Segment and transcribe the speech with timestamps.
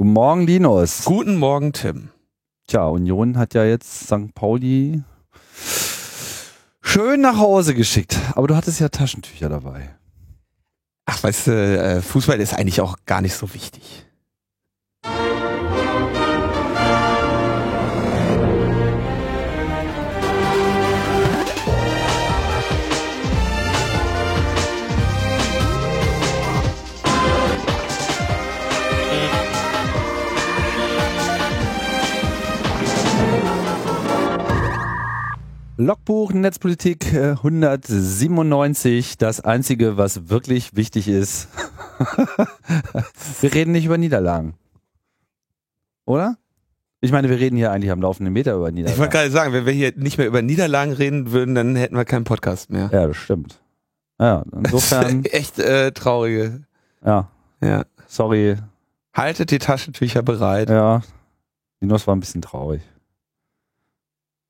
[0.00, 1.04] Guten Morgen, Linus.
[1.06, 2.10] Guten Morgen, Tim.
[2.68, 4.32] Tja, Union hat ja jetzt St.
[4.32, 5.02] Pauli
[6.80, 8.16] schön nach Hause geschickt.
[8.36, 9.96] Aber du hattest ja Taschentücher dabei.
[11.04, 14.06] Ach, weißt du, äh, Fußball ist eigentlich auch gar nicht so wichtig.
[35.80, 39.16] Logbuch Netzpolitik äh, 197.
[39.16, 41.46] Das einzige, was wirklich wichtig ist.
[43.40, 44.54] wir reden nicht über Niederlagen.
[46.04, 46.36] Oder?
[47.00, 48.94] Ich meine, wir reden hier eigentlich am laufenden Meter über Niederlagen.
[48.94, 51.94] Ich wollte gerade sagen, wenn wir hier nicht mehr über Niederlagen reden würden, dann hätten
[51.94, 52.90] wir keinen Podcast mehr.
[52.92, 53.60] Ja, das stimmt.
[54.18, 55.24] Ja, insofern.
[55.26, 56.64] Echt äh, traurige.
[57.06, 57.30] Ja.
[57.62, 57.84] Ja.
[58.08, 58.56] Sorry.
[59.14, 60.70] Haltet die Taschentücher bereit.
[60.70, 61.02] Ja.
[61.78, 62.82] Linus war ein bisschen traurig.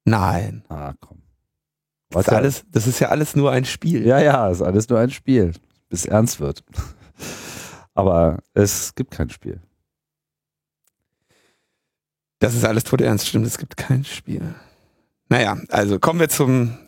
[0.07, 0.65] Nein.
[0.70, 1.17] Ah, komm.
[2.11, 4.06] Das ist, alles, das ist ja alles nur ein Spiel.
[4.06, 5.53] Ja, ja, ist alles nur ein Spiel,
[5.89, 6.64] bis ernst wird.
[7.95, 9.61] Aber es gibt kein Spiel.
[12.39, 14.55] Das ist alles tot ernst, stimmt, es gibt kein Spiel.
[15.29, 16.79] Naja, also kommen wir zum,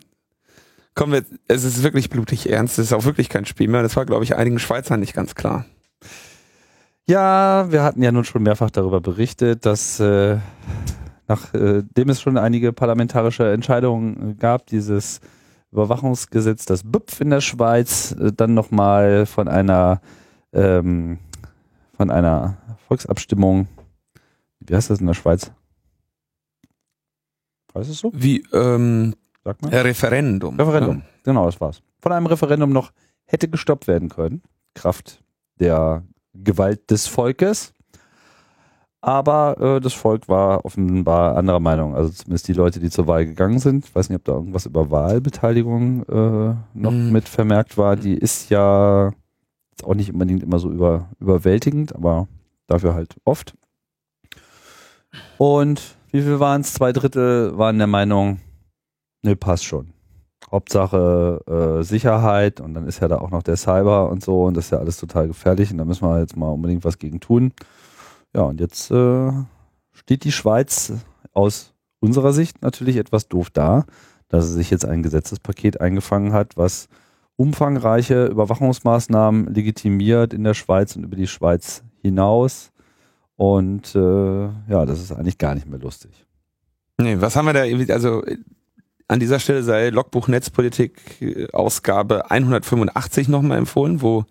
[0.95, 3.83] kommen wir, es ist wirklich blutig ernst, es ist auch wirklich kein Spiel mehr.
[3.83, 5.67] Das war, glaube ich, einigen Schweizern nicht ganz klar.
[7.07, 10.39] Ja, wir hatten ja nun schon mehrfach darüber berichtet, dass äh,
[11.31, 15.21] nachdem es schon einige parlamentarische Entscheidungen gab, dieses
[15.71, 20.01] Überwachungsgesetz, das BÜPF in der Schweiz, äh, dann nochmal von einer
[20.53, 21.19] ähm,
[21.97, 22.57] von einer
[22.89, 23.69] Volksabstimmung,
[24.59, 25.53] wie heißt das in der Schweiz?
[27.75, 28.11] Weißt du es so?
[28.13, 29.15] Wie, ähm,
[29.45, 29.69] Sag mal.
[29.73, 30.59] Referendum.
[30.59, 31.05] Referendum, Ja.
[31.23, 31.81] genau, das war's.
[32.01, 32.91] Von einem Referendum noch
[33.27, 34.43] hätte gestoppt werden können,
[34.75, 35.23] Kraft
[35.61, 36.03] der
[36.35, 37.75] Gewalt des Volkes.
[39.03, 41.95] Aber äh, das Volk war offenbar anderer Meinung.
[41.95, 43.87] Also zumindest die Leute, die zur Wahl gegangen sind.
[43.87, 47.11] Ich weiß nicht, ob da irgendwas über Wahlbeteiligung äh, noch Mhm.
[47.11, 47.97] mit vermerkt war.
[47.97, 49.13] Die ist ja
[49.83, 52.29] auch nicht unbedingt immer so über, überwältigend, aber
[52.67, 53.55] dafür halt oft.
[55.39, 56.75] Und wie viel waren es?
[56.75, 58.41] Zwei Drittel waren der Meinung,
[59.23, 59.93] ne, passt schon.
[60.51, 64.57] Hauptsache äh, Sicherheit und dann ist ja da auch noch der Cyber und so und
[64.57, 67.21] das ist ja alles total gefährlich und da müssen wir jetzt mal unbedingt was gegen
[67.21, 67.53] tun.
[68.35, 69.33] Ja, und jetzt äh,
[69.93, 70.93] steht die Schweiz
[71.33, 73.85] aus unserer Sicht natürlich etwas doof da,
[74.29, 76.89] dass sie sich jetzt ein Gesetzespaket eingefangen hat, was
[77.37, 82.71] umfangreiche Überwachungsmaßnahmen legitimiert in der Schweiz und über die Schweiz hinaus.
[83.37, 86.27] Und äh, ja, das ist eigentlich gar nicht mehr lustig.
[86.99, 88.23] Nee, was haben wir da also
[89.09, 94.25] an dieser Stelle sei Logbuch Netzpolitik Ausgabe 185 nochmal empfohlen, wo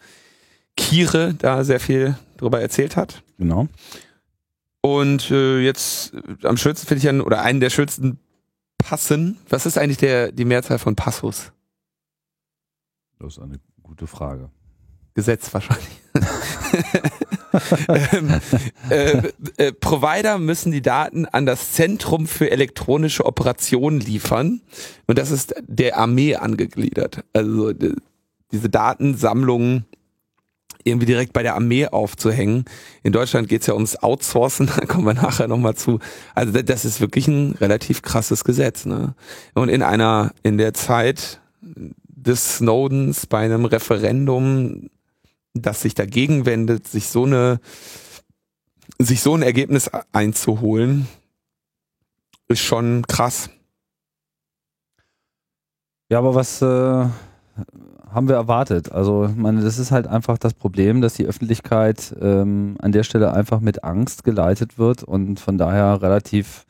[0.79, 3.22] Kire da sehr viel drüber erzählt hat.
[3.38, 3.67] Genau.
[4.81, 8.17] Und äh, jetzt äh, am schönsten finde ich an, oder einen der schönsten
[8.78, 9.38] Passen.
[9.50, 11.51] Was ist eigentlich der, die Mehrzahl von Passus?
[13.19, 14.50] Das ist eine gute Frage.
[15.16, 16.00] Gesetz wahrscheinlich.
[18.13, 18.39] ähm,
[18.89, 24.62] äh, äh, Provider müssen die Daten an das Zentrum für elektronische Operationen liefern
[25.07, 27.25] und das ist der Armee angegliedert.
[27.34, 27.95] Also die,
[28.51, 29.84] diese Datensammlung
[30.84, 32.66] irgendwie direkt bei der Armee aufzuhängen.
[33.03, 36.00] In Deutschland geht's ja ums Outsourcen, da kommen wir nachher nochmal zu.
[36.35, 38.85] Also da- das ist wirklich ein relativ krasses Gesetz.
[38.85, 39.13] Ne?
[39.53, 44.89] Und in einer, in der Zeit des Snowdens bei einem Referendum
[45.53, 47.59] das sich dagegen wendet, sich so eine,
[49.00, 51.07] sich so ein Ergebnis einzuholen,
[52.47, 53.50] ist schon krass.
[56.12, 57.06] Ja, aber was äh,
[58.11, 58.91] haben wir erwartet?
[58.91, 63.03] Also, ich meine, das ist halt einfach das Problem, dass die Öffentlichkeit ähm, an der
[63.03, 66.65] Stelle einfach mit Angst geleitet wird und von daher relativ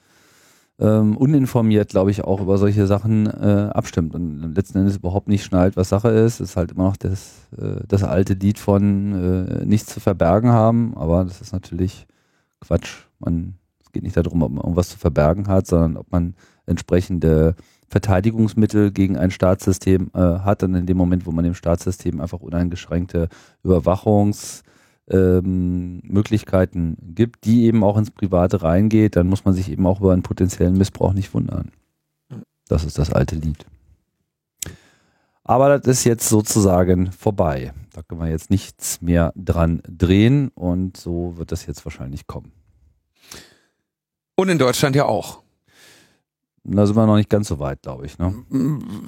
[0.80, 5.44] ähm, uninformiert, glaube ich, auch über solche Sachen äh, abstimmt und letzten Endes überhaupt nicht
[5.44, 6.40] schnallt, was Sache ist.
[6.40, 10.52] Es ist halt immer noch das, äh, das alte Lied von äh, nichts zu verbergen
[10.52, 12.08] haben, aber das ist natürlich
[12.62, 13.04] Quatsch.
[13.20, 16.36] Man, es geht nicht darum, ob man irgendwas zu verbergen hat, sondern ob man
[16.66, 17.56] entsprechende
[17.90, 22.40] Verteidigungsmittel gegen ein Staatssystem äh, hat und in dem Moment, wo man dem Staatssystem einfach
[22.40, 23.30] uneingeschränkte
[23.64, 24.64] Überwachungs-
[25.10, 26.02] ähm,
[27.16, 30.24] gibt, die eben auch ins Private reingeht, dann muss man sich eben auch über einen
[30.24, 31.72] potenziellen Missbrauch nicht wundern.
[32.68, 33.66] Das ist das alte Lied.
[35.44, 37.74] Aber das ist jetzt sozusagen vorbei.
[37.94, 42.52] Da können wir jetzt nichts mehr dran drehen und so wird das jetzt wahrscheinlich kommen.
[44.36, 45.42] Und in Deutschland ja auch.
[46.64, 48.20] Da sind wir noch nicht ganz so weit, glaube ich.
[48.20, 48.34] Ne?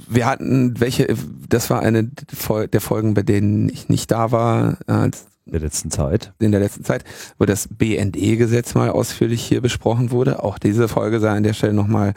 [0.07, 1.15] Wir hatten welche,
[1.48, 6.33] das war eine der Folgen, bei denen ich nicht da war, als der letzten Zeit.
[6.39, 7.03] In der letzten Zeit,
[7.38, 10.44] wo das BND-Gesetz mal ausführlich hier besprochen wurde.
[10.44, 12.13] Auch diese Folge sei an der Stelle nochmal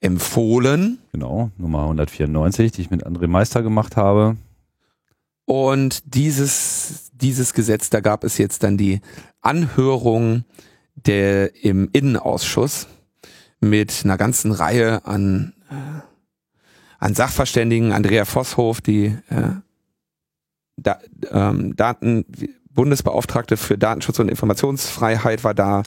[0.00, 0.98] empfohlen.
[1.12, 4.36] Genau, Nummer 194, die ich mit André Meister gemacht habe.
[5.44, 9.00] Und dieses, dieses Gesetz, da gab es jetzt dann die
[9.40, 10.44] Anhörung
[10.94, 12.86] der im Innenausschuss
[13.62, 16.00] mit einer ganzen Reihe an, äh,
[16.98, 19.54] an Sachverständigen, Andrea Vosshof, die äh,
[20.76, 20.98] da,
[21.30, 22.26] ähm, Daten,
[22.70, 25.84] Bundesbeauftragte für Datenschutz und Informationsfreiheit war da,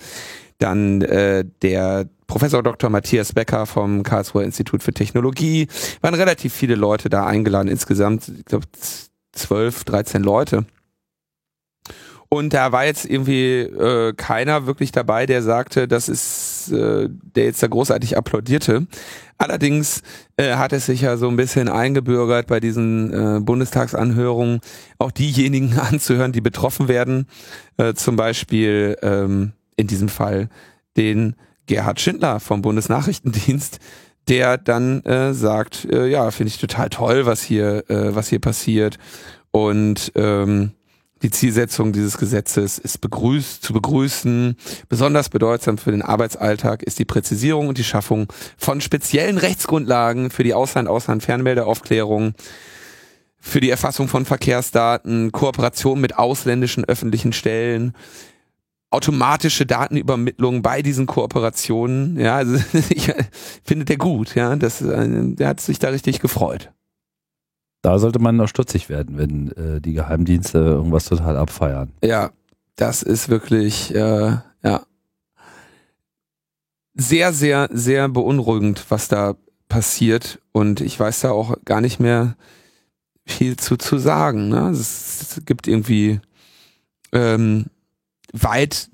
[0.58, 2.90] dann äh, der Professor Dr.
[2.90, 5.68] Matthias Becker vom Karlsruher Institut für Technologie,
[6.02, 8.66] waren relativ viele Leute da eingeladen, insgesamt, ich glaube,
[9.34, 10.66] zwölf, dreizehn Leute.
[12.30, 17.46] Und da war jetzt irgendwie äh, keiner wirklich dabei, der sagte, das ist, äh, der
[17.46, 18.88] jetzt da großartig applaudierte.
[19.38, 20.02] Allerdings
[20.38, 24.62] äh, hat es sich ja so ein bisschen eingebürgert bei diesen äh, Bundestagsanhörungen,
[24.98, 27.28] auch diejenigen anzuhören, die betroffen werden.
[27.78, 30.50] Äh, zum Beispiel ähm, in diesem Fall
[30.98, 31.36] den
[31.68, 33.80] Gerhard Schindler vom Bundesnachrichtendienst,
[34.28, 38.40] der dann äh, sagt, äh, ja, finde ich total toll, was hier, äh, was hier
[38.40, 38.98] passiert.
[39.52, 40.72] Und ähm,
[41.22, 44.56] die Zielsetzung dieses Gesetzes ist begrüßt, zu begrüßen.
[44.90, 48.28] Besonders bedeutsam für den Arbeitsalltag ist die Präzisierung und die Schaffung
[48.58, 52.34] von speziellen Rechtsgrundlagen für die Ausland-Ausland-Fernmeldeaufklärung,
[53.40, 57.94] für die Erfassung von Verkehrsdaten, Kooperation mit ausländischen öffentlichen Stellen,
[58.90, 62.20] automatische Datenübermittlung bei diesen Kooperationen.
[62.20, 62.56] Ja, also
[62.90, 63.12] ich
[63.64, 64.36] finde der gut.
[64.36, 66.72] Ja, das, äh, der hat sich da richtig gefreut.
[67.86, 71.92] Da sollte man noch stutzig werden, wenn äh, die Geheimdienste irgendwas total abfeiern.
[72.04, 72.32] Ja,
[72.78, 74.82] das ist wirklich, äh, ja,
[76.96, 79.36] sehr, sehr, sehr beunruhigend, was da
[79.70, 80.42] passiert.
[80.52, 82.36] Und ich weiß da auch gar nicht mehr
[83.24, 84.50] viel zu, zu sagen.
[84.50, 84.70] Ne?
[84.72, 86.20] Es, gibt irgendwie
[87.12, 87.68] ähm,
[88.34, 88.90] weit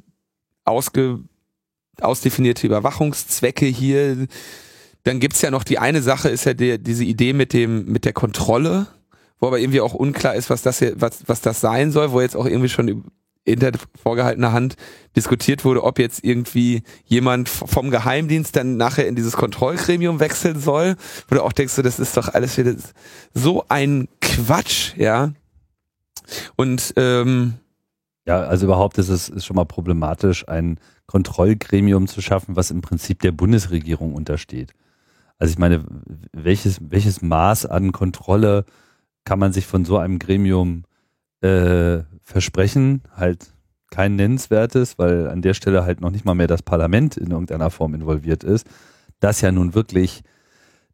[0.65, 1.21] ausge,
[2.01, 4.27] ausdefinierte Überwachungszwecke hier
[5.03, 8.05] dann gibt's ja noch die eine Sache, ist ja die, diese Idee mit dem, mit
[8.05, 8.87] der Kontrolle,
[9.39, 12.21] wo aber irgendwie auch unklar ist, was das hier, was, was das sein soll, wo
[12.21, 13.03] jetzt auch irgendwie schon
[13.43, 13.71] hinter
[14.01, 14.75] vorgehaltener Hand
[15.15, 20.95] diskutiert wurde, ob jetzt irgendwie jemand vom Geheimdienst dann nachher in dieses Kontrollgremium wechseln soll,
[21.27, 22.75] wo du auch denkst, das ist doch alles wieder
[23.33, 25.31] so ein Quatsch, ja.
[26.55, 27.55] Und ähm,
[28.27, 32.81] ja, also überhaupt ist es ist schon mal problematisch, ein Kontrollgremium zu schaffen, was im
[32.81, 34.73] Prinzip der Bundesregierung untersteht.
[35.41, 35.83] Also ich meine,
[36.33, 38.63] welches, welches Maß an Kontrolle
[39.25, 40.83] kann man sich von so einem Gremium
[41.41, 43.01] äh, versprechen?
[43.15, 43.51] Halt
[43.89, 47.71] kein nennenswertes, weil an der Stelle halt noch nicht mal mehr das Parlament in irgendeiner
[47.71, 48.67] Form involviert ist,
[49.19, 50.21] das ja nun wirklich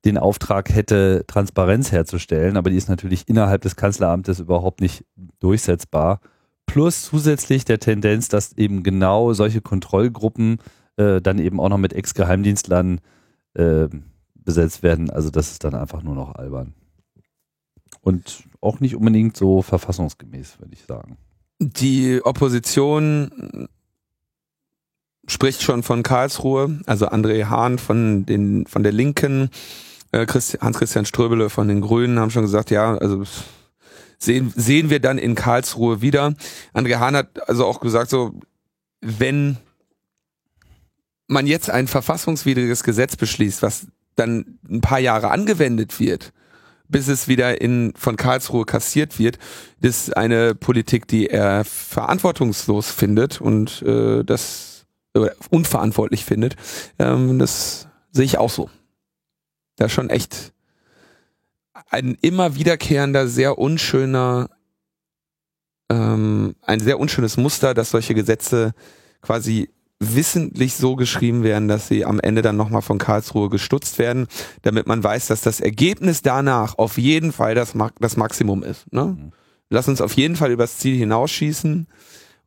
[0.05, 5.03] den Auftrag hätte, Transparenz herzustellen, aber die ist natürlich innerhalb des Kanzleramtes überhaupt nicht
[5.39, 6.21] durchsetzbar.
[6.65, 10.59] Plus zusätzlich der Tendenz, dass eben genau solche Kontrollgruppen
[10.95, 13.01] äh, dann eben auch noch mit Ex-Geheimdienstlern
[13.55, 13.89] äh,
[14.47, 15.09] besetzt werden.
[15.09, 16.73] Also das ist dann einfach nur noch albern.
[18.01, 21.17] Und auch nicht unbedingt so verfassungsgemäß, würde ich sagen.
[21.59, 23.67] Die Opposition
[25.27, 29.49] spricht schon von Karlsruhe, also André Hahn von den von der Linken,
[30.13, 33.23] äh, Hans-Christian Ströbele von den Grünen haben schon gesagt, ja, also
[34.17, 36.35] sehen, sehen wir dann in Karlsruhe wieder.
[36.73, 38.39] André Hahn hat also auch gesagt, so,
[39.01, 39.57] wenn
[41.27, 43.87] man jetzt ein verfassungswidriges Gesetz beschließt, was
[44.17, 46.33] dann ein paar Jahre angewendet wird,
[46.89, 49.37] bis es wieder in von Karlsruhe kassiert wird,
[49.81, 56.55] ist eine Politik, die er verantwortungslos findet und äh, das äh, unverantwortlich findet.
[56.99, 58.69] Ähm, das sehe ich auch so.
[59.77, 60.53] Da schon echt
[61.89, 64.49] ein immer wiederkehrender, sehr unschöner,
[65.89, 68.73] ähm, ein sehr unschönes Muster, dass solche Gesetze
[69.21, 74.27] quasi wissentlich so geschrieben werden, dass sie am Ende dann nochmal von Karlsruhe gestutzt werden,
[74.61, 78.91] damit man weiß, dass das Ergebnis danach auf jeden Fall das, das Maximum ist.
[78.93, 79.05] Ne?
[79.05, 79.31] Mhm.
[79.69, 81.87] Lass uns auf jeden Fall übers Ziel hinausschießen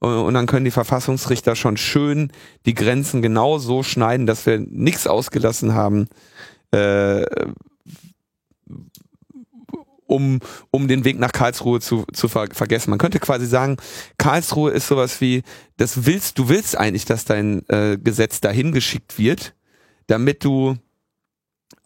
[0.01, 2.33] äh, und dann können die Verfassungsrichter schon schön
[2.67, 6.07] die Grenzen genau so schneiden, dass wir nichts ausgelassen haben,
[6.71, 7.25] äh,
[10.11, 10.41] um,
[10.71, 12.91] um den Weg nach Karlsruhe zu, zu ver vergessen.
[12.91, 13.77] Man könnte quasi sagen,
[14.19, 15.43] Karlsruhe ist sowas wie,
[15.77, 19.55] das willst, du willst eigentlich, dass dein äh, Gesetz dahin geschickt wird,
[20.07, 20.77] damit du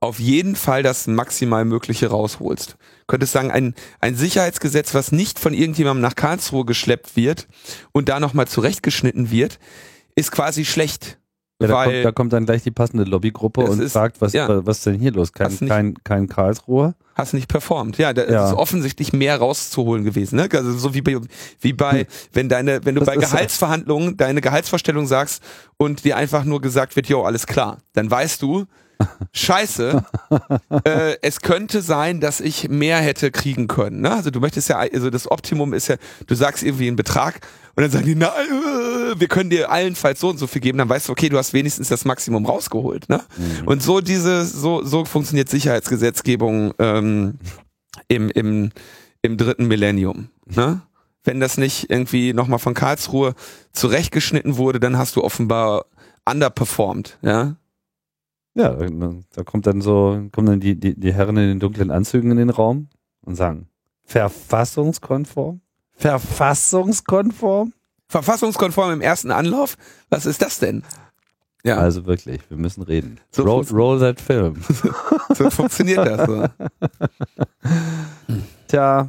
[0.00, 2.76] auf jeden Fall das maximal Mögliche rausholst.
[3.06, 7.46] Könntest sagen, ein, ein Sicherheitsgesetz, was nicht von irgendjemandem nach Karlsruhe geschleppt wird
[7.92, 9.58] und da nochmal zurechtgeschnitten wird,
[10.14, 11.18] ist quasi schlecht.
[11.60, 14.66] Ja, da, kommt, da kommt dann gleich die passende Lobbygruppe und ist- fragt, was, ja.
[14.66, 15.32] was denn hier los?
[15.32, 16.94] Kein, nicht- kein, kein Karlsruhe?
[17.14, 17.96] hast nicht performt.
[17.96, 18.48] Ja, da Ja.
[18.48, 20.34] ist offensichtlich mehr rauszuholen gewesen.
[20.34, 20.48] Ne?
[20.52, 21.16] Also so wie bei,
[21.60, 25.40] wie bei wenn deine, wenn du Das bei Gehaltsverhandlungen deine Gehaltsvorstellung sagst
[25.76, 28.64] und dir einfach nur gesagt wird, jo, alles klar, dann weißt du,
[29.32, 30.04] Scheiße,
[30.84, 34.00] äh, es könnte sein, dass ich mehr hätte kriegen können.
[34.00, 34.12] Ne?
[34.12, 35.96] Also du möchtest ja, also das Optimum ist ja,
[36.26, 37.40] du sagst irgendwie einen Betrag
[37.76, 40.78] und dann sagen die, na, äh, wir können dir allenfalls so und so viel geben,
[40.78, 43.08] dann weißt du, okay, du hast wenigstens das Maximum rausgeholt.
[43.08, 43.20] Ne?
[43.66, 47.38] Und so diese, so, so funktioniert Sicherheitsgesetzgebung ähm,
[48.08, 48.70] im, im,
[49.22, 50.28] im dritten Millennium.
[50.46, 50.82] Ne?
[51.24, 53.34] Wenn das nicht irgendwie nochmal von Karlsruhe
[53.72, 55.86] zurechtgeschnitten wurde, dann hast du offenbar
[56.24, 57.18] underperformed.
[57.22, 57.56] Ja?
[58.54, 61.90] Ja, da da kommt dann so, kommen dann die, die, die Herren in den dunklen
[61.90, 62.88] Anzügen in den Raum
[63.22, 63.68] und sagen,
[64.04, 65.60] verfassungskonform?
[65.96, 67.72] Verfassungskonform?
[68.08, 69.76] Verfassungskonform im ersten Anlauf?
[70.10, 70.82] Was ist das denn?
[71.64, 73.18] Ja, Also wirklich, wir müssen reden.
[73.30, 74.56] So roll, funktioniert- roll that film.
[75.34, 76.44] so funktioniert das so.
[78.68, 79.08] Tja.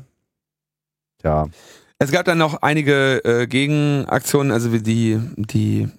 [1.21, 1.47] Tja.
[1.97, 5.89] Es gab dann noch einige äh, Gegenaktionen, also wie die, die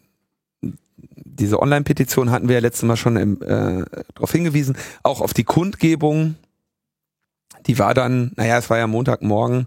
[1.39, 5.45] diese Online-Petition hatten wir ja letztes Mal schon im, äh, darauf hingewiesen, auch auf die
[5.45, 6.37] Kundgebung.
[7.67, 9.67] Die war dann, naja, es war ja Montagmorgen,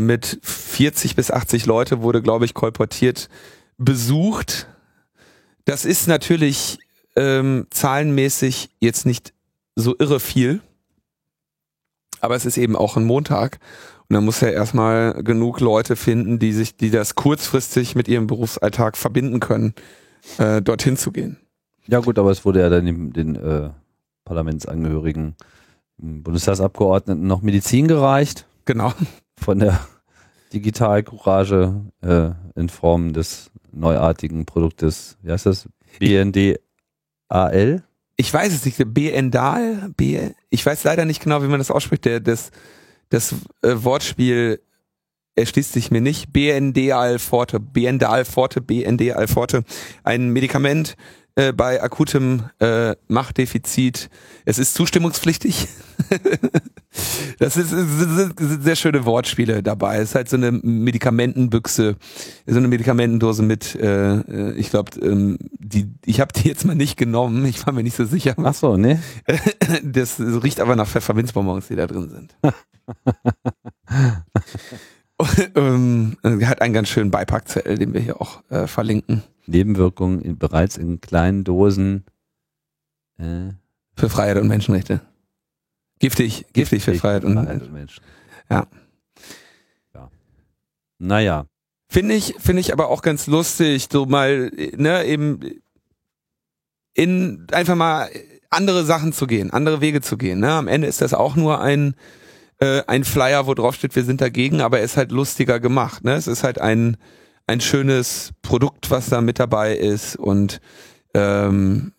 [0.00, 3.28] mit 40 bis 80 Leute wurde, glaube ich, kolportiert
[3.78, 4.68] besucht.
[5.64, 6.78] Das ist natürlich
[7.16, 9.32] ähm, zahlenmäßig jetzt nicht
[9.76, 10.60] so irre viel,
[12.20, 13.58] aber es ist eben auch ein Montag
[14.08, 18.26] und dann muss ja erstmal genug Leute finden, die sich, die das kurzfristig mit ihrem
[18.26, 19.74] Berufsalltag verbinden können,
[20.38, 21.38] äh, dorthin zu gehen.
[21.86, 23.70] Ja gut, aber es wurde ja dann den, den äh,
[24.24, 25.36] Parlamentsangehörigen,
[26.00, 28.92] m, Bundestagsabgeordneten noch Medizin gereicht Genau.
[29.40, 29.80] Von der
[30.52, 35.68] Digitalcourage äh, in Form des neuartigen Produktes, wie heißt das?
[35.98, 37.84] BNDAL?
[38.16, 39.94] Ich weiß es nicht, BNDAL,
[40.50, 42.50] ich weiß leider nicht genau, wie man das ausspricht, der, das,
[43.10, 44.60] das äh, Wortspiel
[45.36, 46.32] erschließt sich mir nicht.
[46.32, 49.62] BNDAL Forte, BNDAL Forte, BNDAL Forte,
[50.02, 50.96] ein Medikament
[51.38, 54.10] äh, bei akutem äh, Machtdefizit.
[54.44, 55.68] Es ist zustimmungspflichtig.
[57.38, 59.98] das ist, sind sind sehr schöne Wortspiele dabei.
[59.98, 61.94] Es ist halt so eine Medikamentenbüchse,
[62.44, 66.96] so eine Medikamendendose mit, äh, ich glaube, ähm, die, ich habe die jetzt mal nicht
[66.96, 67.44] genommen.
[67.46, 68.34] Ich war mir nicht so sicher.
[68.42, 69.00] Ach so, ne?
[69.84, 72.34] Das riecht aber nach Pfefferminzbonbons, die da drin sind.
[75.18, 79.22] Und, ähm, hat einen ganz schönen Beipackzettel, den wir hier auch äh, verlinken.
[79.48, 82.04] Nebenwirkungen in, bereits in kleinen Dosen.
[83.18, 83.52] Äh,
[83.96, 85.00] Für Freiheit und Menschenrechte.
[85.98, 88.04] Giftig, giftig für Freiheit und Freiheit und Menschen.
[88.48, 88.66] Ja.
[89.94, 90.10] ja.
[90.98, 91.46] Naja.
[91.90, 95.40] Finde ich, finde ich aber auch ganz lustig, so mal, ne, eben
[96.94, 98.08] in einfach mal
[98.50, 100.40] andere Sachen zu gehen, andere Wege zu gehen.
[100.40, 100.50] Ne?
[100.50, 101.94] Am Ende ist das auch nur ein,
[102.58, 106.04] äh, ein Flyer, wo drauf steht, wir sind dagegen, aber er ist halt lustiger gemacht.
[106.04, 106.14] Ne?
[106.14, 106.96] Es ist halt ein,
[107.48, 110.60] ein schönes Produkt, was da mit dabei ist und
[111.14, 111.92] ähm,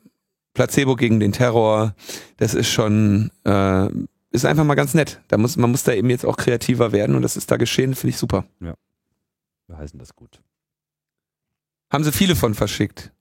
[0.53, 1.95] Placebo gegen den Terror,
[2.37, 3.87] das ist schon, äh,
[4.31, 5.21] ist einfach mal ganz nett.
[5.27, 7.95] Da muss, man muss da eben jetzt auch kreativer werden und das ist da geschehen,
[7.95, 8.45] finde ich super.
[9.67, 10.41] Wir heißen das gut.
[11.91, 13.11] Haben sie viele von verschickt.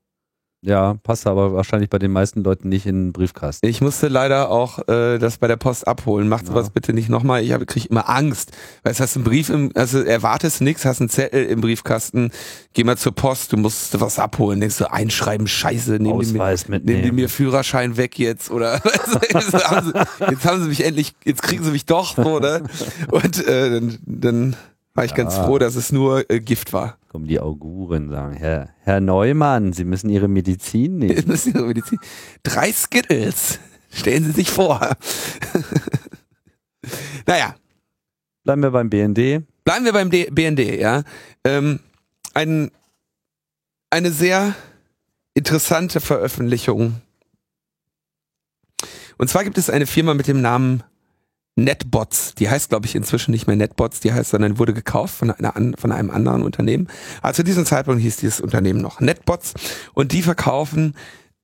[0.61, 3.65] Ja, passt aber wahrscheinlich bei den meisten Leuten nicht in den Briefkasten.
[3.65, 6.29] Ich musste leider auch äh, das bei der Post abholen.
[6.29, 6.49] Macht Ja.
[6.53, 7.45] sowas bitte nicht nochmal.
[7.45, 8.51] Ich habe krieg immer Angst.
[8.83, 12.33] Weil du hast einen Brief im, also erwartest nix, hast einen Zettel im Briefkasten,
[12.75, 14.59] geh mal zur Post, du musst was abholen.
[14.59, 18.81] Denkst du, einschreiben, scheiße, nehmen die mir, nehmen die mir Führerschein weg jetzt oder
[19.33, 22.65] jetzt, haben sie, jetzt haben sie mich endlich, jetzt kriegen sie mich doch ne?
[23.13, 24.57] Und äh, dann, dann
[24.95, 25.45] war ich ganz Ja.
[25.45, 26.97] froh, dass es nur äh, Gift war.
[27.19, 31.27] Kommen die Auguren sagen, Herr, Herr Neumann, Sie müssen Ihre Medizin nehmen.
[31.27, 31.99] müssen Sie Ihre Medizin.
[32.45, 33.59] Drei Skittles.
[33.91, 34.97] Stellen Sie sich vor.
[37.27, 37.57] naja,
[38.45, 39.43] Bleiben wir beim BND.
[39.65, 41.03] bleiben wir beim D BND, ja.
[41.43, 41.81] Ähm,
[42.35, 42.71] ein,
[43.91, 44.55] eine sehr
[45.35, 47.01] interessante Veröffentlichung.
[49.17, 50.85] Und zwar gibt es eine Firma mit dem Namen
[51.59, 52.35] Netbots.
[52.37, 55.53] Die heißt, glaube ich, inzwischen nicht mehr Netbots, die heißt, sondern wurde gekauft von, einer,
[55.77, 56.89] von einem anderen Unternehmen.
[57.21, 59.55] Also zu diesem Zeitpunkt hieß dieses Unternehmen noch Netbots
[59.95, 60.95] und die verkaufen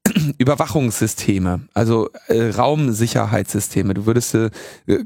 [0.39, 3.95] Überwachungssysteme, also äh, Raumsicherheitssysteme.
[3.95, 4.51] Du würdest äh,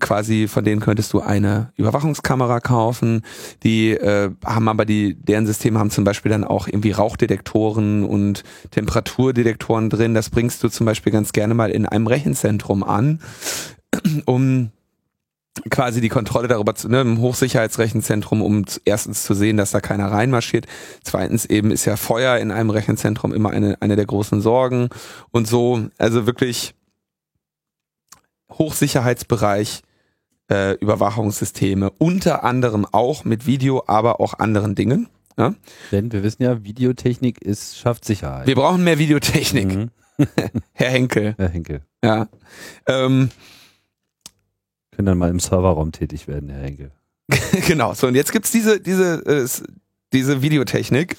[0.01, 3.23] quasi, von denen könntest du eine Überwachungskamera kaufen.
[3.63, 8.43] Die äh, haben aber die, deren Systeme haben zum Beispiel dann auch irgendwie Rauchdetektoren und
[8.73, 10.15] Temperaturdetektoren drin.
[10.15, 13.21] Das bringst du zum Beispiel ganz gerne mal in einem Rechenzentrum an,
[14.27, 14.73] um
[15.71, 20.11] quasi die Kontrolle darüber zu, ne, im Hochsicherheitsrechenzentrum, um erstens zu sehen, dass da keiner
[20.11, 20.67] reinmarschiert.
[21.03, 24.89] Zweitens eben ist ja Feuer in einem Rechenzentrum immer eine, eine der großen Sorgen
[25.31, 25.89] und so.
[25.99, 26.75] Also wirklich
[28.53, 29.83] Hochsicherheitsbereich,
[30.51, 35.09] äh, Überwachungssysteme, unter anderem auch mit Video, aber auch anderen Dingen.
[35.37, 35.55] Ja?
[35.93, 38.47] Denn wir wissen ja, Videotechnik ist, schafft Sicherheit.
[38.47, 39.75] Wir brauchen mehr Videotechnik.
[39.75, 39.91] Mhm.
[40.73, 41.35] Herr Henkel.
[41.39, 41.83] Herr Henkel.
[42.03, 42.29] Ja.
[42.87, 43.31] Ähm,
[44.99, 46.91] Können dann mal im Serverraum tätig werden, Herr Henkel.
[47.69, 47.95] genau.
[47.95, 49.47] So, und jetzt gibt's diese, diese, äh,
[50.13, 51.17] diese Videotechnik.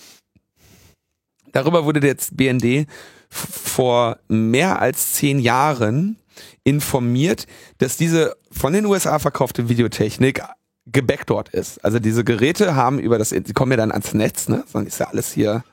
[1.54, 2.88] Darüber wurde jetzt BND
[3.30, 6.18] vor mehr als zehn Jahren
[6.66, 10.44] informiert, dass diese von den USA verkaufte Videotechnik
[10.86, 11.82] gebackdort ist.
[11.82, 14.66] Also diese Geräte haben über das, die kommen ja dann ans Netz, ne?
[14.68, 15.64] Sondern ist ja alles hier,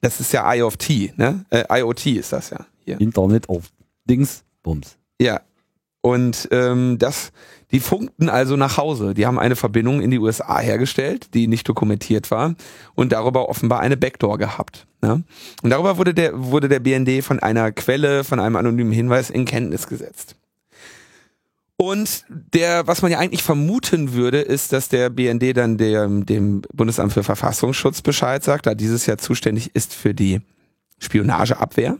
[0.00, 1.44] das ist ja IoT, ne?
[1.50, 2.98] Äh, IoT ist das ja hier.
[2.98, 3.64] Internet auf
[4.06, 4.96] Dings, Bums.
[5.20, 5.42] Ja.
[6.02, 7.32] Und ähm, das,
[7.70, 9.14] die funkten also nach Hause.
[9.14, 12.54] Die haben eine Verbindung in die USA hergestellt, die nicht dokumentiert war
[12.94, 14.86] und darüber offenbar eine Backdoor gehabt.
[15.00, 15.22] Ne?
[15.62, 19.44] Und darüber wurde der, wurde der BND von einer Quelle, von einem anonymen Hinweis in
[19.44, 20.36] Kenntnis gesetzt.
[21.76, 26.62] Und der, was man ja eigentlich vermuten würde, ist, dass der BND dann der, dem
[26.72, 30.40] Bundesamt für Verfassungsschutz Bescheid sagt, da dieses Jahr zuständig ist für die
[30.98, 31.98] Spionageabwehr.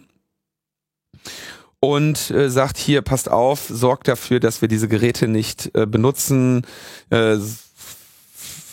[1.84, 6.64] Und äh, sagt hier, passt auf, sorgt dafür, dass wir diese Geräte nicht äh, benutzen,
[7.10, 7.38] äh,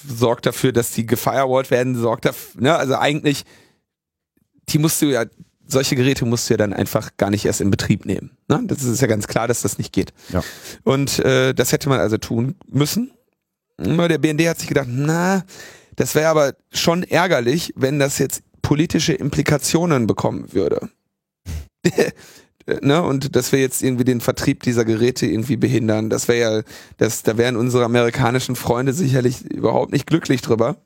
[0.08, 3.46] sorgt dafür, dass die gefirewallt werden, sorgt dafür, ne, also eigentlich,
[4.70, 5.26] die musst du ja
[5.66, 8.32] solche Geräte musst du ja dann einfach gar nicht erst in Betrieb nehmen.
[8.48, 8.62] Ne?
[8.66, 10.14] Das ist ja ganz klar, dass das nicht geht.
[10.30, 10.44] Ja.
[10.84, 13.12] Und äh, das hätte man also tun müssen.
[13.78, 15.46] Der BND hat sich gedacht, na,
[15.96, 20.90] das wäre aber schon ärgerlich, wenn das jetzt politische Implikationen bekommen würde.
[22.82, 23.02] Ne?
[23.04, 26.10] Und dass wir jetzt irgendwie den Vertrieb dieser Geräte irgendwie behindern.
[26.10, 26.64] Das wäre ja,
[26.98, 30.78] das, da wären unsere amerikanischen Freunde sicherlich überhaupt nicht glücklich drüber.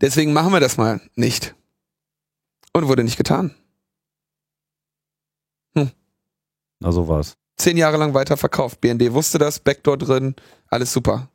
[0.00, 1.54] Deswegen machen wir das mal nicht.
[2.72, 3.54] Und wurde nicht getan.
[5.76, 5.90] Hm.
[6.80, 7.36] Na, so war's.
[7.56, 8.80] Zehn Jahre lang weiterverkauft.
[8.80, 10.34] BND wusste das, Backdoor drin,
[10.68, 11.28] alles super.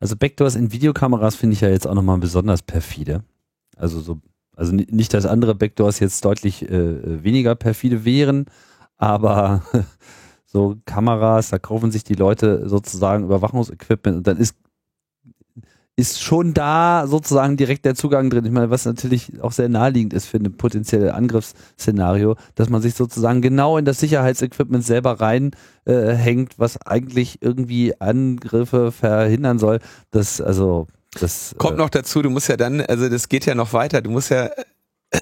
[0.00, 3.22] Also Backdoors in Videokameras finde ich ja jetzt auch nochmal besonders perfide.
[3.76, 4.20] Also so,
[4.60, 8.44] also nicht, dass andere Backdoors jetzt deutlich äh, weniger perfide wären,
[8.98, 9.62] aber
[10.44, 14.54] so Kameras, da kaufen sich die Leute sozusagen Überwachungsequipment und dann ist
[15.96, 18.46] ist schon da sozusagen direkt der Zugang drin.
[18.46, 22.94] Ich meine, was natürlich auch sehr naheliegend ist für ein potenzielles Angriffsszenario, dass man sich
[22.94, 29.80] sozusagen genau in das Sicherheitsequipment selber reinhängt, äh, was eigentlich irgendwie Angriffe verhindern soll.
[30.10, 31.54] Das, also, das.
[31.58, 34.10] Kommt äh, noch dazu, du musst ja dann, also das geht ja noch weiter, du
[34.10, 34.50] musst ja,
[35.10, 35.18] du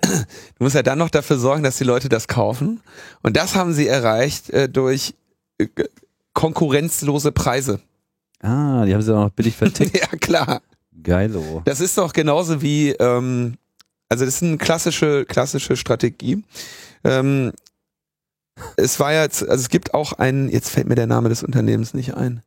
[0.59, 2.81] musst ja dann noch dafür sorgen, dass die Leute das kaufen.
[3.23, 5.15] Und das haben sie erreicht äh, durch
[5.59, 5.69] äh,
[6.35, 7.81] konkurrenzlose Preise.
[8.41, 9.97] Ah, die haben sie auch noch billig vertickt.
[10.01, 10.63] ja, klar.
[11.03, 11.63] Geilo.
[11.65, 13.57] Das ist doch genauso wie, ähm,
[14.09, 16.45] also das ist eine klassische, klassische Strategie.
[17.05, 17.53] Ähm,
[18.77, 21.95] es war jetzt, also es gibt auch einen, jetzt fällt mir der Name des Unternehmens
[21.95, 22.43] nicht ein.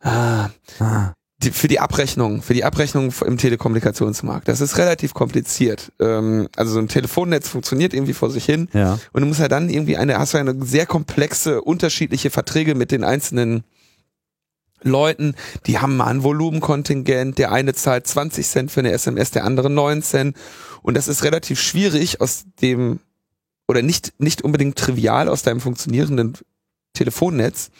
[0.00, 1.12] Ah, ah.
[1.44, 4.48] Die, für die Abrechnung, für die Abrechnung im Telekommunikationsmarkt.
[4.48, 5.92] Das ist relativ kompliziert.
[6.00, 8.68] Ähm, also so ein Telefonnetz funktioniert irgendwie vor sich hin.
[8.72, 8.98] Ja.
[9.12, 12.90] Und du musst ja dann irgendwie eine, hast du eine sehr komplexe, unterschiedliche Verträge mit
[12.90, 13.64] den einzelnen
[14.84, 15.34] Leuten,
[15.66, 19.70] die haben mal ein Volumenkontingent, der eine zahlt 20 Cent für eine SMS, der andere
[19.70, 20.36] 9 Cent.
[20.82, 23.00] Und das ist relativ schwierig aus dem,
[23.66, 26.34] oder nicht, nicht unbedingt trivial aus deinem funktionierenden
[26.92, 27.70] Telefonnetz,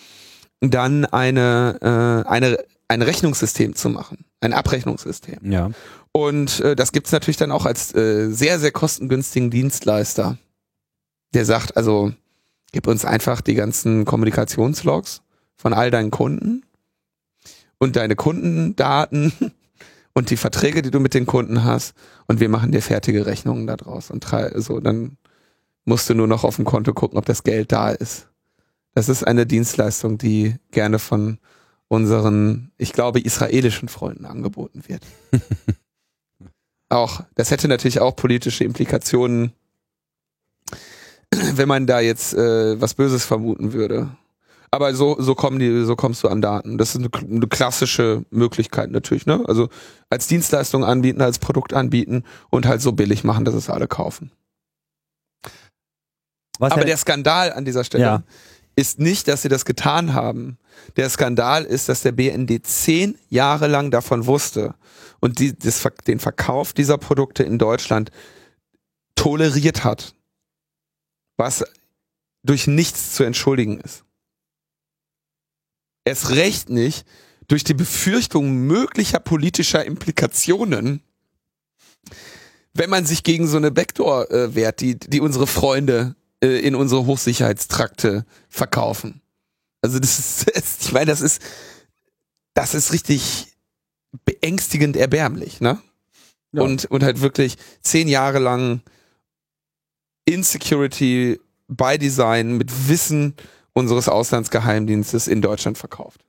[0.61, 5.51] dann eine, äh, eine, ein Rechnungssystem zu machen, ein Abrechnungssystem.
[5.51, 5.71] Ja.
[6.13, 10.39] Und äh, das gibt's natürlich dann auch als äh, sehr, sehr kostengünstigen Dienstleister,
[11.33, 12.13] der sagt, also
[12.73, 15.23] gib uns einfach die ganzen Kommunikationslogs
[15.57, 16.65] von all deinen Kunden
[17.79, 19.33] und deine Kundendaten
[20.15, 21.95] und die Verträge, die du mit den Kunden hast
[22.27, 25.17] und wir machen dir fertige Rechnungen daraus und so dann
[25.85, 28.29] musst du nur noch auf dem Konto gucken, ob das Geld da ist.
[28.95, 31.39] Das ist eine Dienstleistung, die gerne von
[31.95, 35.03] unseren, ich glaube, israelischen Freunden angeboten wird.
[36.89, 39.53] auch, das hätte natürlich auch politische Implikationen,
[41.55, 44.11] wenn man da jetzt äh, was Böses vermuten würde.
[44.71, 46.79] Aber so, so kommen die, so kommst du an Daten.
[46.79, 49.41] Das ist eine, eine klassische Möglichkeit natürlich, ne?
[49.47, 49.69] Also
[50.11, 54.33] als Dienstleistung anbieten, als Produkt anbieten und halt so billig machen, dass es alle kaufen.
[56.59, 58.23] Was Aber der Skandal an dieser Stelle ja.
[58.77, 60.59] Ist nicht, dass sie das getan haben.
[60.97, 64.75] Der Skandal ist, dass der BND zehn Jahre lang davon wusste
[65.21, 68.11] und die, das, den Verkauf dieser Produkte in Deutschland
[69.15, 70.15] toleriert hat.
[71.37, 71.65] Was
[72.43, 74.05] durch nichts zu entschuldigen ist.
[76.05, 77.07] erst recht nicht
[77.49, 81.03] durch die Befürchtung möglicher politischer Implikationen,
[82.75, 86.75] wenn man sich gegen so eine Backdoor äh, wehrt, die, die unsere Freunde äh, in
[86.75, 89.23] unsere Hochsicherheitstrakte verkaufen.
[89.81, 91.41] Also das ist, ich meine, das ist,
[92.53, 93.57] das ist richtig
[94.25, 95.81] beängstigend erbärmlich, ne?
[96.53, 96.63] Ja.
[96.63, 98.83] Und, und halt wirklich zehn Jahre lang
[100.25, 103.35] Insecurity by Design mit Wissen
[103.73, 106.25] unseres Auslandsgeheimdienstes in Deutschland verkauft.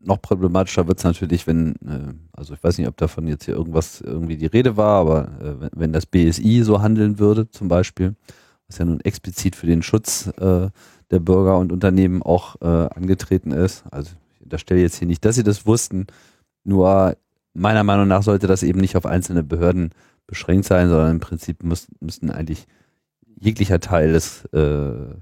[0.00, 3.54] Noch problematischer wird es natürlich, wenn, äh, also ich weiß nicht, ob davon jetzt hier
[3.54, 7.68] irgendwas irgendwie die Rede war, aber äh, wenn, wenn, das BSI so handeln würde, zum
[7.68, 8.14] Beispiel,
[8.68, 10.68] was ja nun explizit für den Schutz äh,
[11.10, 13.84] der Bürger und Unternehmen auch äh, angetreten ist.
[13.90, 16.06] Also ich unterstelle jetzt hier nicht, dass sie das wussten,
[16.64, 17.16] nur
[17.54, 19.90] meiner Meinung nach sollte das eben nicht auf einzelne Behörden
[20.26, 22.66] beschränkt sein, sondern im Prinzip müssten, müssten eigentlich
[23.38, 25.14] jeglicher Teil des, äh,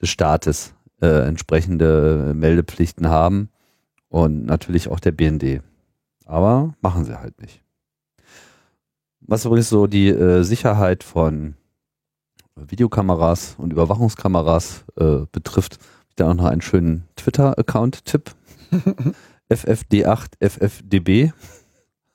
[0.00, 3.50] des Staates äh, entsprechende Meldepflichten haben
[4.08, 5.62] und natürlich auch der BND.
[6.24, 7.62] Aber machen sie halt nicht.
[9.20, 11.54] Was übrigens so die äh, Sicherheit von
[12.56, 15.78] Videokameras und Überwachungskameras äh, betrifft,
[16.16, 18.34] da auch noch einen schönen Twitter-Account-Tipp.
[19.50, 21.32] FFD8 FFDB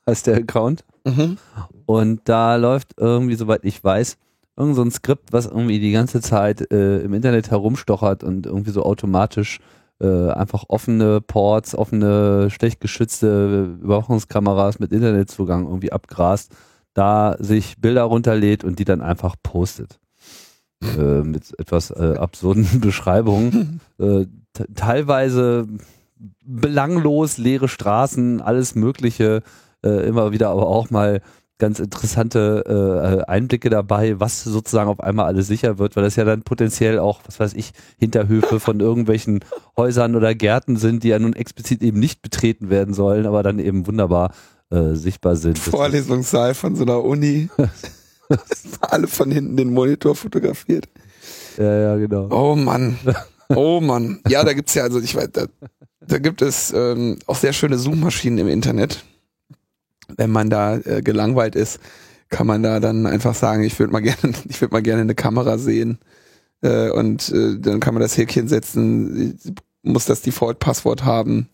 [0.08, 0.84] heißt der Account.
[1.06, 1.38] Mhm.
[1.86, 4.18] Und da läuft irgendwie, soweit ich weiß,
[4.58, 8.72] irgend so ein Skript, was irgendwie die ganze Zeit äh, im Internet herumstochert und irgendwie
[8.72, 9.60] so automatisch
[10.02, 16.54] äh, einfach offene Ports, offene, schlecht geschützte Überwachungskameras mit Internetzugang irgendwie abgrast,
[16.94, 20.01] da sich Bilder runterlädt und die dann einfach postet.
[20.82, 23.82] Äh, mit etwas äh, absurden Beschreibungen.
[24.00, 24.26] Äh,
[24.76, 25.68] teilweise
[26.44, 29.44] belanglos, leere Straßen, alles Mögliche,
[29.86, 31.22] äh, immer wieder aber auch mal
[31.60, 36.26] ganz interessante äh, Einblicke dabei, was sozusagen auf einmal alles sicher wird, weil das ja
[36.26, 39.42] dann potenziell auch, was weiß ich, Hinterhöfe von irgendwelchen
[39.78, 43.60] Häusern oder Gärten sind, die ja nun explizit eben nicht betreten werden sollen, aber dann
[43.60, 44.32] eben wunderbar
[44.94, 45.60] sichtbar sind.
[45.60, 47.50] Vorlesungssaal von so einer Uni.
[48.82, 50.88] Alle von hinten den Monitor fotografiert.
[51.58, 52.30] Ja, ja, genau.
[52.32, 52.98] Oh Mann.
[53.54, 54.22] Oh Mann.
[54.30, 55.46] Ja, da gibt's ja, also ich weiß, da,
[56.00, 59.04] da gibt es ähm, auch sehr schöne Zoom-Maschinen im Internet
[60.18, 61.80] wenn man da äh, gelangweilt ist,
[62.30, 65.16] kann man da dann einfach sagen, ich würde mal gerne, ich würde mal gerne eine
[65.16, 66.00] Kamera sehen.
[66.62, 69.40] Äh, und äh, dann kann man das Häkchen setzen,
[69.84, 71.50] muss das Default-Passwort haben.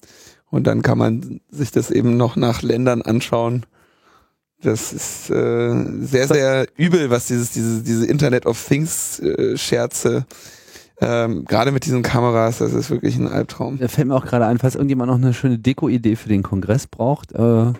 [0.49, 3.65] Und dann kann man sich das eben noch nach Ländern anschauen.
[4.61, 10.25] Das ist äh, sehr, sehr übel, was dieses, diese, diese Internet of Things äh, Scherze
[10.99, 13.77] ähm, gerade mit diesen Kameras, das ist wirklich ein Albtraum.
[13.77, 16.87] Da fällt mir auch gerade ein, falls irgendjemand noch eine schöne Deko-Idee für den Kongress
[16.87, 17.71] braucht, äh,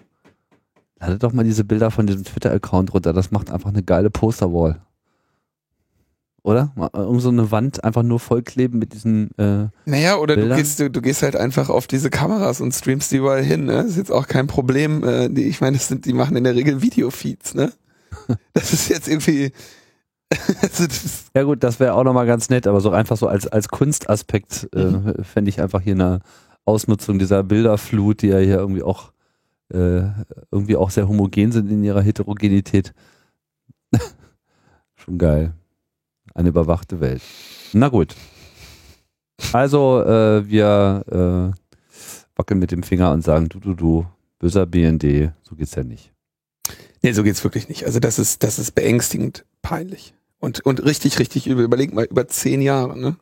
[0.99, 3.13] Ladet doch mal diese Bilder von diesem Twitter-Account runter.
[3.13, 4.81] Das macht einfach eine geile Posterwall.
[6.47, 6.71] Oder?
[6.93, 9.37] Um so eine Wand einfach nur vollkleben mit diesen.
[9.37, 13.11] Äh, naja, oder du gehst, du, du gehst halt einfach auf diese Kameras und streamst
[13.11, 13.65] die überall hin.
[13.65, 13.73] Ne?
[13.73, 15.03] Das ist jetzt auch kein Problem.
[15.03, 17.53] Äh, die, ich meine, das sind, die machen in der Regel Videofeeds.
[17.53, 17.73] Ne?
[18.53, 19.51] Das ist jetzt irgendwie.
[20.61, 20.85] also
[21.35, 24.69] ja gut, das wäre auch nochmal ganz nett, aber so einfach so als, als Kunstaspekt
[24.73, 25.23] äh, mhm.
[25.25, 26.21] fände ich einfach hier eine
[26.63, 29.11] Ausnutzung dieser Bilderflut, die ja hier irgendwie auch
[29.73, 30.03] äh,
[30.49, 32.93] irgendwie auch sehr homogen sind in ihrer Heterogenität.
[34.95, 35.53] Schon geil.
[36.37, 37.23] Eine überwachte Welt.
[37.73, 38.15] Na gut.
[39.53, 41.97] Also äh, wir äh,
[42.35, 44.05] wackeln mit dem Finger und sagen, du, du, du,
[44.37, 46.13] böser BND, so geht's ja nicht.
[47.01, 47.85] Nee, so geht's wirklich nicht.
[47.85, 50.13] Also das ist, das ist beängstigend peinlich.
[50.37, 51.65] Und, und richtig, richtig übel.
[51.65, 53.15] Überleg mal, über zehn Jahre, ne?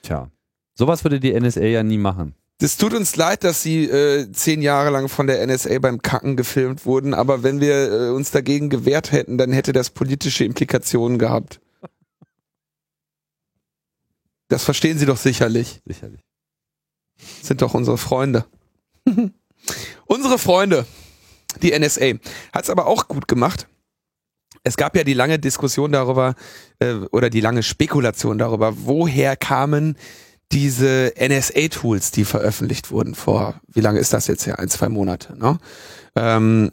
[0.00, 0.30] Tja.
[0.74, 2.34] Sowas würde die NSA ja nie machen.
[2.58, 6.36] Das tut uns leid, dass sie äh, zehn Jahre lang von der NSA beim Kacken
[6.36, 11.18] gefilmt wurden, aber wenn wir äh, uns dagegen gewehrt hätten, dann hätte das politische Implikationen
[11.18, 11.60] gehabt.
[14.48, 15.80] Das verstehen Sie doch sicherlich.
[15.84, 16.20] Sicherlich.
[17.42, 18.44] Sind doch unsere Freunde.
[20.06, 20.86] unsere Freunde,
[21.62, 22.14] die NSA,
[22.52, 23.66] hat es aber auch gut gemacht.
[24.64, 26.34] Es gab ja die lange Diskussion darüber
[26.80, 29.96] äh, oder die lange Spekulation darüber, woher kamen
[30.52, 34.58] diese NSA-Tools, die veröffentlicht wurden vor, wie lange ist das jetzt her?
[34.58, 35.58] Ein, zwei Monate, ne?
[36.14, 36.72] Ähm,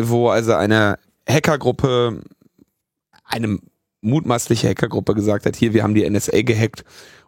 [0.00, 2.22] wo also eine Hackergruppe,
[3.24, 3.58] eine
[4.00, 6.84] mutmaßliche Hackergruppe gesagt hat, hier, wir haben die NSA gehackt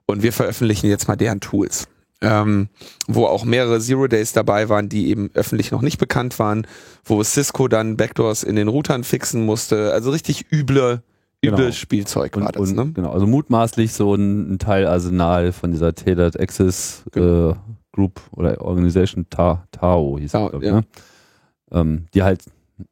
[0.06, 1.88] und wir veröffentlichen jetzt mal deren Tools.
[2.22, 2.68] Ähm,
[3.08, 6.66] wo auch mehrere Zero Days dabei waren, die eben öffentlich noch nicht bekannt waren,
[7.02, 9.92] wo Cisco dann Backdoors in den Routern fixen musste.
[9.92, 11.02] Also richtig üble
[11.42, 11.72] Übles genau.
[11.72, 12.92] Spielzeug war und, das, ne?
[12.92, 17.52] Genau, also mutmaßlich so ein, ein Teilarsenal von dieser Tailored Access genau.
[17.52, 17.54] äh,
[17.92, 20.80] Group oder Organisation Ta Tao hieß Tao, es, ja.
[20.80, 20.86] ne?
[21.72, 22.44] ähm, die halt,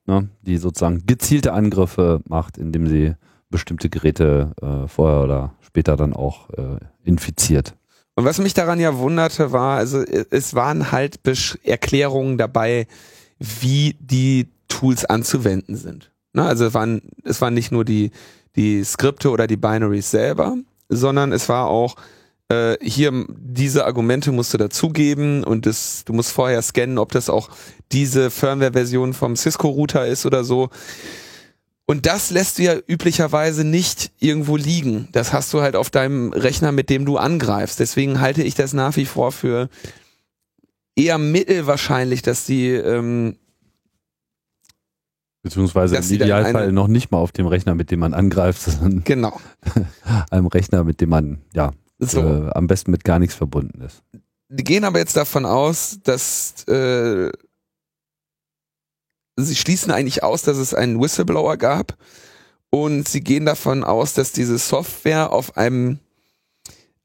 [0.07, 3.15] ne, die sozusagen gezielte Angriffe macht, indem sie
[3.51, 7.75] bestimmte Geräte äh, vorher oder später dann auch äh, infiziert.
[8.15, 12.89] Und was mich daran ja wunderte, war, also es waren halt Besch Erklärungen dabei,
[13.39, 16.11] wie die Tools anzuwenden sind.
[16.33, 16.43] Ne?
[16.43, 18.11] Also es waren, es waren nicht nur die,
[18.57, 20.57] die Skripte oder die Binaries selber,
[20.89, 21.97] sondern es war auch
[22.49, 27.29] äh, hier diese Argumente musst du dazugeben und das, du musst vorher scannen, ob das
[27.29, 27.51] auch
[27.93, 30.71] diese Firmware-Version vom Cisco-Router ist oder so.
[31.91, 35.09] Und das lässt du ja üblicherweise nicht irgendwo liegen.
[35.13, 37.81] Das hast du halt auf deinem Rechner, mit dem du angreifst.
[37.81, 39.71] Deswegen halte ich das nach wie vor für
[40.95, 43.37] eher mittelwahrscheinlich, dass die ähm,
[45.43, 49.41] Beziehungsweise im Idealfall noch nicht mal auf dem Rechner, mit dem man angreift, sondern genau.
[50.31, 52.21] einem Rechner, mit dem man ja so.
[52.21, 54.03] äh, am besten mit gar nichts verbunden ist.
[54.51, 57.31] Die gehen aber jetzt davon aus, dass äh,
[59.45, 61.97] sie schließen eigentlich aus, dass es einen Whistleblower gab
[62.71, 65.99] und sie gehen davon aus, dass diese Software auf einem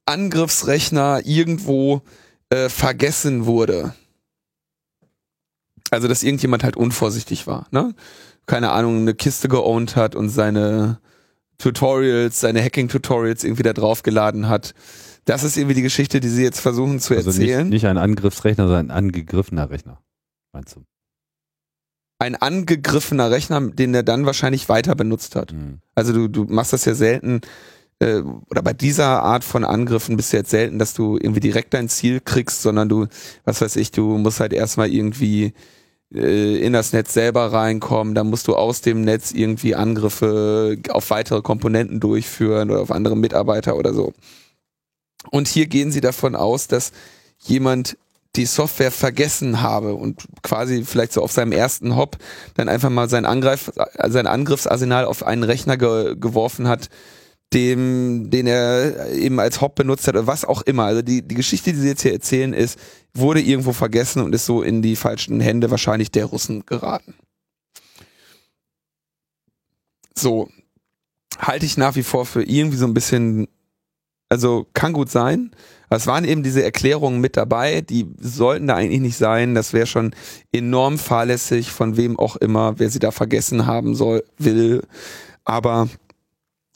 [0.05, 2.01] Angriffsrechner irgendwo
[2.49, 3.95] äh, vergessen wurde.
[5.91, 7.93] Also, dass irgendjemand halt unvorsichtig war, ne?
[8.45, 10.99] Keine Ahnung, eine Kiste geowned hat und seine
[11.59, 14.73] Tutorials, seine Hacking-Tutorials irgendwie da draufgeladen hat.
[15.23, 17.69] Das ist irgendwie die Geschichte, die sie jetzt versuchen zu also erzählen.
[17.69, 20.01] Nicht, nicht ein Angriffsrechner, sondern ein angegriffener Rechner,
[20.51, 20.83] meinst du?
[22.19, 25.51] Ein angegriffener Rechner, den er dann wahrscheinlich weiter benutzt hat.
[25.51, 25.79] Mhm.
[25.95, 27.41] Also du, du machst das ja selten,
[27.99, 31.73] äh, oder bei dieser Art von Angriffen bist du jetzt selten, dass du irgendwie direkt
[31.73, 33.07] dein Ziel kriegst, sondern du,
[33.45, 35.53] was weiß ich, du musst halt erstmal irgendwie
[36.13, 41.09] äh, in das Netz selber reinkommen, dann musst du aus dem Netz irgendwie Angriffe auf
[41.09, 44.13] weitere Komponenten durchführen oder auf andere Mitarbeiter oder so.
[45.31, 46.91] Und hier gehen sie davon aus, dass
[47.39, 47.97] jemand
[48.35, 52.17] die Software vergessen habe und quasi vielleicht so auf seinem ersten Hop
[52.55, 53.71] dann einfach mal sein, Angreif,
[54.07, 56.89] sein Angriffsarsenal auf einen Rechner ge geworfen hat,
[57.53, 60.85] dem, den er eben als Hop benutzt hat oder was auch immer.
[60.85, 62.79] Also die, die Geschichte, die sie jetzt hier erzählen, ist,
[63.13, 67.13] wurde irgendwo vergessen und ist so in die falschen Hände wahrscheinlich der Russen geraten.
[70.15, 70.49] So,
[71.37, 73.47] halte ich nach wie vor für irgendwie so ein bisschen,
[74.29, 75.51] also kann gut sein.
[75.89, 79.53] Es waren eben diese Erklärungen mit dabei, die sollten da eigentlich nicht sein.
[79.55, 80.15] Das wäre schon
[80.51, 84.81] enorm fahrlässig, von wem auch immer, wer sie da vergessen haben soll, will.
[85.45, 85.87] Aber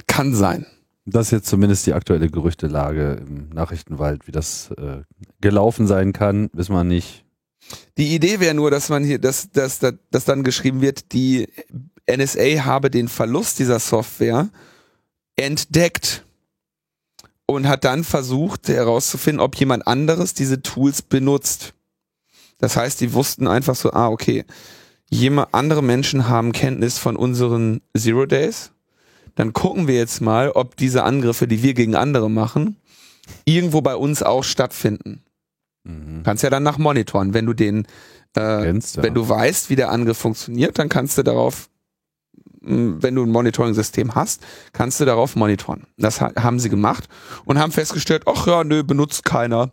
[0.06, 0.66] kann sein.
[1.06, 5.04] Das ist jetzt zumindest die aktuelle Gerüchtelage im Nachrichtenwald, wie das äh,
[5.40, 7.24] gelaufen sein kann, wissen wir nicht.
[7.98, 11.48] Die Idee wäre nur, dass man hier, dass, dass, dass, dass dann geschrieben wird, die
[12.10, 14.50] NSA habe den Verlust dieser Software
[15.38, 16.26] entdeckt
[17.48, 21.74] und hat dann versucht herauszufinden, ob jemand anderes diese Tools benutzt.
[22.60, 24.46] Das heißt, die wussten einfach so, ah, okay,
[25.10, 28.72] jemand, andere Menschen haben Kenntnis von unseren Zero Days
[29.38, 32.76] dann gucken wir jetzt mal, ob diese Angriffe, die wir gegen andere machen,
[33.46, 35.24] irgendwo bei uns auch stattfinden.
[35.84, 36.24] Mhm.
[36.24, 37.36] Kannst ja dann nach monitoren.
[37.36, 37.86] Wenn du den,
[38.36, 39.04] äh, Kennst, ja.
[39.04, 41.70] wenn du weißt, wie der Angriff funktioniert, dann kannst du darauf,
[42.62, 45.88] wenn du ein Monitoring-System hast, kannst du darauf monitoren.
[45.98, 47.08] Das haben sie gemacht
[47.46, 49.72] und haben festgestellt, ach ja, nö, benutzt keiner.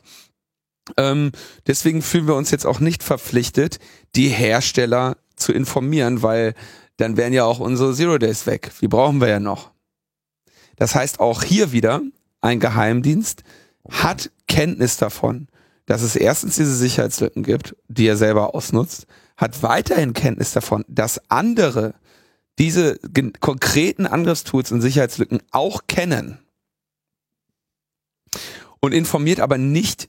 [0.97, 1.33] Ähm,
[1.67, 3.79] deswegen fühlen wir uns jetzt auch nicht verpflichtet,
[4.17, 6.55] die Hersteller zu informieren, weil
[6.97, 8.71] dann wären ja auch unsere Zero Days weg.
[8.81, 9.73] Die brauchen wir ja noch.
[10.77, 12.03] Das heißt, auch hier wieder
[12.41, 13.43] ein Geheimdienst
[13.89, 15.49] hat Kenntnis davon,
[15.87, 21.21] dass es erstens diese Sicherheitslücken gibt, die er selber ausnutzt, hat weiterhin Kenntnis davon, dass
[21.31, 21.95] andere
[22.59, 22.99] diese
[23.41, 26.39] konkreten Angriffstools und Sicherheitslücken auch kennen
[28.81, 30.09] und informiert aber nicht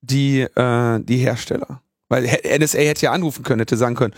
[0.00, 1.82] die, äh, die Hersteller.
[2.08, 4.14] Weil NSA hätte ja anrufen können, hätte sagen können,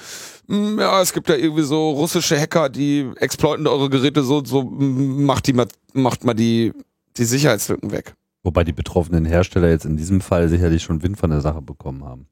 [0.46, 4.62] hm, ja, es gibt ja irgendwie so russische Hacker, die exploiten eure Geräte so, so
[4.62, 6.74] macht die mal, macht mal die,
[7.16, 8.14] die Sicherheitslücken weg.
[8.42, 12.04] Wobei die betroffenen Hersteller jetzt in diesem Fall sicherlich schon Wind von der Sache bekommen
[12.04, 12.28] haben.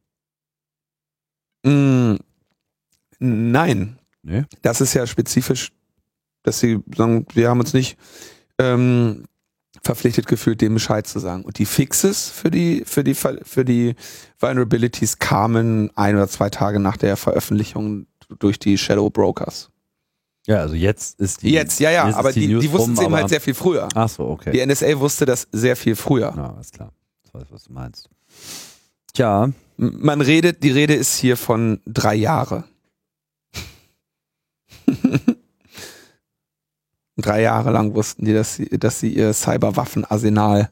[1.64, 2.16] Mm,
[3.18, 3.98] nein.
[4.26, 4.44] Nee?
[4.62, 5.70] Das ist ja spezifisch,
[6.42, 7.96] dass sie sagen, wir haben uns nicht
[8.58, 9.24] ähm,
[9.82, 11.44] verpflichtet gefühlt, dem Bescheid zu sagen.
[11.44, 13.94] Und die Fixes für die, für die, für die
[14.40, 18.06] Vulnerabilities kamen ein oder zwei Tage nach der Veröffentlichung
[18.40, 19.70] durch die Shadow Brokers.
[20.48, 21.50] Ja, also jetzt ist die.
[21.50, 23.88] Jetzt, ja, ja, aber die, die, die wussten es eben halt sehr viel früher.
[23.94, 24.50] Ach so, okay.
[24.52, 26.32] Die NSA wusste das sehr viel früher.
[26.36, 26.92] Ja, alles klar.
[27.24, 28.08] Ich weiß, was du meinst.
[29.12, 29.50] Tja.
[29.76, 32.64] Man redet, die Rede ist hier von drei Jahre.
[37.16, 40.70] Drei Jahre lang wussten die, dass sie, dass sie ihr Cyberwaffenarsenal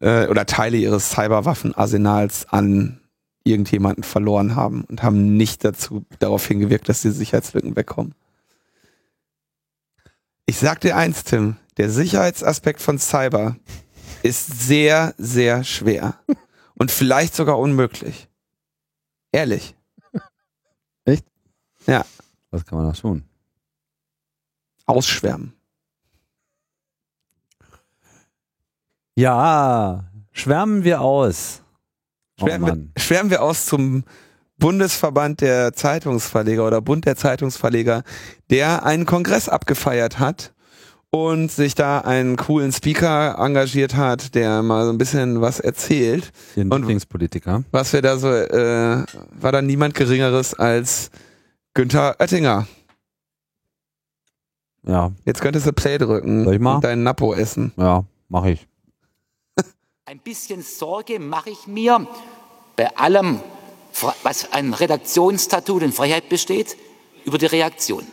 [0.00, 3.00] äh, oder Teile ihres Cyberwaffenarsenals an
[3.44, 8.14] irgendjemanden verloren haben und haben nicht dazu darauf hingewirkt, dass die Sicherheitslücken wegkommen.
[10.46, 13.56] Ich sag dir eins, Tim, der Sicherheitsaspekt von Cyber
[14.22, 16.18] ist sehr, sehr schwer.
[16.74, 18.28] Und vielleicht sogar unmöglich.
[19.32, 19.74] Ehrlich.
[21.04, 21.24] Echt?
[21.86, 22.04] Ja.
[22.56, 23.22] Was kann man da tun?
[24.86, 25.52] Ausschwärmen.
[29.14, 31.62] Ja, schwärmen wir aus.
[32.40, 32.90] Oh Schwärmen, Mann.
[32.94, 34.04] wir, schwärmen wir aus zum
[34.58, 38.04] Bundesverband der Zeitungsverleger oder Bund der Zeitungsverleger,
[38.48, 40.54] der einen Kongress abgefeiert hat
[41.10, 46.32] und sich da einen coolen Speaker engagiert hat, der mal so ein bisschen was erzählt.
[46.56, 47.64] Den Und- Lieblingspolitiker.
[47.70, 49.04] Was wir da so, äh,
[49.40, 51.10] war da niemand Geringeres als
[51.76, 52.66] Günther Oettinger.
[54.84, 56.76] Ja, Jetzt könntest du Play drücken Soll ich mal?
[56.76, 57.72] und deinen Napo essen.
[57.76, 58.66] ja, mache ich.
[60.06, 62.06] Ein bisschen Sorge mache ich mir
[62.76, 63.40] bei allem,
[64.22, 66.78] was an Redaktionsstatut und Freiheit besteht,
[67.26, 68.06] über die Reaktion.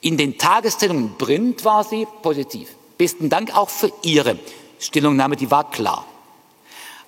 [0.00, 2.74] In den Tageszeitungen Print war sie positiv.
[2.98, 4.36] Besten Dank auch für Ihre
[4.80, 6.04] Stellungnahme, die war klar.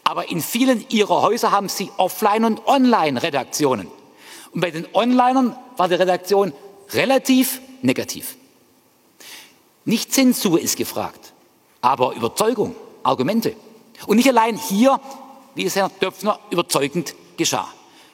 [0.04, 3.88] Aber in vielen Ihrer Häuser haben Sie Offline- und Online-Redaktionen.
[4.52, 6.52] Und bei den Onlinern war die Redaktion
[6.92, 8.36] relativ negativ.
[9.84, 11.32] Nicht Zensur ist gefragt,
[11.80, 13.54] aber Überzeugung, Argumente.
[14.06, 15.00] Und nicht allein hier,
[15.54, 17.68] wie es Herr Döpfner überzeugend geschah.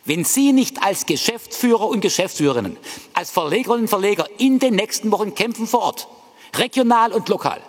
[0.04, 2.76] Wenn Sie nicht als Geschäftsführer und Geschäftsführerinnen,
[3.14, 6.08] als Verlegerinnen und Verleger in den nächsten Wochen kämpfen vor Ort,
[6.56, 7.60] regional und lokal,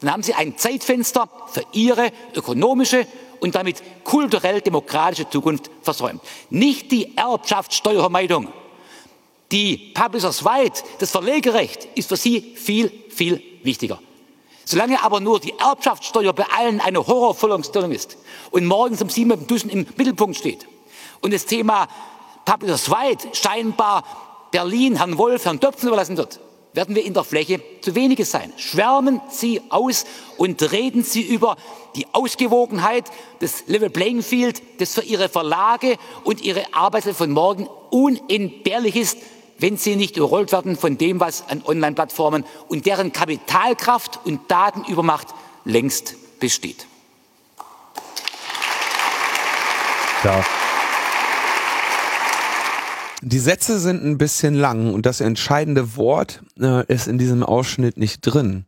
[0.00, 3.06] dann haben Sie ein Zeitfenster für Ihre ökonomische
[3.40, 6.22] und damit kulturell-demokratische Zukunft versäumt.
[6.50, 8.48] Nicht die Erbschaftssteuervermeidung.
[9.50, 13.98] Die Publishers Right, das Verlegerecht, ist für Sie viel, viel wichtiger.
[14.64, 18.18] Solange aber nur die Erbschaftssteuer bei allen eine Horrorvorstellung ist
[18.50, 20.68] und morgens um sieben Uhr im Mittelpunkt steht
[21.22, 21.88] und das Thema
[22.44, 24.04] Publishers Right scheinbar
[24.50, 26.38] Berlin, Herrn Wolf, Herrn Döpfen überlassen wird,
[26.78, 28.52] werden wir in der Fläche zu wenige sein.
[28.56, 30.04] Schwärmen Sie aus
[30.36, 31.56] und reden Sie über
[31.96, 33.10] die Ausgewogenheit
[33.40, 39.18] des Level Playing Field, das für Ihre Verlage und Ihre Arbeitswelt von morgen unentbehrlich ist,
[39.58, 45.26] wenn sie nicht überrollt werden von dem, was an Online-Plattformen und deren Kapitalkraft und Datenübermacht
[45.64, 46.86] längst besteht.
[50.22, 50.44] Ja,
[53.22, 57.96] Die Sätze sind ein bisschen lang und das entscheidende Wort äh, ist in diesem Ausschnitt
[57.96, 58.64] nicht drin.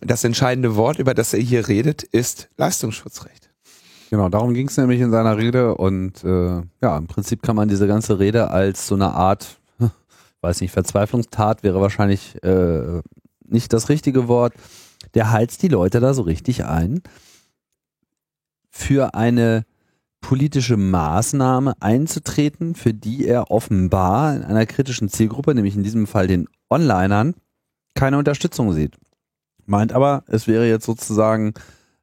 [0.00, 3.50] Das entscheidende Wort, über das er hier redet, ist Leistungsschutzrecht.
[4.10, 7.68] genau, darum ging es nämlich in seiner Rede und äh, ja, im Prinzip kann man
[7.68, 9.58] diese ganze Rede als so eine Art,
[10.42, 13.00] weiß nicht, Verzweiflungstat wäre wahrscheinlich äh,
[13.46, 14.52] nicht das richtige Wort.
[15.14, 17.00] Der heizt die Leute da so richtig ein,
[18.70, 19.64] für eine
[20.28, 26.26] politische Maßnahme einzutreten, für die er offenbar in einer kritischen Zielgruppe, nämlich in diesem Fall
[26.26, 27.34] den Onlinern,
[27.94, 28.98] keine Unterstützung sieht.
[29.64, 31.54] Meint aber, es wäre jetzt sozusagen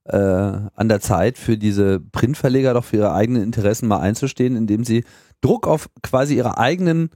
[0.05, 4.83] äh, an der Zeit für diese Printverleger doch für ihre eigenen Interessen mal einzustehen, indem
[4.83, 5.03] sie
[5.41, 7.11] Druck auf quasi ihre eigenen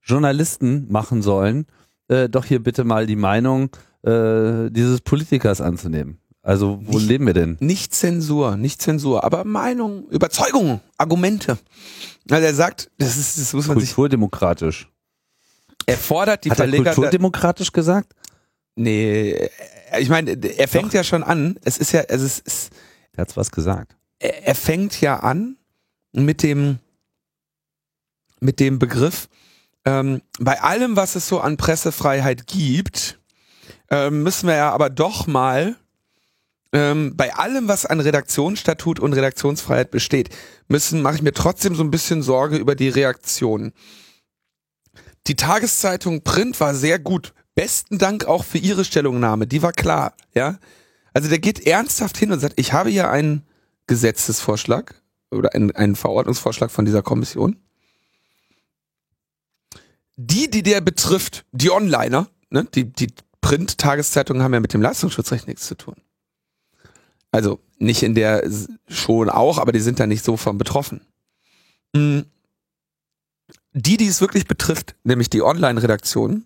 [0.00, 1.66] Journalisten machen sollen,
[2.06, 3.70] äh, doch hier bitte mal die Meinung
[4.04, 6.21] äh, dieses Politikers anzunehmen.
[6.44, 7.56] Also wo Nicht- leben wir denn?
[7.60, 11.56] Nicht Zensur, nicht Zensur, aber Meinung, Überzeugung, Argumente.
[12.30, 14.88] Also er sagt, das ist, das muss man sich, Kulturdemokratisch.
[15.86, 18.12] er fordert die Hat er Verleger, da, kulturdemokratisch gesagt?
[18.74, 19.48] nee,
[20.00, 22.70] ich meine, er fängt ja schon an, es ist ja, es ist, es,
[23.12, 23.94] Er hat's was gesagt.
[24.18, 25.56] er, er fängt ja an
[26.12, 26.78] mit dem,
[28.40, 29.28] mit dem Begriff,
[29.84, 33.20] ähm, bei allem, was es so an Pressefreiheit gibt,
[33.90, 35.76] ähm, müssen wir ja aber doch mal
[36.72, 40.30] ähm, bei allem, was an Redaktionsstatut und Redaktionsfreiheit besteht,
[40.68, 43.72] müssen, mache ich mir trotzdem so ein bisschen Sorge über die Reaktionen.
[45.26, 47.34] Die Tageszeitung Print war sehr gut.
[47.54, 49.46] Besten Dank auch für Ihre Stellungnahme.
[49.46, 50.58] Die war klar, ja.
[51.12, 53.46] Also der geht ernsthaft hin und sagt, ich habe hier einen
[53.86, 54.94] Gesetzesvorschlag
[55.30, 57.56] oder einen, einen Verordnungsvorschlag von dieser Kommission.
[60.16, 63.08] Die, die der betrifft, die Onliner, ne, die, die
[63.42, 65.96] Print-Tageszeitungen haben ja mit dem Leistungsschutzrecht nichts zu tun.
[67.32, 68.48] Also nicht in der
[68.88, 71.00] schon auch, aber die sind da nicht so von betroffen.
[71.94, 72.20] Mm.
[73.74, 76.44] Die, die es wirklich betrifft, nämlich die Online-Redaktionen,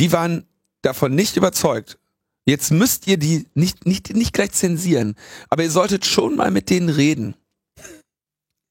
[0.00, 0.44] die waren
[0.82, 1.98] davon nicht überzeugt.
[2.46, 5.14] Jetzt müsst ihr die nicht, nicht, nicht gleich zensieren,
[5.48, 7.36] aber ihr solltet schon mal mit denen reden.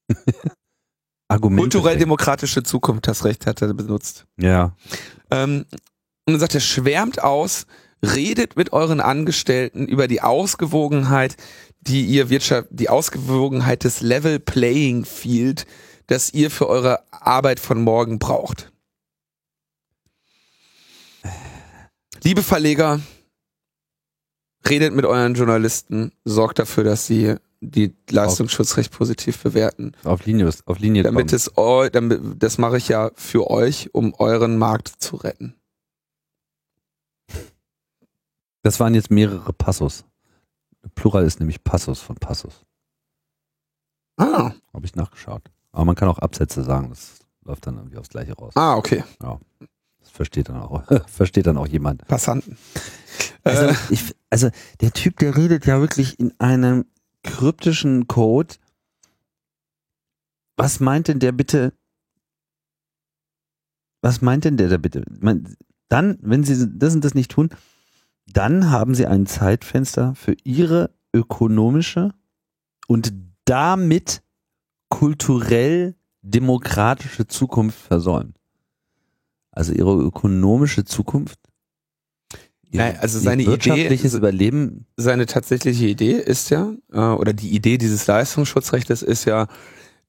[1.28, 1.62] Argumente.
[1.62, 4.26] Kulturell-demokratische Zukunft, das Recht hat er benutzt.
[4.38, 4.76] Ja.
[5.30, 5.64] Ähm,
[6.26, 7.66] und dann sagt er, schwärmt aus,
[8.04, 11.36] redet mit euren Angestellten über die Ausgewogenheit,
[11.80, 15.66] die ihr Wirtschaft, die Ausgewogenheit des Level Playing Field,
[16.06, 18.72] das ihr für eure Arbeit von morgen braucht.
[22.22, 23.00] Liebe Verleger,
[24.68, 29.92] redet mit euren Journalisten, sorgt dafür, dass sie die Leistungsschutzrecht positiv bewerten.
[30.04, 31.36] Auf Linie, auf Linie Damit kommen.
[31.36, 35.54] es, damit, das mache ich ja für euch, um euren Markt zu retten.
[38.64, 40.04] Das waren jetzt mehrere Passus.
[40.94, 42.64] Plural ist nämlich Passus von Passus.
[44.16, 45.50] Ah, Habe ich nachgeschaut.
[45.72, 48.54] Aber man kann auch Absätze sagen, das läuft dann irgendwie aufs Gleiche raus.
[48.56, 49.04] ah, okay.
[50.00, 52.06] Das versteht dann auch, versteht dann auch jemand.
[52.08, 52.56] Passanten.
[53.42, 54.48] Also, Äh, ich, also
[54.80, 56.86] der Typ, der redet ja wirklich in einem
[57.22, 58.54] kryptischen Code.
[60.56, 61.74] Was meint denn der bitte?
[64.00, 65.04] Was meint denn der da bitte?
[65.88, 67.50] Dann, wenn Sie das und das nicht tun,
[68.26, 72.12] dann haben Sie ein Zeitfenster für Ihre ökonomische
[72.86, 73.12] und
[73.44, 74.22] damit
[74.88, 78.36] kulturell demokratische Zukunft versäumt.
[79.50, 81.38] Also Ihre ökonomische Zukunft.
[82.70, 87.50] Ja, also seine Ihr wirtschaftliches Idee- Überleben seine tatsächliche Idee ist ja, äh, oder die
[87.50, 89.46] Idee dieses Leistungsschutzrechtes ist ja,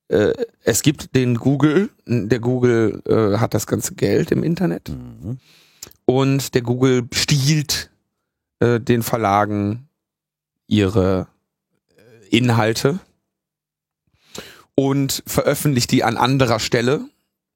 [0.07, 5.38] äh, es gibt den Google, der Google äh, hat das ganze Geld im Internet Mhm.
[6.05, 7.91] und der Google stiehlt
[8.60, 9.88] äh, den Verlagen
[10.68, 11.28] ihre
[11.97, 12.99] äh, Inhalte
[14.76, 17.06] und veröffentlicht die an anderer Stelle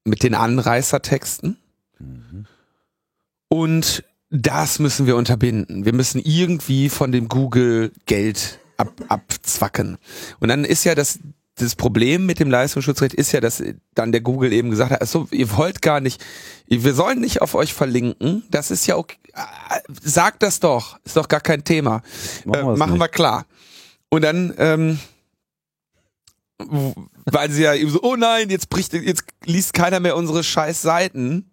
[0.04, 1.56] mit den Anreißertexten.
[1.98, 2.46] Mhm.
[3.48, 5.84] Und das müssen wir unterbinden.
[5.84, 9.98] Wir müssen irgendwie von dem Google Geld ab, abzwacken.
[10.38, 11.18] Und dann ist ja das,
[11.56, 13.62] das Problem mit dem Leistungsschutzrecht ist ja, dass
[13.94, 16.24] dann der Google eben gesagt hat, so, ihr wollt gar nicht,
[16.68, 18.44] wir sollen nicht auf euch verlinken.
[18.50, 19.16] Das ist ja okay.
[19.34, 20.98] Äh, Sagt das doch.
[21.04, 22.02] Ist doch gar kein Thema.
[22.44, 23.46] Machen, Äh, machen wir klar.
[24.08, 24.98] Und dann, ähm,
[27.26, 30.82] weil sie ja eben so, oh nein, jetzt bricht, jetzt liest keiner mehr unsere scheiß
[30.82, 31.50] Seiten.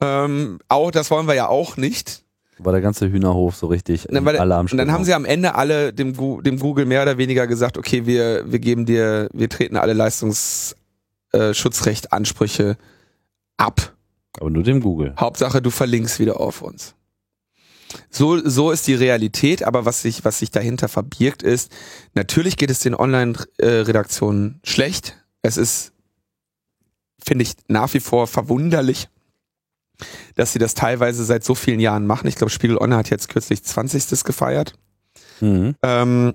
[0.00, 2.22] Ähm, auch, das wollen wir ja auch nicht.
[2.58, 5.26] War der ganze Hühnerhof so richtig Und dann, alle am und dann haben sie am
[5.26, 9.50] Ende alle dem, dem Google mehr oder weniger gesagt, okay, wir, wir geben dir, wir
[9.50, 12.78] treten alle Leistungsschutzrecht-Ansprüche
[13.58, 13.92] ab.
[14.38, 15.14] Aber nur dem Google.
[15.18, 16.94] Hauptsache, du verlinkst wieder auf uns.
[18.10, 21.72] So, so ist die Realität, aber was sich, was sich dahinter verbirgt ist,
[22.14, 25.16] natürlich geht es den Online-Redaktionen schlecht.
[25.42, 25.92] Es ist,
[27.24, 29.08] finde ich, nach wie vor verwunderlich,
[30.34, 32.26] dass sie das teilweise seit so vielen Jahren machen.
[32.26, 34.24] Ich glaube, Spiegel Online hat jetzt kürzlich 20.
[34.24, 34.74] gefeiert.
[35.40, 35.74] Mhm.
[35.82, 36.34] Ähm,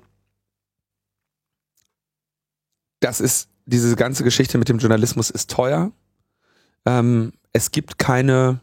[3.00, 5.92] das ist, diese ganze Geschichte mit dem Journalismus ist teuer.
[6.86, 8.60] Ähm, es gibt keine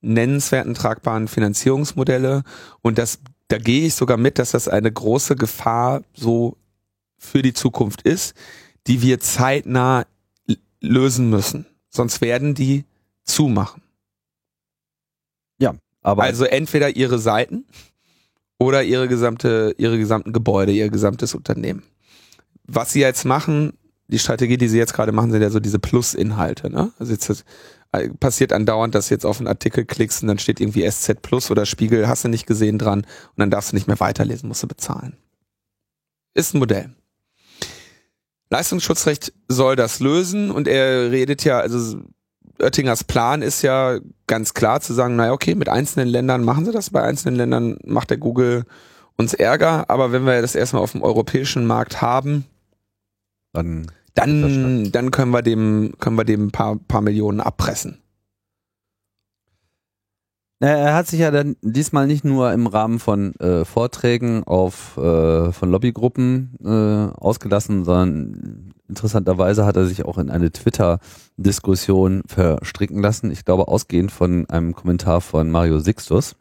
[0.00, 2.42] nennenswerten tragbaren Finanzierungsmodelle
[2.80, 6.56] und das, da gehe ich sogar mit, dass das eine große Gefahr so
[7.18, 8.34] für die Zukunft ist,
[8.86, 10.06] die wir zeitnah
[10.80, 11.66] lösen müssen.
[11.90, 12.84] Sonst werden die
[13.24, 13.82] zumachen.
[16.02, 17.64] Aber Also entweder ihre Seiten
[18.58, 21.82] oder ihre gesamte, ihre gesamten Gebäude, ihr gesamtes Unternehmen.
[22.64, 23.74] Was sie jetzt machen,
[24.08, 26.70] die Strategie, die sie jetzt gerade machen, sind ja so diese Plus-Inhalte.
[26.70, 26.92] Ne?
[26.98, 27.44] Also jetzt ist,
[28.20, 31.50] passiert andauernd, dass du jetzt auf einen Artikel klickst und dann steht irgendwie SZ Plus
[31.50, 34.62] oder Spiegel, hast du nicht gesehen dran und dann darfst du nicht mehr weiterlesen, musst
[34.62, 35.16] du bezahlen.
[36.34, 36.94] Ist ein Modell.
[38.50, 42.00] Leistungsschutzrecht soll das lösen und er redet ja, also
[42.60, 46.72] Oettingers Plan ist ja ganz klar zu sagen, naja, okay, mit einzelnen Ländern machen sie
[46.72, 48.64] das, bei einzelnen Ländern macht der Google
[49.16, 52.44] uns Ärger, aber wenn wir das erstmal auf dem europäischen Markt haben,
[53.52, 57.98] dann dann, dann können wir dem, können wir dem ein paar, paar Millionen abpressen.
[60.62, 65.52] Er hat sich ja dann diesmal nicht nur im Rahmen von äh, Vorträgen auf äh,
[65.52, 73.30] von Lobbygruppen äh, ausgelassen, sondern interessanterweise hat er sich auch in eine Twitter-Diskussion verstricken lassen.
[73.30, 76.36] Ich glaube, ausgehend von einem Kommentar von Mario Sixtus.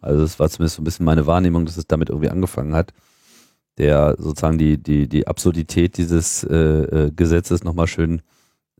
[0.00, 2.94] Also es war zumindest so ein bisschen meine Wahrnehmung, dass es damit irgendwie angefangen hat,
[3.78, 8.22] der sozusagen die die die Absurdität dieses äh, äh, Gesetzes nochmal schön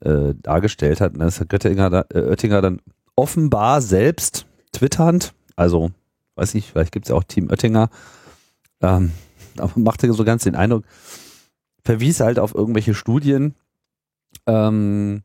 [0.00, 1.14] äh, dargestellt hat.
[1.14, 2.80] Und ist Herr Göttinger, äh, Oettinger dann
[3.16, 5.90] offenbar selbst twitternd, also
[6.34, 7.90] weiß nicht, vielleicht gibt es ja auch Team Oettinger,
[8.80, 9.12] ähm,
[9.58, 10.84] aber machte so ganz den Eindruck,
[11.84, 13.54] verwies halt auf irgendwelche Studien,
[14.46, 15.22] ähm,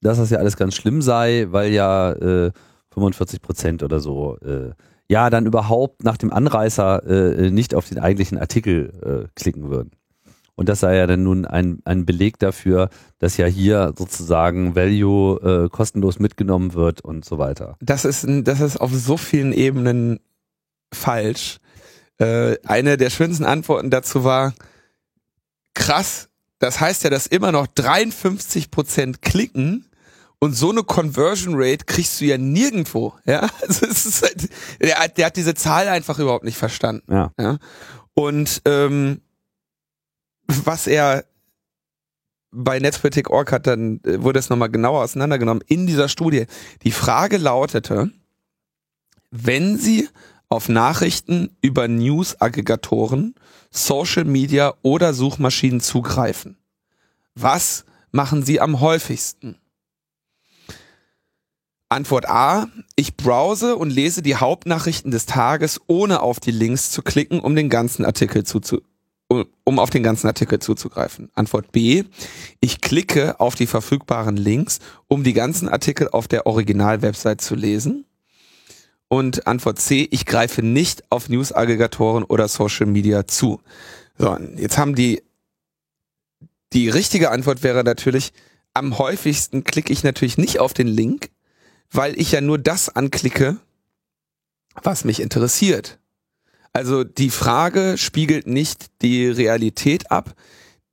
[0.00, 2.52] dass das ja alles ganz schlimm sei, weil ja äh,
[2.92, 4.72] 45 Prozent oder so äh,
[5.10, 9.90] ja dann überhaupt nach dem Anreißer äh, nicht auf den eigentlichen Artikel äh, klicken würden.
[10.54, 15.64] Und das sei ja dann nun ein, ein Beleg dafür, dass ja hier sozusagen Value
[15.64, 17.76] äh, kostenlos mitgenommen wird und so weiter.
[17.80, 20.20] Das ist, das ist auf so vielen Ebenen
[20.94, 21.58] falsch.
[22.18, 24.54] Äh, eine der schönsten Antworten dazu war,
[25.74, 26.28] krass,
[26.60, 29.86] das heißt ja, dass immer noch 53 Prozent klicken
[30.42, 33.14] Und so eine Conversion Rate kriegst du ja nirgendwo.
[33.26, 34.48] Ja, also es ist halt,
[34.80, 37.12] der, der hat diese Zahl einfach überhaupt nicht verstanden.
[37.12, 37.30] Ja.
[37.38, 37.58] Ja.
[38.14, 39.20] Und ähm,
[40.46, 41.24] was er
[42.50, 46.46] bei Netzpolitik.org hat, dann äh, wurde es nochmal genauer auseinandergenommen in dieser Studie.
[46.82, 48.10] Die Frage lautete,
[49.30, 50.08] wenn Sie
[50.48, 53.34] auf Nachrichten über News-Aggregatoren,
[53.70, 56.56] Social Media oder Suchmaschinen zugreifen,
[57.36, 59.59] was machen Sie am häufigsten?
[61.90, 67.02] Antwort A, ich browse und lese die Hauptnachrichten des Tages, ohne auf die Links zu
[67.02, 68.80] klicken, um den ganzen Artikel zuzu
[69.62, 71.30] um auf den ganzen Artikel zuzugreifen.
[71.34, 72.02] Antwort B,
[72.60, 78.06] ich klicke auf die verfügbaren Links, um die ganzen Artikel auf der Original-Website zu lesen.
[79.06, 83.60] Und Antwort C, ich greife nicht auf News-Aggregatoren oder Social Media zu.
[84.18, 85.22] So, jetzt haben die,
[86.72, 88.32] die richtige Antwort wäre natürlich,
[88.74, 91.30] am häufigsten klicke ich natürlich nicht auf den Link,
[91.92, 93.56] weil ich ja nur das anklicke,
[94.82, 95.98] was mich interessiert.
[96.72, 100.34] Also die Frage spiegelt nicht die Realität ab,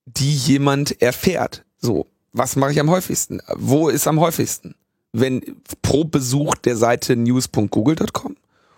[0.06, 1.66] die jemand erfährt.
[1.78, 3.42] So, was mache ich am häufigsten?
[3.56, 4.76] Wo ist am häufigsten?
[5.14, 8.36] Wenn pro Besuch der Seite news.google.com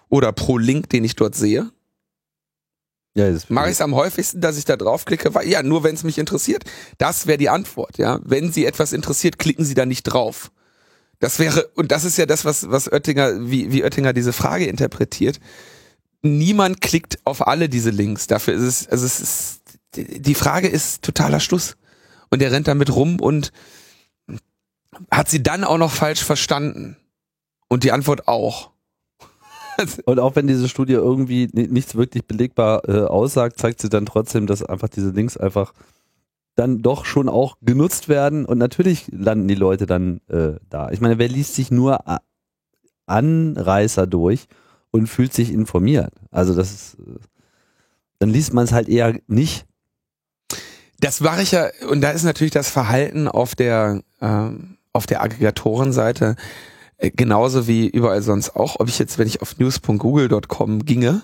[0.09, 1.71] oder pro Link, den ich dort sehe?
[3.15, 5.31] Ja, Mache ich es am häufigsten, dass ich da draufklicke?
[5.45, 6.63] Ja, nur wenn es mich interessiert.
[6.97, 8.19] Das wäre die Antwort, ja.
[8.23, 10.51] Wenn Sie etwas interessiert, klicken Sie da nicht drauf.
[11.19, 14.65] Das wäre, und das ist ja das, was, was Oettinger, wie, wie Oettinger diese Frage
[14.65, 15.39] interpretiert.
[16.21, 18.27] Niemand klickt auf alle diese Links.
[18.27, 19.61] Dafür ist es, also es ist,
[19.95, 21.75] die Frage ist totaler Schluss.
[22.29, 23.51] Und er rennt damit rum und
[25.11, 26.97] hat sie dann auch noch falsch verstanden.
[27.67, 28.71] Und die Antwort auch.
[30.05, 34.05] Und auch wenn diese Studie irgendwie ni- nichts wirklich belegbar äh, aussagt, zeigt sie dann
[34.05, 35.73] trotzdem, dass einfach diese Links einfach
[36.59, 40.91] dann doch schon auch genutzt werden und natürlich landen die Leute dann äh, da.
[40.91, 42.21] Ich meine, wer liest sich nur A-
[43.05, 44.47] Anreißer durch
[44.91, 46.13] und fühlt sich informiert?
[46.31, 47.19] Also das ist, äh,
[48.19, 49.65] dann liest man es halt eher nicht.
[50.99, 55.23] Das mache ich ja, und da ist natürlich das Verhalten auf der, ähm, auf der
[55.23, 56.35] Aggregatorenseite
[56.97, 58.81] äh, genauso wie überall sonst auch.
[58.81, 61.21] Ob ich jetzt, wenn ich auf news.google.com ginge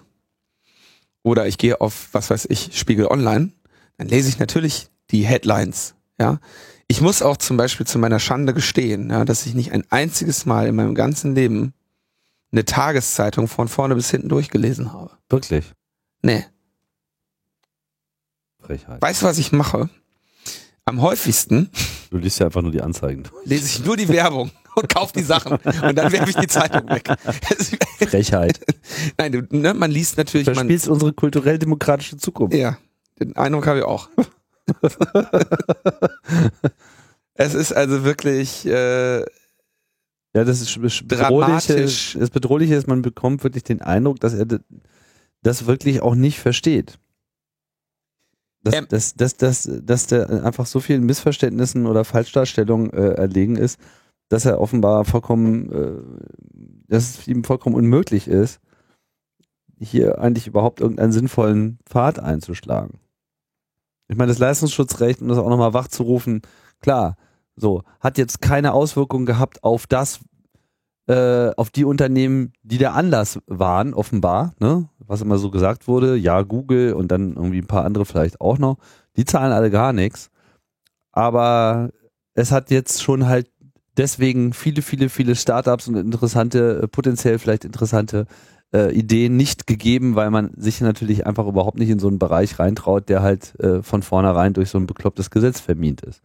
[1.24, 3.52] oder ich gehe auf, was weiß ich, Spiegel Online,
[3.98, 5.96] dann lese ich natürlich die Headlines.
[6.20, 6.40] Ja,
[6.88, 10.46] ich muss auch zum Beispiel zu meiner Schande gestehen, ja, dass ich nicht ein einziges
[10.46, 11.74] Mal in meinem ganzen Leben
[12.52, 15.12] eine Tageszeitung von vorne bis hinten durchgelesen habe.
[15.30, 15.66] Wirklich.
[16.22, 16.46] Nee.
[18.60, 19.02] Frechheit.
[19.02, 19.90] Weißt du, was ich mache?
[20.86, 21.70] Am häufigsten
[22.12, 23.24] Du liest ja einfach nur die Anzeigen.
[23.44, 26.88] lese ich nur die Werbung und kaufe die Sachen und dann werfe ich die Zeitung
[26.90, 27.10] weg.
[28.08, 28.60] Frechheit.
[29.18, 32.56] Nein, du, ne, man liest natürlich, man, Verspielst unsere kulturell-demokratische Zukunft.
[32.56, 32.78] ja,
[33.20, 34.10] den Eindruck habe ich auch.
[37.36, 41.68] es ist also wirklich, äh, Ja, das ist bedrohlich.
[42.18, 44.46] Das Bedrohliche ist, man bekommt wirklich den Eindruck, dass er
[45.42, 47.00] das wirklich auch nicht versteht.
[48.64, 48.88] Dass, Ähm.
[48.90, 53.80] dass, dass, dass, dass der einfach so vielen Missverständnissen oder Falschdarstellungen äh, erlegen ist,
[54.30, 56.02] dass er offenbar vollkommen, äh,
[56.88, 58.60] dass es ihm vollkommen unmöglich ist,
[59.80, 63.00] hier eigentlich überhaupt irgendeinen sinnvollen Pfad einzuschlagen.
[64.08, 66.42] Ich meine, das Leistungsschutzrecht, um das auch nochmal wachzurufen,
[66.82, 67.16] klar,
[67.56, 70.20] so, hat jetzt keine Auswirkungen gehabt auf das,
[71.08, 74.90] äh, auf die Unternehmen, die der Anlass waren, offenbar, ne?
[75.00, 78.58] Was immer so gesagt wurde, ja, Google und dann irgendwie ein paar andere vielleicht auch
[78.58, 78.78] noch,
[79.16, 80.30] die zahlen alle gar nichts.
[81.12, 81.92] Aber
[82.34, 83.50] es hat jetzt schon halt
[83.98, 88.26] deswegen viele, viele, viele Startups und interessante, äh, potenziell vielleicht interessante
[88.74, 92.60] äh, Ideen nicht gegeben, weil man sich natürlich einfach überhaupt nicht in so einen Bereich
[92.60, 96.22] reintraut, der halt äh, von vornherein durch so ein beklopptes Gesetz vermint ist.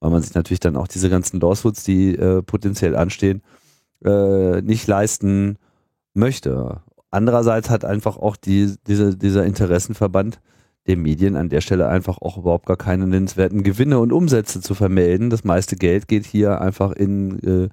[0.00, 3.42] Weil man sich natürlich dann auch diese ganzen Lawsuits, die äh, potenziell anstehen,
[4.04, 5.58] äh, nicht leisten
[6.14, 6.80] möchte.
[7.10, 10.40] Andererseits hat einfach auch die, diese, dieser Interessenverband
[10.86, 14.74] der Medien an der Stelle einfach auch überhaupt gar keine nennenswerten Gewinne und Umsätze zu
[14.74, 15.30] vermelden.
[15.30, 17.70] Das meiste Geld geht hier einfach in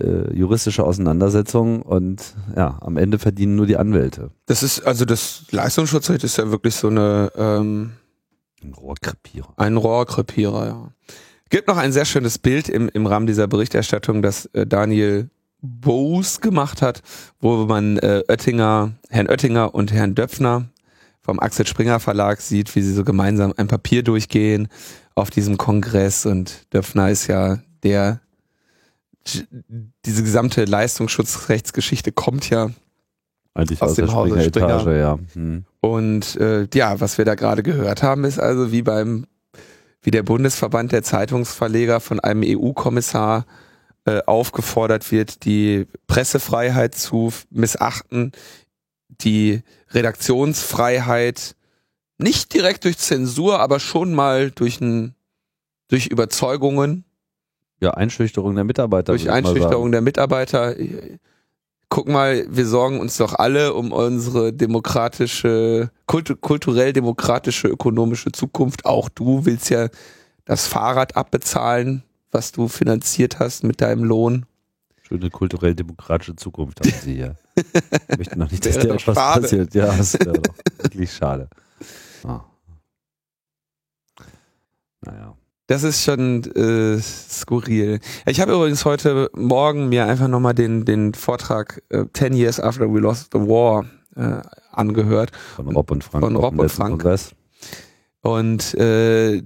[0.00, 4.30] äh, juristische Auseinandersetzungen und ja, am Ende verdienen nur die Anwälte.
[4.46, 7.92] das ist, also das Leistungsschutzrecht ist ja wirklich so eine, ähm,
[8.62, 9.54] Ein Rohrkrepierer.
[9.56, 10.88] ein Rohrkrepierer, ja.
[11.48, 15.30] Gibt noch ein sehr schönes Bild im, im Rahmen dieser Berichterstattung, das äh, Daniel
[15.62, 17.02] Bose gemacht hat,
[17.40, 20.68] wo man äh, Oettinger, Herrn Oettinger und Herrn Döpfner
[21.22, 24.68] vom Axel Springer Verlag sieht, wie sie so gemeinsam ein Papier durchgehen
[25.14, 28.20] auf diesem Kongress und Döpfner ist ja der,
[30.04, 32.70] diese gesamte Leistungsschutzrechtsgeschichte kommt ja
[33.56, 34.98] Eigentlich Aus aus, dem Hause Springer-Etage, Springer.
[34.98, 35.18] ja.
[35.32, 35.64] Hm.
[35.80, 39.26] Und äh, ja, was wir da gerade gehört haben, ist also wie beim,
[40.02, 43.46] wie der Bundesverband der Zeitungsverleger von einem EU-Kommissar
[44.04, 48.32] äh, aufgefordert wird, die Pressefreiheit zu missachten,
[49.08, 49.62] die
[49.92, 51.56] Redaktionsfreiheit
[52.18, 55.14] nicht direkt durch Zensur, aber schon mal durch ein,
[55.88, 57.05] durch Überzeugungen.
[57.80, 59.12] Ja, Einschüchterung der Mitarbeiter.
[59.12, 60.74] Durch Einschüchterung der Mitarbeiter.
[61.88, 68.86] Guck mal, wir sorgen uns doch alle um unsere demokratische, kultu kulturell demokratische, ökonomische Zukunft.
[68.86, 69.88] Auch du willst ja
[70.44, 72.02] das Fahrrad abbezahlen,
[72.32, 74.46] was du finanziert hast mit deinem Lohn.
[75.02, 77.36] Schöne kulturell-demokratische Zukunft haben sie hier.
[78.08, 79.40] Ich möchte noch nicht, dass dir etwas schade.
[79.42, 79.74] passiert.
[79.74, 81.48] Ja, das wäre doch wirklich schade.
[82.24, 82.40] Ah.
[85.00, 85.34] Naja.
[85.68, 87.98] Das ist schon äh, skurril.
[88.24, 92.92] Ich habe übrigens heute Morgen mir einfach nochmal den, den Vortrag äh, 10 Years After
[92.92, 95.32] We Lost the War äh, angehört.
[95.56, 96.24] Von Rob und Frank.
[96.24, 96.90] Von Rob und Frank.
[96.90, 97.34] Kongress.
[98.20, 99.42] Und äh,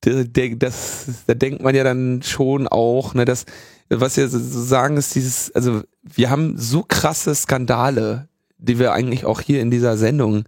[0.00, 3.44] das, da denkt man ja dann schon auch, ne, dass,
[3.88, 8.28] was wir so sagen, ist dieses, also wir haben so krasse Skandale,
[8.58, 10.44] die wir eigentlich auch hier in dieser Sendung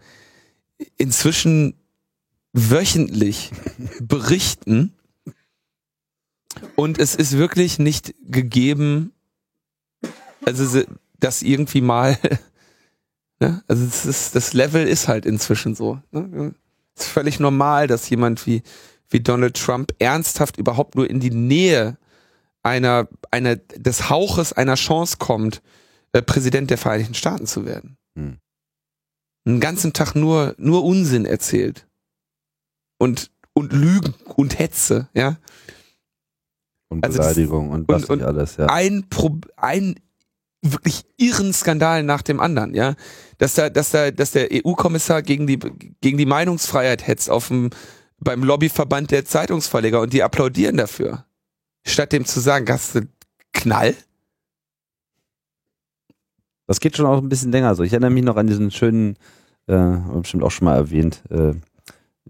[0.97, 1.80] inzwischen
[2.53, 3.51] wöchentlich
[4.01, 4.94] berichten.
[6.76, 9.12] Und es ist wirklich nicht gegeben,
[10.44, 10.82] also
[11.18, 12.18] dass irgendwie mal,
[13.40, 13.62] ne?
[13.68, 16.01] also es ist, das Level ist halt inzwischen so.
[16.11, 16.55] Ne?
[16.96, 18.62] Es ist völlig normal, dass jemand wie,
[19.09, 21.98] wie Donald Trump ernsthaft überhaupt nur in die Nähe
[22.62, 25.62] einer, einer, des Hauches einer Chance kommt,
[26.12, 27.96] äh, Präsident der Vereinigten Staaten zu werden.
[28.16, 28.38] Hm.
[29.46, 31.86] Einen ganzen Tag nur, nur Unsinn erzählt.
[33.01, 35.38] Und, und Lügen und Hetze, ja.
[36.90, 38.66] Und Also Beleidigung und was und- nicht alles, ja.
[38.66, 39.98] ein, Pro ein
[40.61, 42.94] wirklich irren Skandal nach dem anderen, ja.
[43.38, 45.59] Dass da, dass da, dass der EU-Kommissar gegen die,
[46.03, 47.70] gegen die Meinungsfreiheit hetzt auf dem,
[48.18, 51.24] beim Lobbyverband der Zeitungsverleger und die applaudieren dafür.
[51.86, 53.09] Statt dem zu sagen, hast du
[53.55, 53.94] Knall?
[56.66, 57.82] Das geht schon auch ein bisschen länger so.
[57.82, 59.16] Ich erinnere mich noch an diesen schönen,
[59.68, 61.55] äh, bestimmt auch schon mal erwähnt, äh,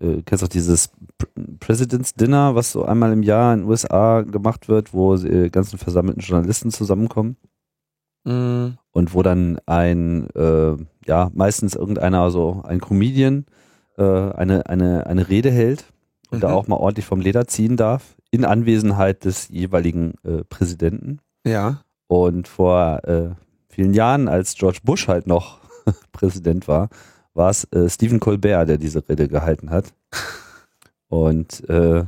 [0.01, 4.23] äh, kennst auch dieses Pr- President's Dinner, was so einmal im Jahr in den USA
[4.23, 7.37] gemacht wird, wo die ganzen versammelten Journalisten zusammenkommen
[8.25, 8.77] Mhm.
[8.93, 10.77] und wo dann ein, äh,
[11.07, 13.47] ja, meistens irgendeiner, so ein Comedian,
[13.97, 15.87] äh, eine, eine, eine Rede hält
[16.31, 16.55] und da Mhm.
[16.55, 21.21] auch mal ordentlich vom Leder ziehen darf, in Anwesenheit des jeweiligen äh, Präsidenten.
[21.47, 21.81] Ja.
[22.09, 23.31] Und vor äh,
[23.69, 25.59] vielen Jahren, als George Bush halt noch
[26.13, 26.91] Präsident war,
[27.35, 29.93] war es äh, Stephen Colbert, der diese Rede gehalten hat.
[31.09, 32.05] Und äh, äh,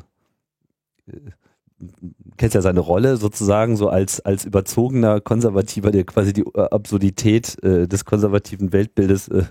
[2.36, 7.62] kennst ja seine Rolle sozusagen so als, als überzogener Konservativer, der quasi die äh, Absurdität
[7.62, 9.44] äh, des konservativen Weltbildes äh,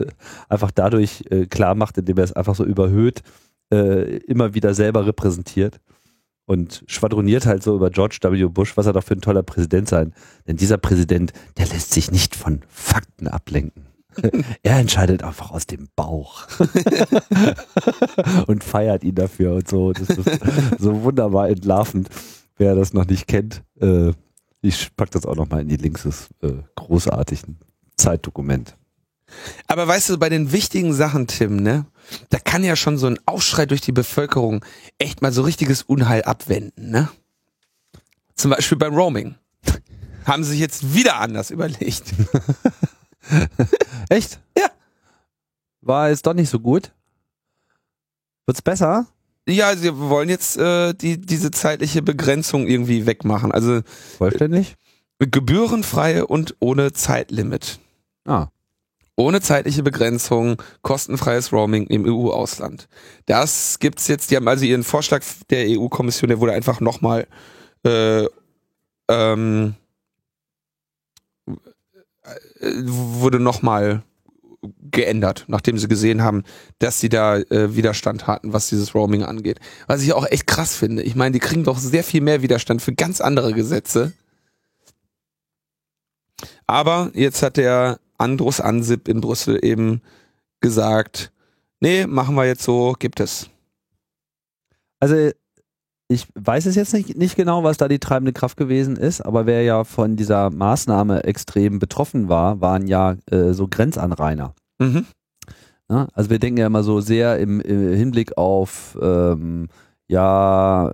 [0.50, 3.22] einfach dadurch äh, klar macht, indem er es einfach so überhöht,
[3.72, 5.80] äh, immer wieder selber repräsentiert
[6.46, 8.46] und schwadroniert halt so über George W.
[8.46, 10.14] Bush, was er doch für ein toller Präsident sein.
[10.48, 13.91] Denn dieser Präsident, der lässt sich nicht von Fakten ablenken.
[14.64, 16.48] er entscheidet einfach aus dem Bauch
[18.48, 19.94] und feiert ihn dafür und so.
[19.94, 20.30] Das ist
[20.80, 22.10] so wunderbar entlarvend.
[22.58, 24.12] Wer das noch nicht kennt, äh,
[24.62, 27.58] ich pack das auch noch mal in die Links des äh, großartigen
[27.96, 28.76] Zeitdokument.
[29.68, 31.86] Aber weißt du, bei den wichtigen Sachen, Tim, ne,
[32.30, 34.64] da kann ja schon so ein Aufschrei durch die Bevölkerung
[34.98, 37.10] echt mal so richtiges Unheil abwenden, ne?
[38.36, 39.36] Zum Beispiel beim Roaming.
[40.26, 42.04] Haben sie sich jetzt wieder anders überlegt.
[44.10, 44.40] Echt?
[44.58, 44.70] Ja.
[45.82, 46.92] War jetzt doch nicht so gut.
[48.46, 49.08] Wird's besser?
[49.48, 53.52] Ja, sie wollen jetzt äh, die, diese zeitliche Begrenzung irgendwie wegmachen.
[53.52, 53.82] Also
[54.18, 54.76] Vollständig?
[55.20, 57.80] gebührenfreie und ohne Zeitlimit.
[58.26, 58.48] Ah.
[59.16, 62.88] Ohne zeitliche Begrenzung, kostenfreies Roaming im EU-Ausland.
[63.26, 67.28] Das gibt's jetzt, die haben also ihren Vorschlag der EU-Kommission, der wurde einfach nochmal
[67.84, 68.26] äh,
[69.10, 69.81] ähm, äh,
[72.62, 74.04] wurde nochmal
[74.92, 76.44] geändert, nachdem sie gesehen haben,
[76.80, 79.60] dass sie da äh, Widerstand hatten, was dieses Roaming angeht.
[79.88, 81.02] Was ich auch echt krass finde.
[81.02, 84.14] Ich meine, die kriegen doch sehr viel mehr Widerstand für ganz andere Gesetze.
[86.68, 90.02] Aber jetzt hat der Andrus Ansip in Brüssel eben
[90.60, 91.32] gesagt,
[91.80, 93.50] nee, machen wir jetzt so, gibt es.
[95.00, 95.32] Also
[96.12, 99.46] ich weiß es jetzt nicht, nicht genau, was da die treibende Kraft gewesen ist, aber
[99.46, 104.54] wer ja von dieser Maßnahme extrem betroffen war, waren ja äh, so Grenzanrainer.
[104.80, 105.06] Mhm.
[105.88, 106.08] Ne?
[106.14, 109.70] Also wir denken ja immer so sehr im, im Hinblick auf ähm,
[110.08, 110.92] ja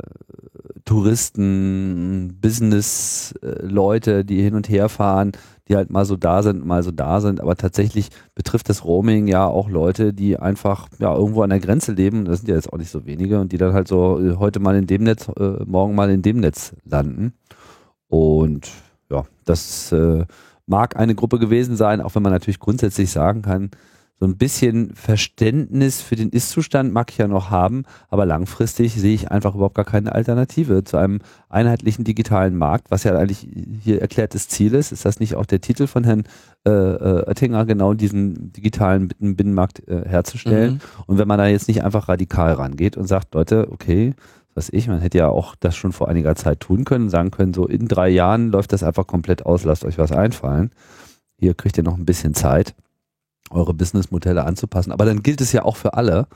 [0.85, 5.31] Touristen, Business-Leute, die hin und her fahren,
[5.67, 7.41] die halt mal so da sind, mal so da sind.
[7.41, 11.93] Aber tatsächlich betrifft das Roaming ja auch Leute, die einfach ja irgendwo an der Grenze
[11.93, 12.25] leben.
[12.25, 14.59] Das sind ja jetzt auch nicht so wenige und die dann halt so äh, heute
[14.59, 17.33] mal in dem Netz, äh, morgen mal in dem Netz landen.
[18.07, 18.69] Und
[19.09, 20.25] ja, das äh,
[20.65, 23.71] mag eine Gruppe gewesen sein, auch wenn man natürlich grundsätzlich sagen kann,
[24.19, 29.13] so ein bisschen Verständnis für den Ist-Zustand mag ich ja noch haben, aber langfristig sehe
[29.13, 33.47] ich einfach überhaupt gar keine Alternative zu einem einheitlichen digitalen Markt, was ja eigentlich
[33.83, 34.91] hier erklärtes Ziel ist.
[34.91, 36.23] Ist das nicht auch der Titel von Herrn
[36.65, 40.75] äh, äh Oettinger, genau diesen digitalen Binnenmarkt äh, herzustellen?
[40.75, 41.03] Mhm.
[41.05, 44.15] Und wenn man da jetzt nicht einfach radikal rangeht und sagt, Leute, okay,
[44.55, 47.53] was ich, man hätte ja auch das schon vor einiger Zeit tun können, sagen können,
[47.53, 50.71] so in drei Jahren läuft das einfach komplett aus, lasst euch was einfallen.
[51.39, 52.73] Hier kriegt ihr noch ein bisschen Zeit
[53.49, 54.91] eure Businessmodelle anzupassen.
[54.91, 56.27] Aber dann gilt es ja auch für alle.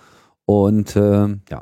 [0.45, 1.61] Und äh, ja.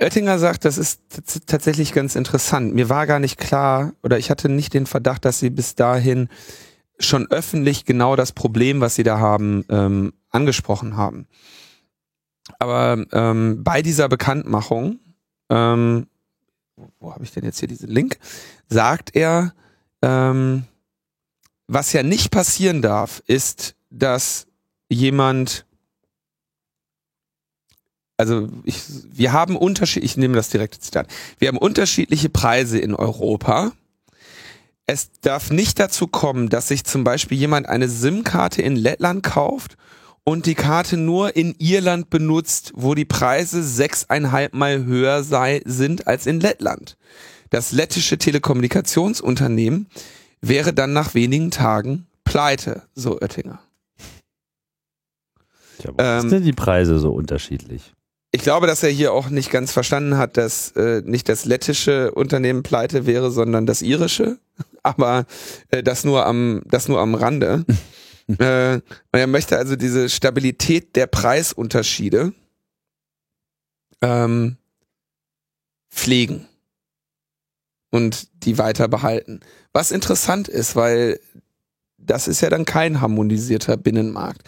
[0.00, 1.02] Oettinger sagt, das ist
[1.46, 2.74] tatsächlich ganz interessant.
[2.74, 6.28] Mir war gar nicht klar oder ich hatte nicht den Verdacht, dass sie bis dahin
[6.98, 11.26] schon öffentlich genau das Problem, was sie da haben, ähm, angesprochen haben.
[12.58, 14.98] Aber ähm, bei dieser Bekanntmachung,
[15.48, 16.06] ähm,
[16.98, 18.18] wo, habe ich denn jetzt hier diesen Link,
[18.68, 19.54] sagt er,
[20.02, 20.64] ähm,
[21.66, 24.46] was ja nicht passieren darf, ist, dass
[24.88, 25.64] jemand,
[28.16, 28.82] also ich,
[29.12, 33.72] wir haben Unterschied, ich nehme das direkte Zitat, wir haben unterschiedliche Preise in Europa.
[34.86, 39.76] Es darf nicht dazu kommen, dass sich zum Beispiel jemand eine SIM-Karte in Lettland kauft
[40.24, 46.06] und die Karte nur in Irland benutzt, wo die Preise sechseinhalb Mal höher sei, sind
[46.06, 46.96] als in Lettland.
[47.50, 49.86] Das lettische Telekommunikationsunternehmen
[50.40, 53.60] wäre dann nach wenigen Tagen pleite, so Oettinger.
[55.84, 57.92] Ja, warum ähm, sind denn die Preise so unterschiedlich?
[58.32, 62.10] Ich glaube, dass er hier auch nicht ganz verstanden hat, dass äh, nicht das lettische
[62.12, 64.38] Unternehmen pleite wäre, sondern das irische.
[64.82, 65.26] Aber
[65.70, 67.64] äh, das nur am, das nur am Rande.
[68.38, 68.82] äh, und
[69.12, 72.32] er möchte also diese Stabilität der Preisunterschiede
[74.02, 74.56] ähm,
[75.90, 76.48] pflegen
[77.90, 79.40] und die weiter behalten.
[79.72, 81.20] Was interessant ist, weil
[81.96, 84.42] das ist ja dann kein harmonisierter Binnenmarkt.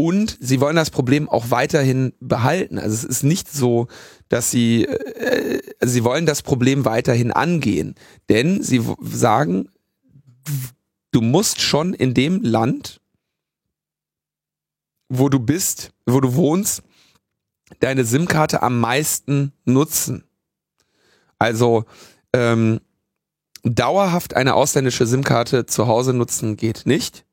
[0.00, 2.78] Und sie wollen das Problem auch weiterhin behalten.
[2.78, 3.88] Also es ist nicht so,
[4.28, 7.96] dass sie, äh, sie wollen das Problem weiterhin angehen.
[8.28, 9.68] Denn sie sagen,
[11.10, 13.00] du musst schon in dem Land,
[15.08, 16.84] wo du bist, wo du wohnst,
[17.80, 20.22] deine SIM-Karte am meisten nutzen.
[21.40, 21.86] Also
[22.32, 22.80] ähm,
[23.64, 27.24] dauerhaft eine ausländische SIM-Karte zu Hause nutzen geht nicht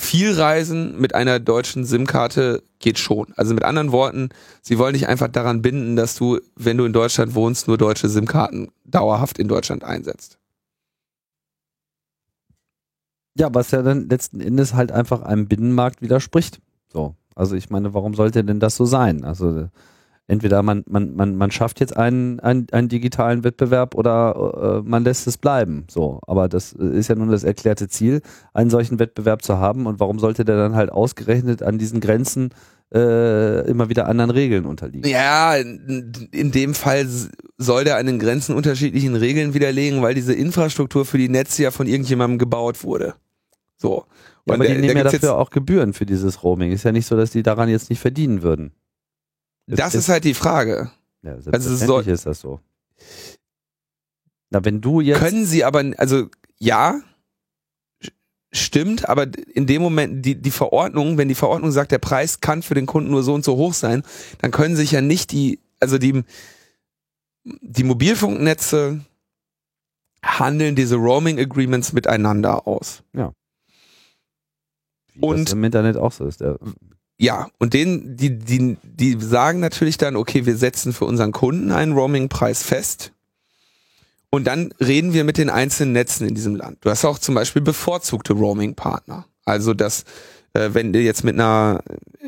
[0.00, 3.34] viel Reisen mit einer deutschen SIM-Karte geht schon.
[3.36, 4.28] Also mit anderen Worten,
[4.62, 8.08] sie wollen dich einfach daran binden, dass du, wenn du in Deutschland wohnst, nur deutsche
[8.08, 10.38] SIM-Karten dauerhaft in Deutschland einsetzt.
[13.34, 16.60] Ja, was ja dann letzten Endes halt einfach einem Binnenmarkt widerspricht.
[16.92, 17.16] So.
[17.34, 19.24] Also ich meine, warum sollte denn das so sein?
[19.24, 19.68] Also
[20.28, 25.02] entweder man, man, man, man schafft jetzt einen, einen, einen digitalen Wettbewerb oder äh, man
[25.02, 25.86] lässt es bleiben.
[25.90, 28.20] So, aber das ist ja nun das erklärte Ziel,
[28.52, 29.86] einen solchen Wettbewerb zu haben.
[29.86, 32.50] Und warum sollte der dann halt ausgerechnet an diesen Grenzen
[32.94, 35.10] äh, immer wieder anderen Regeln unterliegen?
[35.10, 37.08] Ja, in, in dem Fall
[37.56, 41.70] soll der an den Grenzen unterschiedlichen Regeln widerlegen, weil diese Infrastruktur für die Netze ja
[41.70, 43.14] von irgendjemandem gebaut wurde.
[43.78, 44.04] So.
[44.44, 46.70] Ja, aber die nehmen ja dafür auch Gebühren für dieses Roaming.
[46.72, 48.72] Ist ja nicht so, dass die daran jetzt nicht verdienen würden.
[49.76, 50.90] Das ist, ist halt die Frage.
[51.22, 52.60] Ja, also so, ist das so.
[54.50, 55.18] Na, wenn du jetzt.
[55.18, 57.00] Können sie aber, also ja,
[58.50, 62.62] stimmt, aber in dem Moment, die, die Verordnung, wenn die Verordnung sagt, der Preis kann
[62.62, 64.02] für den Kunden nur so und so hoch sein,
[64.40, 66.22] dann können sich ja nicht die, also die,
[67.44, 69.04] die Mobilfunknetze
[70.22, 73.02] handeln diese Roaming Agreements miteinander aus.
[73.12, 73.32] Ja.
[75.14, 76.40] Wie und das im Internet auch so ist.
[76.40, 76.58] Der
[77.20, 81.72] ja, und den, die, die, die sagen natürlich dann, okay, wir setzen für unseren Kunden
[81.72, 83.12] einen Roaming-Preis fest.
[84.30, 86.78] Und dann reden wir mit den einzelnen Netzen in diesem Land.
[86.82, 89.26] Du hast auch zum Beispiel bevorzugte Roaming-Partner.
[89.44, 90.04] Also, dass,
[90.52, 91.82] äh, wenn du jetzt mit einer,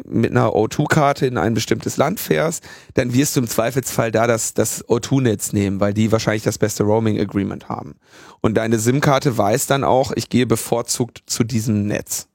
[0.05, 2.65] mit einer O2-Karte in ein bestimmtes Land fährst,
[2.95, 6.83] dann wirst du im Zweifelsfall da das, das O2-Netz nehmen, weil die wahrscheinlich das beste
[6.83, 7.95] Roaming-Agreement haben.
[8.41, 12.30] Und deine SIM-Karte weiß dann auch, ich gehe bevorzugt zu diesem Netz.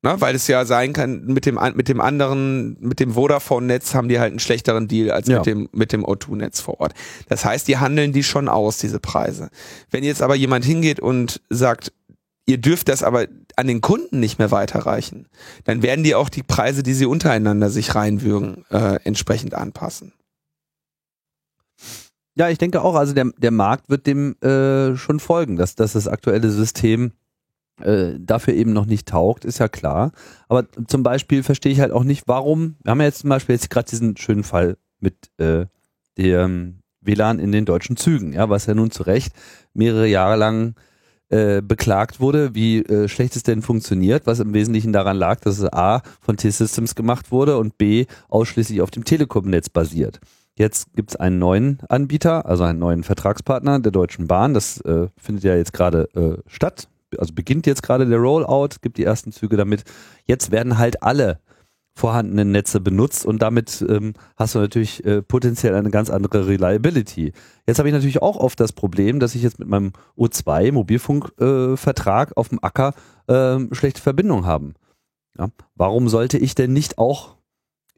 [0.00, 4.08] Ne, weil es ja sein kann, mit dem, mit dem anderen, mit dem Vodafone-Netz haben
[4.08, 5.38] die halt einen schlechteren Deal als ja.
[5.38, 6.94] mit dem, mit dem O2-Netz vor Ort.
[7.28, 9.50] Das heißt, die handeln die schon aus, diese Preise.
[9.90, 11.92] Wenn jetzt aber jemand hingeht und sagt,
[12.46, 13.26] ihr dürft das aber
[13.56, 15.26] an den Kunden nicht mehr weiterreichen,
[15.64, 20.12] dann werden die auch die Preise, die sie untereinander sich reinwürgen, äh, entsprechend anpassen.
[22.36, 25.94] Ja, ich denke auch, also der, der Markt wird dem äh, schon folgen, dass, dass
[25.94, 27.10] das aktuelle System
[27.80, 30.12] äh, dafür eben noch nicht taugt, ist ja klar.
[30.48, 33.54] Aber zum Beispiel verstehe ich halt auch nicht, warum, wir haben ja jetzt zum Beispiel
[33.54, 35.66] jetzt gerade diesen schönen Fall mit äh,
[36.16, 39.32] dem WLAN in den deutschen Zügen, ja, was ja nun zu Recht
[39.72, 40.74] mehrere Jahre lang
[41.30, 45.58] äh, beklagt wurde, wie äh, schlecht es denn funktioniert, was im Wesentlichen daran lag, dass
[45.58, 50.20] es A von T-Systems gemacht wurde und B ausschließlich auf dem Telekom-Netz basiert.
[50.56, 54.54] Jetzt gibt es einen neuen Anbieter, also einen neuen Vertragspartner der Deutschen Bahn.
[54.54, 56.88] Das äh, findet ja jetzt gerade äh, statt.
[57.16, 59.84] Also beginnt jetzt gerade der Rollout, gibt die ersten Züge damit.
[60.26, 61.40] Jetzt werden halt alle
[61.96, 67.32] vorhandenen Netze benutzt und damit ähm, hast du natürlich äh, potenziell eine ganz andere Reliability.
[67.66, 72.30] Jetzt habe ich natürlich auch oft das Problem, dass ich jetzt mit meinem O2 Mobilfunkvertrag
[72.30, 72.94] äh, auf dem Acker
[73.26, 74.74] äh, schlechte Verbindung haben.
[75.36, 75.48] Ja?
[75.74, 77.34] Warum sollte ich denn nicht auch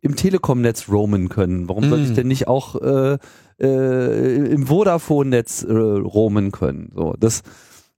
[0.00, 1.68] im Telekom-Netz roamen können?
[1.68, 2.14] Warum sollte ich Mm.
[2.14, 3.18] denn nicht auch äh,
[3.60, 6.90] äh, im Vodafone-Netz äh, roamen können?
[6.94, 7.42] So, das,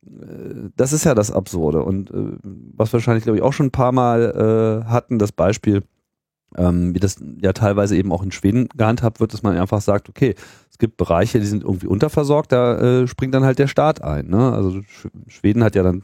[0.03, 1.83] das ist ja das Absurde.
[1.83, 5.85] Und äh, was wahrscheinlich, glaube ich, auch schon ein paar Mal äh, hatten, das Beispiel,
[6.57, 10.09] ähm, wie das ja teilweise eben auch in Schweden gehandhabt wird, dass man einfach sagt,
[10.09, 10.35] okay,
[10.71, 14.29] es gibt Bereiche, die sind irgendwie unterversorgt, da äh, springt dann halt der Staat ein.
[14.29, 14.53] Ne?
[14.53, 16.03] Also Sch Schweden hat ja dann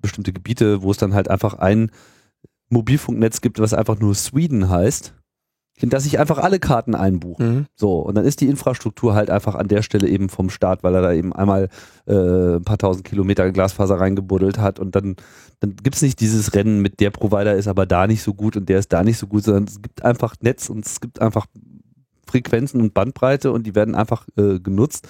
[0.00, 1.90] bestimmte Gebiete, wo es dann halt einfach ein
[2.70, 5.14] Mobilfunknetz gibt, was einfach nur Sweden heißt,
[5.76, 7.54] in das sich einfach alle Karten einbuchen.
[7.54, 7.66] Mhm.
[7.74, 10.94] So, und dann ist die Infrastruktur halt einfach an der Stelle eben vom Staat, weil
[10.94, 11.68] er da eben einmal
[12.06, 15.16] äh, ein paar tausend Kilometer Glasfaser reingebuddelt hat und dann,
[15.60, 18.68] dann gibt's nicht dieses Rennen mit der Provider ist aber da nicht so gut und
[18.68, 21.46] der ist da nicht so gut, sondern es gibt einfach Netz und es gibt einfach
[22.26, 25.08] Frequenzen und Bandbreite und die werden einfach äh, genutzt.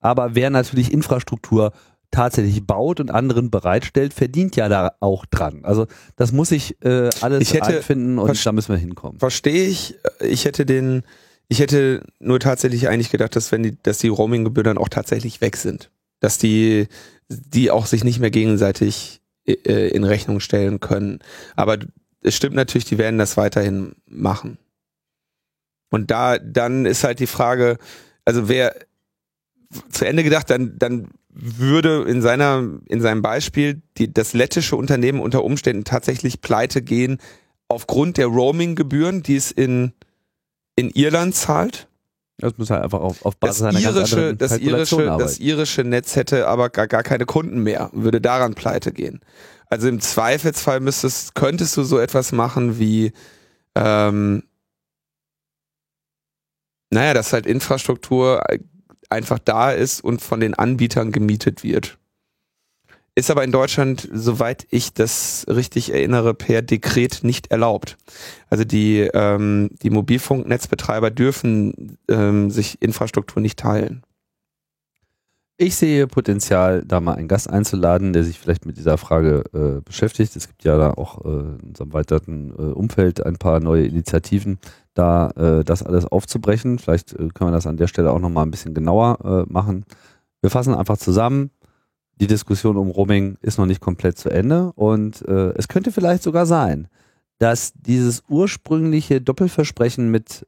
[0.00, 1.72] Aber wer natürlich Infrastruktur
[2.12, 5.64] tatsächlich baut und anderen bereitstellt, verdient ja da auch dran.
[5.64, 9.18] Also das muss ich äh, alles Ich hätte einfinden und da müssen wir hinkommen.
[9.18, 9.96] Verstehe ich.
[10.20, 11.02] Ich hätte den,
[11.48, 15.40] ich hätte nur tatsächlich eigentlich gedacht, dass wenn die, dass die Roaming-Gebühren dann auch tatsächlich
[15.40, 15.90] weg sind.
[16.20, 16.86] Dass die,
[17.28, 21.18] die auch sich nicht mehr gegenseitig äh, in Rechnung stellen können.
[21.56, 21.78] Aber
[22.20, 24.58] es stimmt natürlich, die werden das weiterhin machen.
[25.90, 27.78] Und da, dann ist halt die Frage,
[28.24, 28.74] also wer
[29.90, 35.20] zu Ende gedacht, dann, dann würde in seiner, in seinem Beispiel die, das lettische Unternehmen
[35.20, 37.18] unter Umständen tatsächlich pleite gehen,
[37.68, 39.92] aufgrund der Roaming-Gebühren, die es in,
[40.76, 41.88] in Irland zahlt.
[42.38, 45.84] Das muss halt einfach auf, auf Das Basis einer ganz irische, das, irische, das irische
[45.84, 49.20] Netz hätte aber gar, gar keine Kunden mehr, würde daran pleite gehen.
[49.66, 53.12] Also im Zweifelsfall müsstest, könntest du so etwas machen wie,
[53.74, 54.42] ähm,
[56.90, 58.42] naja, dass halt Infrastruktur
[59.12, 61.98] einfach da ist und von den Anbietern gemietet wird.
[63.14, 67.98] Ist aber in Deutschland, soweit ich das richtig erinnere, per Dekret nicht erlaubt.
[68.48, 74.02] Also die, ähm, die Mobilfunknetzbetreiber dürfen ähm, sich Infrastruktur nicht teilen.
[75.62, 79.80] Ich sehe Potenzial, da mal einen Gast einzuladen, der sich vielleicht mit dieser Frage äh,
[79.80, 80.34] beschäftigt.
[80.34, 84.58] Es gibt ja da auch äh, in unserem weiteren äh, Umfeld ein paar neue Initiativen,
[84.94, 86.80] da äh, das alles aufzubrechen.
[86.80, 89.84] Vielleicht äh, können wir das an der Stelle auch nochmal ein bisschen genauer äh, machen.
[90.40, 91.52] Wir fassen einfach zusammen.
[92.16, 96.46] Die Diskussion um Roaming ist noch nicht komplett zu Ende und es könnte vielleicht sogar
[96.46, 96.88] sein,
[97.38, 100.46] dass dieses ursprüngliche Doppelversprechen mit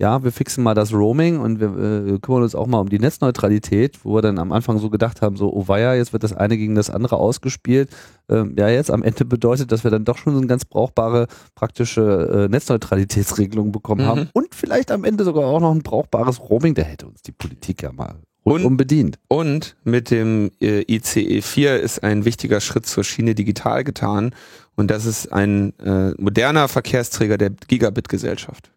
[0.00, 3.00] ja, wir fixen mal das Roaming und wir äh, kümmern uns auch mal um die
[3.00, 6.32] Netzneutralität, wo wir dann am Anfang so gedacht haben, so, oh weia, jetzt wird das
[6.32, 7.90] eine gegen das andere ausgespielt.
[8.28, 11.26] Ähm, ja, jetzt am Ende bedeutet, dass wir dann doch schon so eine ganz brauchbare,
[11.56, 14.06] praktische äh, Netzneutralitätsregelung bekommen Mhm.
[14.06, 16.74] haben und vielleicht am Ende sogar auch noch ein brauchbares Roaming.
[16.74, 19.18] Da hätte uns die Politik ja mal Und- rundum bedient.
[19.28, 24.30] Und mit dem äh, ICE 4 ist ein wichtiger Schritt zur Schiene digital getan.
[24.76, 28.70] Und das ist ein äh, moderner Verkehrsträger der Gigabit-Gesellschaft.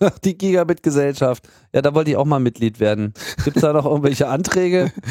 [0.24, 1.48] Die Gigabit-Gesellschaft.
[1.72, 3.14] Ja, da wollte ich auch mal Mitglied werden.
[3.44, 4.92] Gibt es da noch irgendwelche Anträge?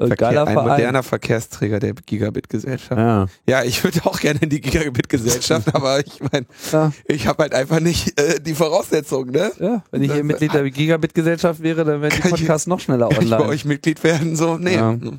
[0.00, 0.54] Verkehr, ein Verein.
[0.68, 2.96] moderner Verkehrsträger der Gigabit-Gesellschaft.
[2.96, 3.26] Ja.
[3.48, 6.92] Ja, ich würde auch gerne in die Gigabit-Gesellschaft, aber ich meine, Ja.
[7.06, 9.50] ich habe halt einfach nicht äh, die Voraussetzungen, ne?
[9.58, 12.78] Ja, wenn ich hier Mitglied der Gigabit-Gesellschaft wäre, dann wären die Kann ich- Podcasts noch
[12.78, 13.50] schneller Kann ich bei online.
[13.52, 14.36] euch Mitglied werden?
[14.36, 14.76] So, nee.
[14.76, 14.92] Ja.
[14.92, 15.10] Ja.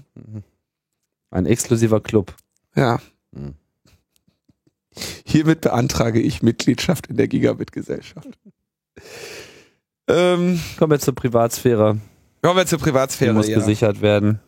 [1.32, 2.34] Ein exklusiver Club.
[2.76, 3.00] ja.
[3.36, 3.56] Hm.
[5.26, 8.28] Hiermit beantrage ich Mitgliedschaft in der Gigabit-Gesellschaft.
[10.08, 11.98] Ähm, Kommen wir zur Privatsphäre.
[12.42, 13.34] kommen wir zur Die Privatsphäre.
[13.34, 13.58] muss Ja.
[13.60, 14.40] gesichert werden.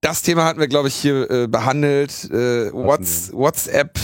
[0.00, 2.30] Das Thema hatten wir, glaube ich, hier äh, behandelt.
[2.30, 3.98] Äh, Whats WhatsApp,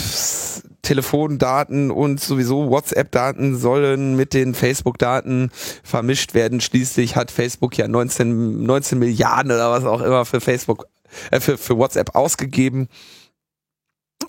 [0.83, 5.51] Telefondaten und sowieso WhatsApp-Daten sollen mit den Facebook-Daten
[5.85, 6.61] vermischt werden.
[6.61, 10.87] Schließlich hat Facebook ja 19, 19 Milliarden oder was auch immer für Facebook,
[11.31, 12.89] äh, für, für WhatsApp ausgegeben.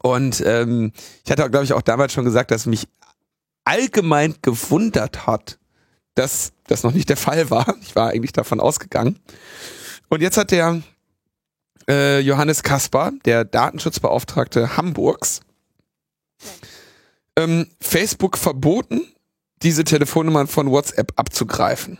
[0.01, 0.91] Und ähm,
[1.23, 2.87] ich hatte, glaube ich, auch damals schon gesagt, dass mich
[3.63, 5.59] allgemein gewundert hat,
[6.15, 7.75] dass das noch nicht der Fall war.
[7.81, 9.19] Ich war eigentlich davon ausgegangen.
[10.09, 10.81] Und jetzt hat der
[11.89, 15.41] äh, Johannes Kaspar, der Datenschutzbeauftragte Hamburgs,
[17.35, 19.01] ähm, Facebook verboten,
[19.61, 21.97] diese Telefonnummern von WhatsApp abzugreifen.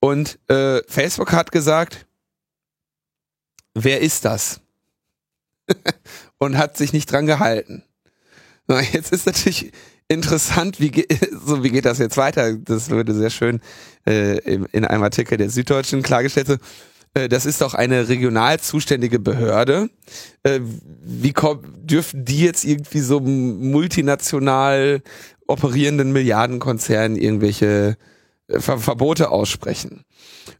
[0.00, 2.06] Und äh, Facebook hat gesagt,
[3.74, 4.60] wer ist das?
[6.38, 7.82] und hat sich nicht dran gehalten.
[8.92, 9.72] Jetzt ist natürlich
[10.08, 11.06] interessant, wie, ge
[11.46, 12.54] so, wie geht das jetzt weiter?
[12.56, 13.60] Das würde sehr schön
[14.06, 16.60] äh, in einem Artikel der Süddeutschen klargestellt.
[17.14, 19.88] Äh, das ist doch eine regional zuständige Behörde.
[20.42, 20.60] Äh,
[21.02, 25.02] wie dürfen die jetzt irgendwie so multinational
[25.46, 27.96] operierenden Milliardenkonzernen irgendwelche
[28.48, 30.04] äh, Ver Verbote aussprechen?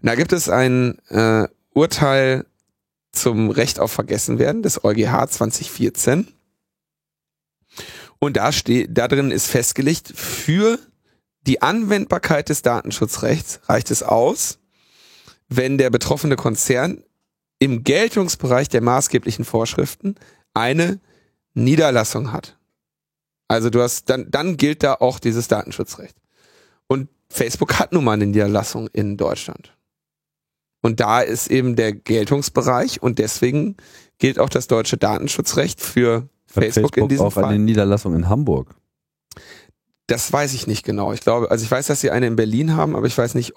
[0.03, 2.47] Und da gibt es ein äh, Urteil
[3.17, 6.29] zum Recht auf Vergessenwerden des EuGH 2014.
[8.19, 10.79] Und da steht, da drin ist festgelegt, für
[11.43, 14.59] die Anwendbarkeit des Datenschutzrechts reicht es aus,
[15.49, 17.05] wenn der betroffene Konzern
[17.59, 20.17] im Geltungsbereich der maßgeblichen Vorschriften
[20.55, 21.01] eine
[21.55, 22.59] Niederlassung hat.
[23.49, 26.17] Also du hast, dann, dann gilt da auch dieses Datenschutzrecht.
[26.89, 29.76] Und Facebook hat nun mal eine Niederlassung in Deutschland.
[30.87, 33.77] Und da ist eben der Geltungsbereich und deswegen
[34.19, 37.47] gilt auch das deutsche Datenschutzrecht für Facebook, Facebook, in diesem auch Fall.
[37.47, 38.77] eine Niederlassung in Hamburg.
[40.07, 41.13] Das weiß ich nicht genau.
[41.13, 43.53] Ich glaube, also ich weiß, dass sie eine in Berlin haben, aber ich weiß nicht.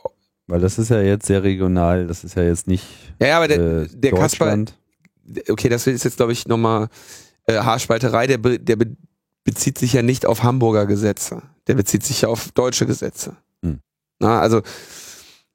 [0.47, 2.87] Weil das ist ja jetzt sehr regional, das ist ja jetzt nicht.
[3.19, 4.65] Ja, ja aber der, äh, der Kasper,
[5.49, 6.87] okay, das ist jetzt, glaube ich, nochmal
[7.45, 8.97] äh, Haarspalterei, der, be, der be,
[9.43, 11.43] bezieht sich ja nicht auf Hamburger Gesetze.
[11.67, 13.37] Der bezieht sich ja auf deutsche Gesetze.
[13.61, 13.81] Hm.
[14.17, 14.63] Na, also.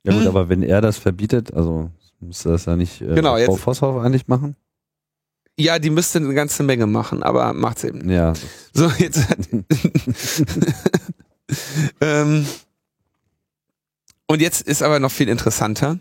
[0.04, 0.28] Ja gut, hm.
[0.28, 1.90] aber wenn er das verbietet, also
[2.20, 4.56] müsste das ja nicht äh, genau, Frau Vosshoff eigentlich machen?
[5.58, 8.10] Ja, die müsste eine ganze Menge machen, aber macht's eben.
[8.10, 8.32] Ja.
[8.72, 9.20] So, jetzt.
[12.00, 12.46] ähm,
[14.26, 15.98] und jetzt ist aber noch viel interessanter.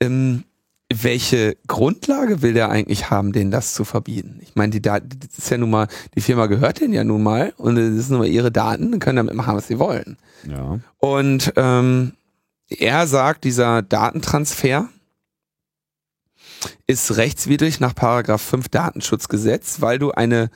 [0.00, 0.44] Ähm,
[0.92, 4.40] welche Grundlage will der eigentlich haben, denen das zu verbieten?
[4.42, 7.22] Ich meine, die Daten, das ist ja nun mal, die Firma gehört denen ja nun
[7.22, 10.18] mal und das sind nun mal ihre Daten, können damit machen, was sie wollen.
[10.48, 10.80] Ja.
[10.98, 12.12] Und ähm,
[12.68, 14.88] er sagt, dieser Datentransfer
[16.86, 20.50] ist rechtswidrig nach Paragraph 5 Datenschutzgesetz, weil du eine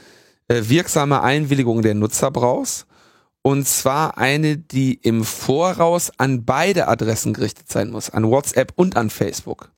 [0.48, 2.86] äh, wirksame Einwilligung der Nutzer brauchst.
[3.42, 8.96] Und zwar eine, die im Voraus an beide Adressen gerichtet sein muss, an WhatsApp und
[8.96, 9.70] an Facebook.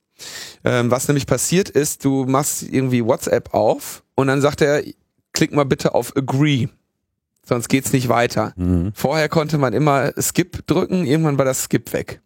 [0.63, 4.83] Ähm, was nämlich passiert ist, du machst irgendwie WhatsApp auf und dann sagt er,
[5.33, 6.67] klick mal bitte auf Agree.
[7.43, 8.53] Sonst geht's nicht weiter.
[8.55, 8.91] Mhm.
[8.93, 12.21] Vorher konnte man immer Skip drücken, irgendwann war das Skip weg.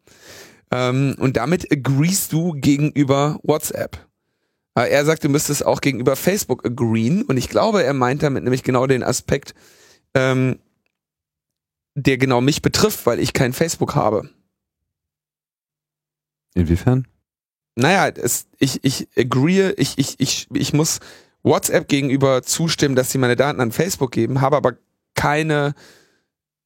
[0.72, 3.98] Ähm, und damit agreest du gegenüber WhatsApp.
[4.74, 7.22] Aber er sagt, du müsstest auch gegenüber Facebook agreeen.
[7.22, 9.56] Und ich glaube, er meint damit nämlich genau den Aspekt,
[10.14, 10.60] ähm,
[11.96, 14.30] der genau mich betrifft, weil ich kein Facebook habe.
[16.56, 17.08] Inwiefern?
[17.76, 21.00] Naja, es, ich, ich agree, ich, ich, ich, ich muss
[21.44, 24.74] WhatsApp gegenüber zustimmen, dass sie meine Daten an Facebook geben, habe aber
[25.16, 25.74] keine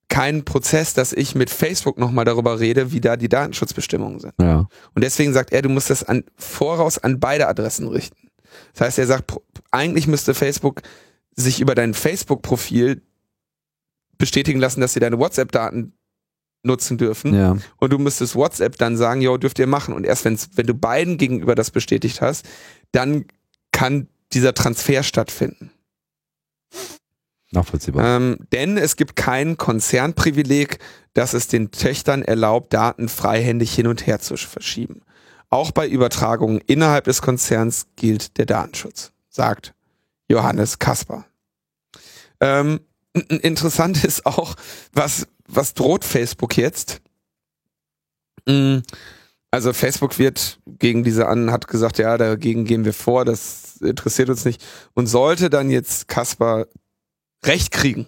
[0.10, 4.34] kein Prozess, dass ich mit Facebook nochmal darüber rede, wie da die Datenschutzbestimmungen sind.
[4.42, 4.68] Ja.
[4.96, 8.30] Und deswegen sagt er, du musst das an, voraus an beide Adressen richten.
[8.74, 9.32] Das heißt, er sagt,
[9.72, 10.82] eigentlich müsste Facebook
[11.36, 13.04] sich über dein Facebook-Profil
[14.18, 15.94] bestätigen lassen, dass sie deine WhatsApp-Daten
[16.64, 17.34] nutzen dürfen.
[17.34, 17.58] Ja.
[17.78, 19.94] Und du müsstest WhatsApp dann sagen, jo, dürft ihr machen.
[19.94, 22.46] Und erst wenn's, wenn du beiden gegenüber das bestätigt hast,
[22.92, 23.26] dann
[23.72, 25.72] kann dieser Transfer stattfinden.
[27.52, 28.18] Nachvollziehbar.
[28.18, 30.78] Ähm, denn es gibt kein Konzernprivileg,
[31.14, 35.02] das es den Töchtern erlaubt, Daten freihändig hin und her zu verschieben.
[35.50, 39.74] Auch bei Übertragungen innerhalb des Konzerns gilt der Datenschutz, sagt
[40.28, 41.26] Johannes Kasper.
[42.40, 42.82] Ähm,
[43.14, 44.56] interessant ist auch,
[44.94, 47.02] was, was droht Facebook jetzt?
[48.46, 48.80] Mm,
[49.50, 54.30] also Facebook wird gegen diese an, hat gesagt, ja, dagegen gehen wir vor, das interessiert
[54.30, 54.64] uns nicht.
[54.94, 56.68] Und sollte dann jetzt Kasper
[57.46, 58.08] Recht kriegen,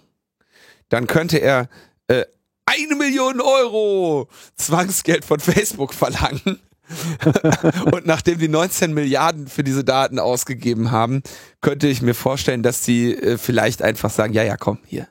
[0.89, 1.69] dann könnte er
[2.07, 2.25] äh,
[2.65, 6.59] eine Million Euro Zwangsgeld von Facebook verlangen.
[7.91, 11.23] und nachdem die 19 Milliarden für diese Daten ausgegeben haben,
[11.61, 15.07] könnte ich mir vorstellen, dass sie äh, vielleicht einfach sagen, ja, ja, komm, hier.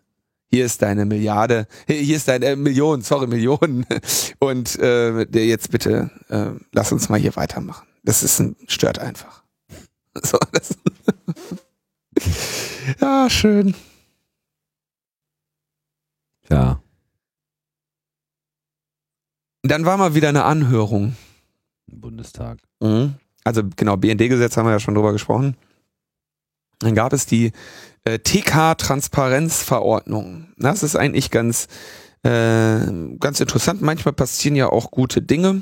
[0.53, 3.87] Hier ist deine Milliarde, hier ist deine äh, Million, sorry, Millionen.
[4.41, 7.87] Und äh, jetzt bitte, äh, lass uns mal hier weitermachen.
[8.03, 9.43] Das ist ein, stört einfach.
[10.23, 10.77] So, das
[13.01, 13.75] ja, schön.
[16.51, 16.83] Ja.
[19.63, 21.17] Dann war mal wieder eine Anhörung.
[21.87, 22.59] Im Bundestag.
[22.81, 23.15] Mhm.
[23.45, 25.57] Also genau, BND-Gesetz haben wir ja schon drüber gesprochen.
[26.79, 27.53] Dann gab es die
[28.05, 30.47] äh, TK-Transparenzverordnung.
[30.57, 31.69] Das ist eigentlich ganz,
[32.23, 32.81] äh,
[33.19, 33.83] ganz interessant.
[33.83, 35.61] Manchmal passieren ja auch gute Dinge.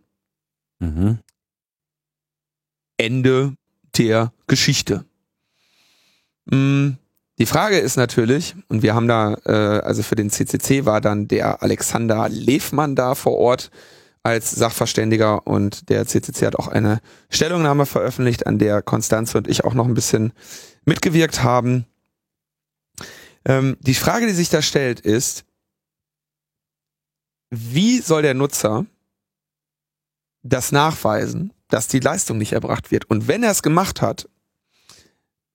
[0.78, 1.18] Mhm.
[2.98, 3.56] Ende
[3.98, 5.06] der Geschichte.
[6.46, 6.98] Mhm.
[7.40, 11.28] Die Frage ist natürlich, und wir haben da, äh, also für den CCC war dann
[11.28, 13.72] der Alexander Lefmann da vor Ort
[14.26, 17.00] als Sachverständiger und der CCC hat auch eine
[17.30, 20.34] Stellungnahme veröffentlicht, an der Konstanze und ich auch noch ein bisschen
[20.84, 21.86] mitgewirkt haben.
[23.46, 25.46] Ähm, die Frage, die sich da stellt, ist,
[27.52, 28.88] wie soll der Nutzer
[30.42, 33.06] das nachweisen, dass die Leistung nicht erbracht wird?
[33.06, 34.28] Und wenn er es gemacht hat,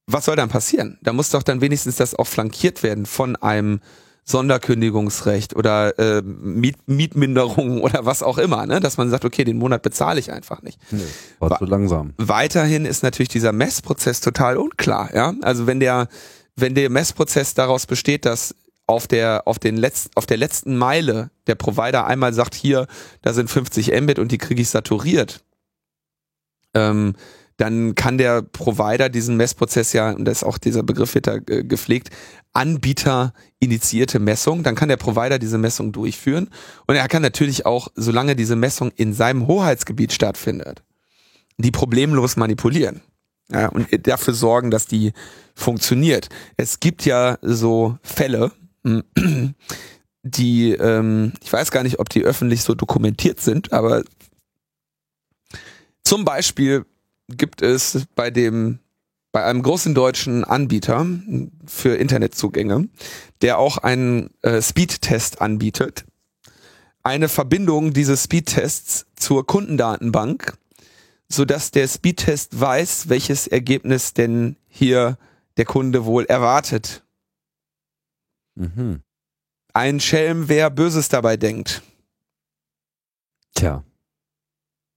[0.06, 0.96] was soll dann passieren?
[1.02, 3.80] Da muss doch dann wenigstens das auch flankiert werden von einem
[4.24, 8.80] Sonderkündigungsrecht oder äh, Miet Mietminderung oder was auch immer, ne?
[8.80, 10.78] dass man sagt, okay, den Monat bezahle ich einfach nicht.
[10.90, 11.02] Nee,
[11.38, 12.14] war zu langsam.
[12.16, 15.14] Weiterhin ist natürlich dieser Messprozess total unklar.
[15.14, 15.34] Ja?
[15.42, 16.08] Also wenn der,
[16.56, 18.54] wenn der Messprozess daraus besteht, dass
[18.86, 22.86] auf der, auf den letzten, auf der letzten Meile der Provider einmal sagt, hier,
[23.22, 25.44] da sind 50 Mbit und die kriege ich saturiert,
[26.74, 27.14] ähm,
[27.60, 31.36] dann kann der Provider diesen Messprozess ja, und das ist auch dieser Begriff wird da
[31.46, 32.08] äh, gepflegt,
[32.54, 36.48] Anbieter initiierte Messung, dann kann der Provider diese Messung durchführen
[36.86, 40.82] und er kann natürlich auch, solange diese Messung in seinem Hoheitsgebiet stattfindet,
[41.58, 43.02] die problemlos manipulieren.
[43.52, 45.12] Ja, und dafür sorgen, dass die
[45.54, 46.28] funktioniert.
[46.56, 48.52] Es gibt ja so Fälle,
[50.22, 54.04] die, ähm, ich weiß gar nicht, ob die öffentlich so dokumentiert sind, aber
[56.04, 56.86] zum Beispiel
[57.36, 58.78] gibt es bei dem
[59.32, 61.06] bei einem großen deutschen Anbieter
[61.64, 62.88] für Internetzugänge,
[63.42, 66.04] der auch einen äh, Speedtest anbietet,
[67.02, 70.58] eine Verbindung dieses Speedtests zur Kundendatenbank,
[71.28, 75.16] so dass der Speedtest weiß, welches Ergebnis denn hier
[75.56, 77.04] der Kunde wohl erwartet.
[78.56, 79.02] Mhm.
[79.72, 81.82] Ein Schelm, wer Böses dabei denkt.
[83.54, 83.84] Tja.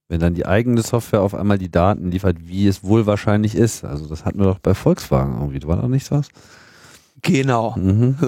[0.08, 3.84] Wenn dann die eigene Software auf einmal die Daten liefert, wie es wohl wahrscheinlich ist.
[3.84, 5.66] Also das hatten wir doch bei Volkswagen irgendwie.
[5.66, 6.28] War doch nicht was?
[7.22, 7.74] Genau.
[7.76, 8.16] Mhm.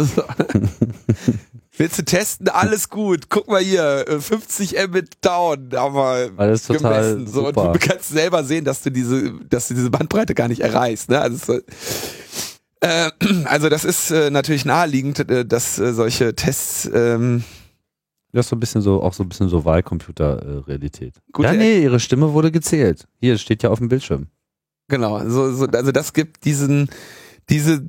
[1.77, 2.49] Willst du testen?
[2.49, 3.29] Alles gut.
[3.29, 7.27] Guck mal hier, 50 Mbit down, haben wir Alles total gemessen.
[7.27, 7.67] So, super.
[7.67, 11.11] und du kannst selber sehen, dass du diese, dass du diese Bandbreite gar nicht erreichst.
[11.11, 11.21] Ne?
[11.21, 11.61] Also,
[12.81, 13.11] äh,
[13.45, 17.45] also das ist äh, natürlich naheliegend, äh, dass äh, solche Tests ähm,
[18.37, 21.15] das ist so ein bisschen so, auch so ein bisschen so Wahlcomputer-Realität.
[21.39, 23.09] ja, nee, ihre Stimme wurde gezählt.
[23.21, 24.29] Hier, steht ja auf dem Bildschirm.
[24.89, 26.89] Genau, so, so, also das gibt diesen,
[27.49, 27.83] diese,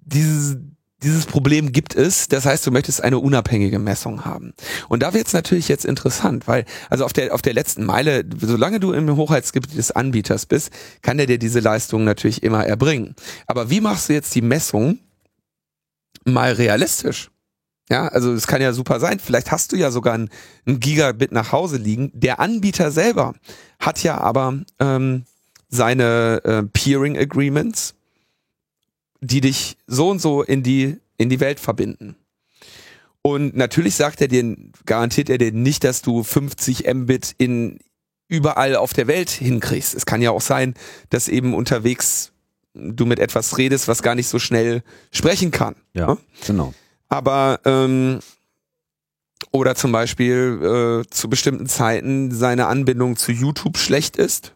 [0.00, 0.58] dieses,
[1.02, 2.28] dieses Problem gibt es.
[2.28, 4.52] Das heißt, du möchtest eine unabhängige Messung haben.
[4.88, 8.24] Und da wird es natürlich jetzt interessant, weil, also auf der, auf der letzten Meile,
[8.40, 10.70] solange du im Hoheitsgebiet des Anbieters bist,
[11.02, 13.14] kann der dir diese Leistung natürlich immer erbringen.
[13.46, 14.98] Aber wie machst du jetzt die Messung
[16.24, 17.30] mal realistisch?
[17.90, 19.18] Ja, also es kann ja super sein.
[19.18, 20.28] Vielleicht hast du ja sogar ein,
[20.66, 22.10] ein Gigabit nach Hause liegen.
[22.12, 23.34] Der Anbieter selber
[23.80, 25.24] hat ja aber ähm,
[25.68, 27.94] seine äh, Peering Agreements,
[29.20, 32.16] die dich so und so in die in die Welt verbinden.
[33.22, 34.56] Und natürlich sagt er dir,
[34.86, 37.78] garantiert er dir nicht, dass du 50 Mbit in
[38.28, 39.94] überall auf der Welt hinkriegst.
[39.94, 40.74] Es kann ja auch sein,
[41.10, 42.32] dass eben unterwegs
[42.74, 45.74] du mit etwas redest, was gar nicht so schnell sprechen kann.
[45.94, 46.18] Ja, ne?
[46.46, 46.74] genau.
[47.08, 48.20] Aber ähm,
[49.50, 54.54] oder zum Beispiel äh, zu bestimmten Zeiten seine Anbindung zu YouTube schlecht ist,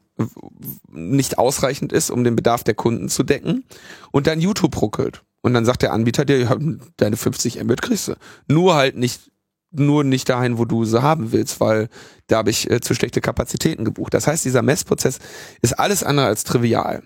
[0.91, 3.65] nicht ausreichend ist, um den Bedarf der Kunden zu decken
[4.11, 5.23] und dann YouTube ruckelt.
[5.41, 6.57] Und dann sagt der Anbieter dir,
[6.97, 8.15] deine 50 Mbit kriegst du.
[8.47, 9.33] Nur halt nicht,
[9.73, 11.89] nur nicht dahin, wo du sie haben willst, weil
[12.29, 14.15] da habe ich äh, zu schlechte Kapazitäten gebucht.
[14.15, 15.19] Das heißt, dieser Messprozess
[15.61, 17.03] ist alles andere als trivial.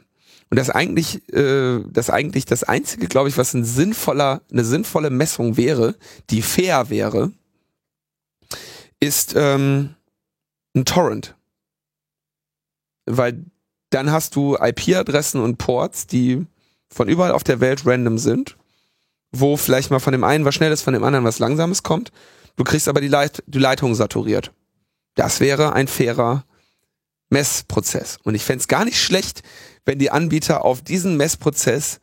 [0.50, 5.10] Und das eigentlich, äh, das eigentlich das einzige, glaube ich, was ein sinnvoller, eine sinnvolle
[5.10, 5.96] Messung wäre,
[6.30, 7.32] die fair wäre,
[9.00, 9.94] ist ähm,
[10.74, 11.34] ein Torrent.
[13.06, 13.44] Weil
[13.90, 16.46] dann hast du IP-Adressen und Ports, die
[16.88, 18.56] von überall auf der Welt random sind,
[19.32, 22.12] wo vielleicht mal von dem einen was Schnelles, von dem anderen was Langsames kommt.
[22.56, 24.52] Du kriegst aber die, Leit die Leitung saturiert.
[25.14, 26.44] Das wäre ein fairer
[27.30, 28.18] Messprozess.
[28.22, 29.42] Und ich fände es gar nicht schlecht,
[29.86, 32.00] wenn die Anbieter auf diesen Messprozess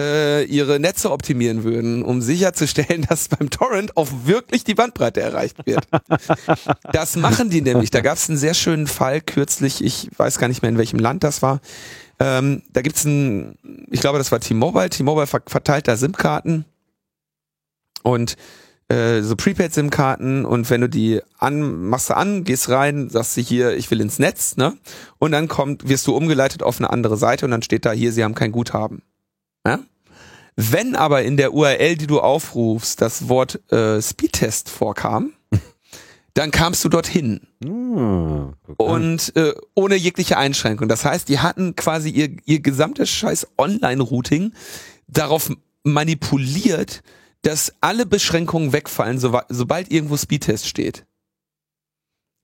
[0.00, 5.64] äh, ihre Netze optimieren würden, um sicherzustellen, dass beim Torrent auch wirklich die Bandbreite erreicht
[5.66, 5.86] wird.
[6.92, 7.90] das machen die nämlich.
[7.90, 10.98] Da gab es einen sehr schönen Fall kürzlich, ich weiß gar nicht mehr in welchem
[10.98, 11.60] Land das war.
[12.20, 13.56] Ähm, da gibt's ein,
[13.90, 14.90] ich glaube, das war T-Mobile.
[14.90, 16.64] T-Mobile verteilt da SIM-Karten
[18.02, 18.36] und
[18.88, 23.42] äh, so Prepaid-SIM-Karten und wenn du die an, machst du an, gehst rein, sagst du
[23.42, 24.78] hier, ich will ins Netz, ne?
[25.18, 28.12] Und dann kommt, wirst du umgeleitet auf eine andere Seite und dann steht da hier,
[28.12, 29.02] sie haben kein Guthaben.
[29.66, 29.80] Ja?
[30.56, 35.32] Wenn aber in der URL, die du aufrufst, das Wort äh, Speedtest vorkam,
[36.34, 37.42] dann kamst du dorthin.
[37.62, 38.74] Hm, okay.
[38.82, 40.88] Und äh, ohne jegliche Einschränkung.
[40.88, 44.52] Das heißt, die hatten quasi ihr, ihr gesamtes scheiß Online-Routing
[45.08, 45.50] darauf
[45.84, 47.02] manipuliert,
[47.42, 51.06] dass alle Beschränkungen wegfallen, so, sobald irgendwo Speedtest steht.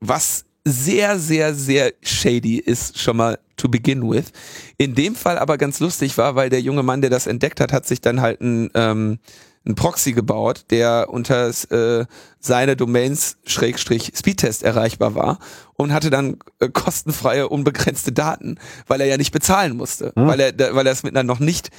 [0.00, 4.32] Was sehr, sehr, sehr shady ist, schon mal to begin with.
[4.78, 7.72] In dem Fall aber ganz lustig war, weil der junge Mann, der das entdeckt hat,
[7.72, 9.18] hat sich dann halt ein, ähm,
[9.66, 12.06] ein Proxy gebaut, der unter äh,
[12.38, 15.38] seine Domains Schrägstrich Speedtest erreichbar war
[15.74, 20.26] und hatte dann äh, kostenfreie, unbegrenzte Daten, weil er ja nicht bezahlen musste, Hm.
[20.26, 21.70] weil er, weil er es mit einer noch nicht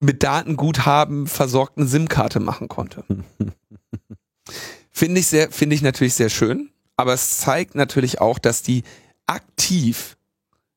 [0.00, 3.04] mit Datenguthaben versorgten SIM-Karte machen konnte.
[4.90, 8.82] Finde ich sehr, finde ich natürlich sehr schön, aber es zeigt natürlich auch, dass die
[9.26, 10.18] aktiv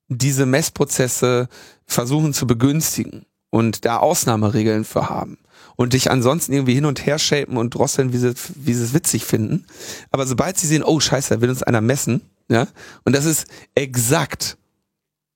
[0.08, 1.50] diese Messprozesse
[1.86, 5.40] versuchen zu begünstigen und da Ausnahmeregeln für haben
[5.76, 8.94] und dich ansonsten irgendwie hin und her shapen und drosseln, wie sie, wie sie es
[8.94, 9.66] witzig finden.
[10.12, 12.68] Aber sobald sie sehen, oh scheiße, da will uns einer messen, ja,
[13.04, 14.58] und das ist exakt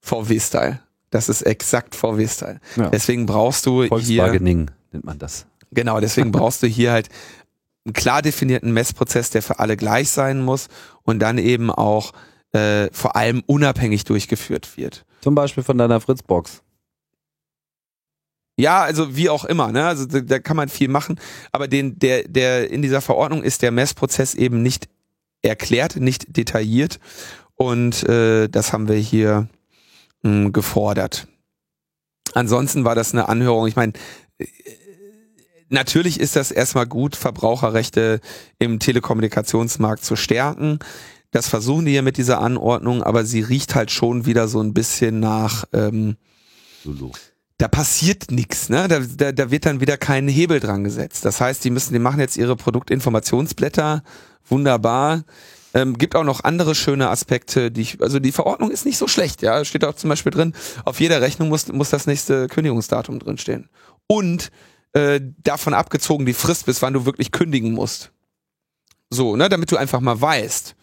[0.02, 0.80] VW-Style.
[1.10, 2.60] Das ist exakt VW-Style.
[2.76, 2.90] Ja.
[2.90, 5.46] Deswegen brauchst du hier, Volkswagening nennt man das.
[5.72, 7.10] genau, deswegen brauchst du hier halt
[7.86, 10.68] einen klar definierten Messprozess, der für alle gleich sein muss
[11.04, 12.12] und dann eben auch
[12.52, 15.06] äh, vor allem unabhängig durchgeführt wird.
[15.22, 16.62] Zum Beispiel von deiner Fritzbox.
[18.60, 19.86] Ja, also wie auch immer, ne?
[19.86, 21.20] Also da, da kann man viel machen,
[21.52, 24.90] aber den, der, der in dieser Verordnung ist der Messprozess eben nicht
[25.44, 27.00] erklärt, nicht detailliert
[27.56, 29.48] und äh, das haben wir hier
[30.24, 31.28] mh, gefordert.
[32.34, 33.68] Ansonsten war das eine Anhörung.
[33.68, 33.94] Ich meine,
[34.38, 34.46] äh,
[35.70, 38.20] natürlich ist das erstmal gut, Verbraucherrechte
[38.60, 40.80] im Telekommunikationsmarkt zu stärken.
[41.32, 44.74] Das versuchen die ja mit dieser Anordnung, aber sie riecht halt schon wieder so ein
[44.74, 45.66] bisschen nach.
[45.74, 46.16] Ähm,
[46.84, 47.12] Lulu.
[47.58, 48.88] da passiert nichts, ne?
[48.88, 51.26] Da, da, da wird dann wieder kein Hebel dran gesetzt.
[51.26, 54.04] Das heißt, die müssen, die machen jetzt ihre Produktinformationsblätter,
[54.48, 55.24] wunderbar.
[55.78, 59.08] Ähm, gibt auch noch andere schöne Aspekte, die ich, also die Verordnung ist nicht so
[59.08, 59.64] schlecht, ja.
[59.64, 60.54] Steht auch zum Beispiel drin,
[60.86, 63.70] auf jeder Rechnung muss, muss das nächste Kündigungsdatum drinstehen.
[64.08, 64.50] Und
[64.94, 68.12] äh, davon abgezogen die Frist, bis wann du wirklich kündigen musst.
[69.12, 70.76] So, ne, damit du einfach mal weißt,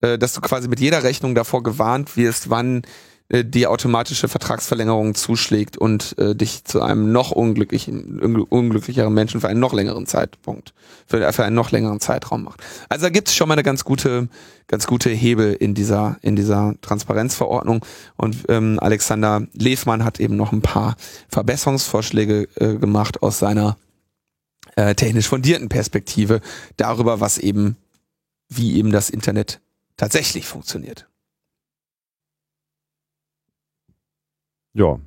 [0.00, 2.82] äh, dass du quasi mit jeder Rechnung davor gewarnt wirst, wann
[3.28, 9.40] äh, die automatische Vertragsverlängerung zuschlägt und äh, dich zu einem noch unglücklichen, un unglücklicheren Menschen
[9.40, 10.74] für einen noch längeren Zeitpunkt,
[11.06, 12.62] für, für einen noch längeren Zeitraum macht.
[12.88, 14.28] Also da gibt es schon mal eine ganz gute,
[14.66, 17.84] ganz gute Hebel in dieser, in dieser Transparenzverordnung.
[18.16, 20.96] Und ähm, Alexander Lefmann hat eben noch ein paar
[21.28, 23.76] Verbesserungsvorschläge äh, gemacht aus seiner
[24.76, 26.40] äh, technisch fundierten Perspektive
[26.76, 27.76] darüber, was eben,
[28.48, 29.60] wie eben das Internet
[29.96, 31.06] tatsächlich funktioniert.
[34.74, 34.98] Ja.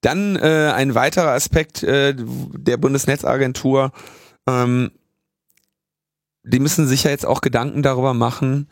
[0.00, 3.92] Dann äh, ein weiterer Aspekt äh, der Bundesnetzagentur.
[4.46, 4.92] Ähm,
[6.44, 8.68] die müssen sich ja jetzt auch Gedanken darüber machen,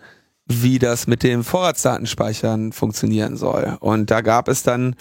[0.46, 3.76] wie das mit dem Vorratsdatenspeichern funktionieren soll.
[3.80, 4.94] Und da gab es dann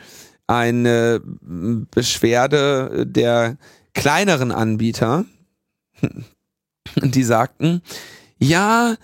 [0.48, 3.58] eine Beschwerde der
[3.94, 5.26] kleineren Anbieter,
[6.96, 7.82] die sagten,
[8.40, 8.96] ja,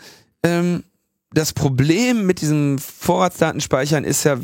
[0.43, 0.83] ähm,
[1.31, 4.37] das Problem mit diesem Vorratsdatenspeichern ist ja,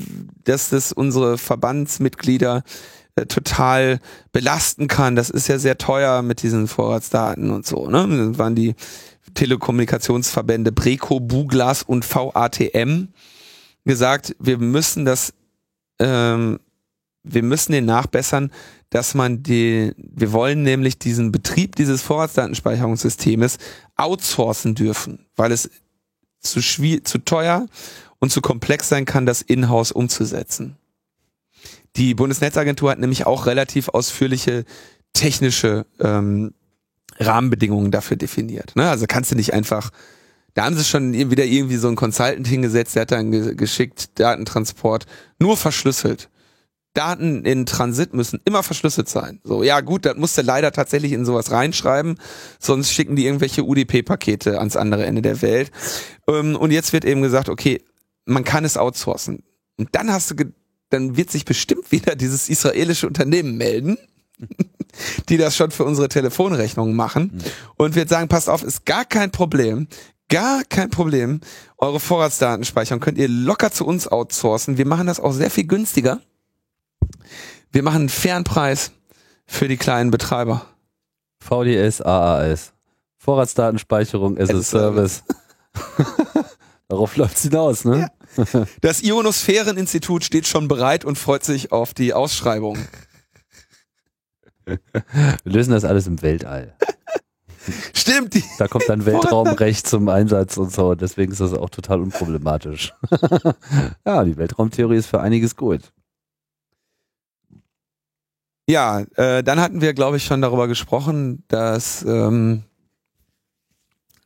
[0.44, 2.64] dass das unsere Verbandsmitglieder
[3.16, 4.00] äh, total
[4.32, 5.16] belasten kann.
[5.16, 7.88] Das ist ja sehr teuer mit diesen Vorratsdaten und so.
[7.88, 8.30] Ne?
[8.30, 8.76] Das waren die
[9.34, 13.08] Telekommunikationsverbände Breco, Buglas und VATM
[13.84, 15.34] gesagt, wir müssen das,
[16.00, 16.60] ähm,
[17.24, 18.52] wir müssen den nachbessern,
[18.92, 23.58] dass man die, wir wollen nämlich diesen Betrieb dieses Vorratsdatenspeicherungssystems
[23.96, 25.70] outsourcen dürfen, weil es
[26.46, 27.68] zu zu teuer
[28.20, 30.78] und zu komplex sein kann, das in-house umzusetzen.
[31.96, 34.66] Die Bundesnetzagentur hat nämlich auch relativ ausführliche
[35.14, 36.54] technische ähm,
[37.20, 38.76] Rahmenbedingungen dafür definiert.
[38.76, 38.90] Ne?
[38.90, 39.92] Also kannst du nicht einfach,
[40.54, 44.20] da haben sie schon wieder irgendwie so einen Consultant hingesetzt, der hat dann ge geschickt
[44.20, 45.06] Datentransport
[45.40, 46.30] nur verschlüsselt.
[46.96, 49.40] Daten in Transit müssen immer verschlüsselt sein.
[49.44, 52.18] So, ja gut, das musst du leider tatsächlich in sowas reinschreiben,
[52.60, 55.72] sonst schicken die irgendwelche UDP-Pakete ans andere Ende der Welt.
[56.28, 57.82] Ähm, und jetzt wird eben gesagt, okay,
[58.26, 59.44] man kann es outsourcen.
[59.78, 60.36] Und dann hast du,
[60.90, 63.98] dann wird sich bestimmt wieder dieses israelische Unternehmen melden,
[65.30, 67.42] die das schon für unsere Telefonrechnungen machen mhm.
[67.76, 69.88] und wird sagen, passt auf, ist gar kein Problem.
[70.28, 71.42] Gar kein Problem.
[71.78, 74.78] Eure Vorratsdatenspeicherung könnt ihr locker zu uns outsourcen.
[74.80, 76.20] Wir machen das auch sehr viel günstiger
[77.76, 78.92] wir machen einen fairen Preis
[79.46, 80.66] für die kleinen Betreiber.
[81.44, 82.72] VDS, AAS.
[83.18, 85.24] Vorratsdatenspeicherung as, as a Service.
[86.88, 88.10] Darauf läuft's hinaus, ne?
[88.38, 88.66] Ja.
[88.80, 92.78] Das Ionosphäreninstitut steht schon bereit und freut sich auf die Ausschreibung.
[94.64, 94.80] Wir
[95.44, 96.76] lösen das alles im Weltall.
[97.94, 98.36] Stimmt.
[98.58, 100.96] Da kommt dann Weltraumrecht zum Einsatz und so.
[100.96, 102.94] Deswegen ist das auch total unproblematisch.
[104.06, 105.92] ja, die Weltraumtheorie ist für einiges gut.
[108.68, 112.64] Ja, äh, dann hatten wir, glaube ich, schon darüber gesprochen, dass ähm,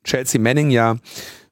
[0.04, 0.96] Chelsea Manning ja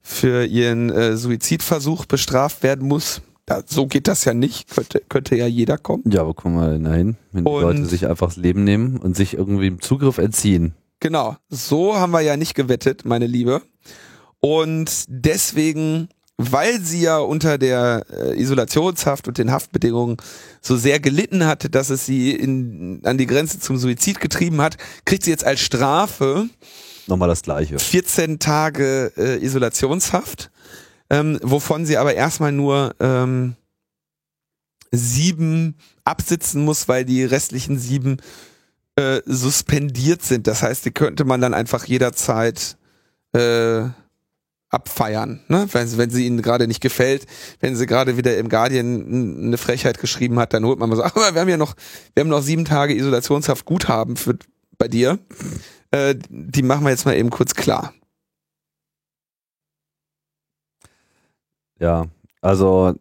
[0.01, 3.21] für ihren äh, Suizidversuch bestraft werden muss.
[3.45, 4.69] Da, so geht das ja nicht.
[4.69, 6.03] Könnte, könnte ja jeder kommen.
[6.09, 9.33] Ja, aber guck mal dahin, wenn die Leute sich einfach das Leben nehmen und sich
[9.33, 10.73] irgendwie im Zugriff entziehen.
[10.99, 13.61] Genau, so haben wir ja nicht gewettet, meine Liebe.
[14.39, 20.17] Und deswegen weil sie ja unter der äh, Isolationshaft und den Haftbedingungen
[20.61, 24.77] so sehr gelitten hatte, dass es sie in, an die Grenze zum Suizid getrieben hat,
[25.05, 26.47] kriegt sie jetzt als Strafe
[27.07, 27.79] nochmal das gleiche.
[27.79, 30.51] 14 Tage äh, Isolationshaft,
[31.09, 33.55] ähm, wovon sie aber erstmal nur ähm,
[34.91, 38.17] sieben absitzen muss, weil die restlichen sieben
[38.95, 40.47] äh, suspendiert sind.
[40.47, 42.77] Das heißt, die könnte man dann einfach jederzeit
[43.33, 43.85] äh,
[44.69, 45.67] abfeiern, ne?
[45.71, 47.25] wenn, wenn sie ihnen gerade nicht gefällt,
[47.61, 51.03] wenn sie gerade wieder im Guardian eine Frechheit geschrieben hat, dann holt man mal so,
[51.03, 51.75] aber wir haben ja noch,
[52.13, 54.37] wir haben noch sieben Tage Isolationshaft Guthaben für
[54.77, 55.19] bei dir,
[55.91, 57.93] äh, die machen wir jetzt mal eben kurz klar.
[61.79, 62.07] Ja,
[62.41, 62.95] also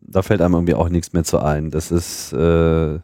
[0.00, 1.70] da fällt einem irgendwie auch nichts mehr zu ein.
[1.70, 2.98] Das ist äh,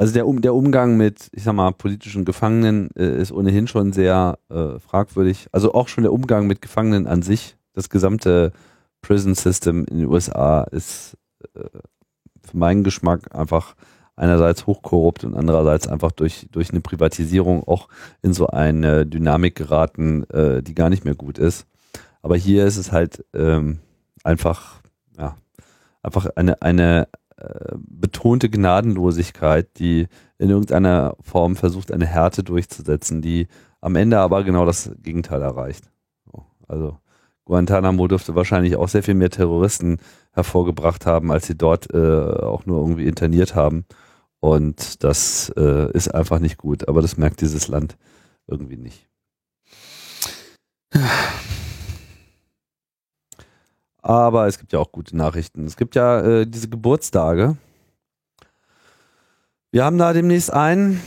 [0.00, 3.92] also der, um, der Umgang mit, ich sag mal, politischen Gefangenen äh, ist ohnehin schon
[3.92, 5.48] sehr äh, fragwürdig.
[5.52, 8.52] Also auch schon der Umgang mit Gefangenen an sich, das gesamte
[9.02, 11.18] Prison System in den USA ist
[11.54, 11.60] äh,
[12.40, 13.74] für meinen Geschmack einfach
[14.16, 17.88] einerseits hochkorrupt und andererseits einfach durch, durch eine Privatisierung auch
[18.22, 21.66] in so eine Dynamik geraten, äh, die gar nicht mehr gut ist.
[22.22, 23.80] Aber hier ist es halt ähm,
[24.24, 24.80] einfach,
[25.18, 25.36] ja,
[26.02, 27.06] einfach eine, eine,
[27.76, 30.08] betonte Gnadenlosigkeit, die
[30.38, 33.48] in irgendeiner Form versucht, eine Härte durchzusetzen, die
[33.80, 35.90] am Ende aber genau das Gegenteil erreicht.
[36.68, 36.98] Also
[37.44, 39.98] Guantanamo dürfte wahrscheinlich auch sehr viel mehr Terroristen
[40.32, 43.84] hervorgebracht haben, als sie dort äh, auch nur irgendwie interniert haben.
[44.38, 46.88] Und das äh, ist einfach nicht gut.
[46.88, 47.96] Aber das merkt dieses Land
[48.46, 49.08] irgendwie nicht.
[54.02, 55.66] Aber es gibt ja auch gute Nachrichten.
[55.66, 57.56] Es gibt ja äh, diese Geburtstage.
[59.70, 61.00] Wir haben da demnächst einen.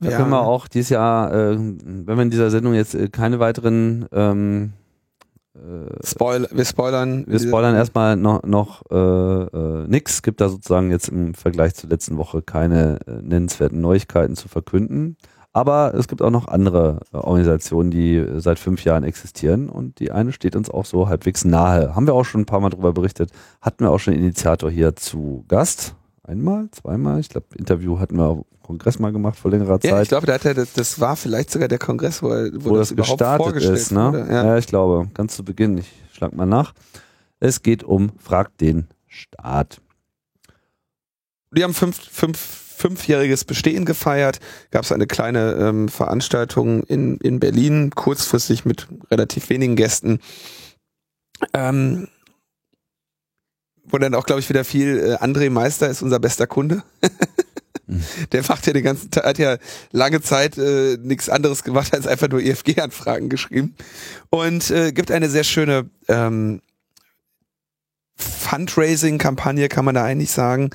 [0.00, 0.16] Da ja.
[0.16, 4.06] können wir auch dieses Jahr, äh, wenn wir in dieser Sendung jetzt äh, keine weiteren
[4.12, 4.72] ähm,
[5.54, 7.24] äh, Spoil wir spoilern.
[7.26, 10.22] Wir spoilern erstmal noch, noch äh, äh, nix.
[10.22, 15.16] Gibt da sozusagen jetzt im Vergleich zur letzten Woche keine äh, nennenswerten Neuigkeiten zu verkünden.
[15.54, 19.98] Aber es gibt auch noch andere äh, Organisationen, die äh, seit fünf Jahren existieren und
[20.00, 21.94] die eine steht uns auch so halbwegs nahe.
[21.94, 23.30] Haben wir auch schon ein paar Mal drüber berichtet.
[23.60, 25.94] Hatten wir auch schon Initiator hier zu Gast.
[26.24, 27.20] Einmal, zweimal.
[27.20, 29.90] Ich glaube, Interview hatten wir auf Kongress mal gemacht vor längerer Zeit.
[29.90, 32.70] Ja, ich glaube, da hat er, das, das war vielleicht sogar der Kongress, wo, wo,
[32.70, 33.90] wo das, das überhaupt gestartet ist.
[33.90, 34.26] Ne?
[34.30, 34.44] Ja.
[34.44, 35.78] ja, ich glaube, ganz zu Beginn.
[35.78, 36.72] Ich schlag mal nach.
[37.40, 39.80] Es geht um Frag den Staat.
[41.54, 44.40] Die haben fünf, fünf fünfjähriges Bestehen gefeiert.
[44.70, 50.18] Gab es eine kleine ähm, Veranstaltung in, in Berlin, kurzfristig mit relativ wenigen Gästen.
[51.54, 52.08] Ähm,
[53.84, 56.82] wo dann auch, glaube ich, wieder viel äh, André Meister ist unser bester Kunde.
[58.32, 59.58] Der macht ja den ganzen Tag, hat ja
[59.90, 63.74] lange Zeit äh, nichts anderes gemacht als einfach nur EFG-Anfragen geschrieben.
[64.30, 66.62] Und äh, gibt eine sehr schöne ähm,
[68.16, 70.70] Fundraising-Kampagne, kann man da eigentlich sagen.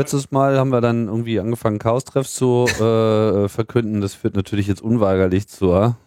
[0.00, 4.00] Letztes Mal haben wir dann irgendwie angefangen, Chaos-Treffs zu äh, verkünden.
[4.00, 5.98] Das führt natürlich jetzt unweigerlich zur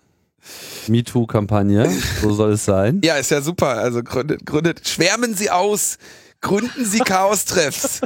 [0.87, 1.91] MeToo-Kampagne.
[2.19, 3.01] So soll es sein.
[3.03, 3.67] Ja, ist ja super.
[3.67, 5.99] Also gründet, gründet, schwärmen Sie aus,
[6.41, 8.01] gründen Sie Chaos-Treffs.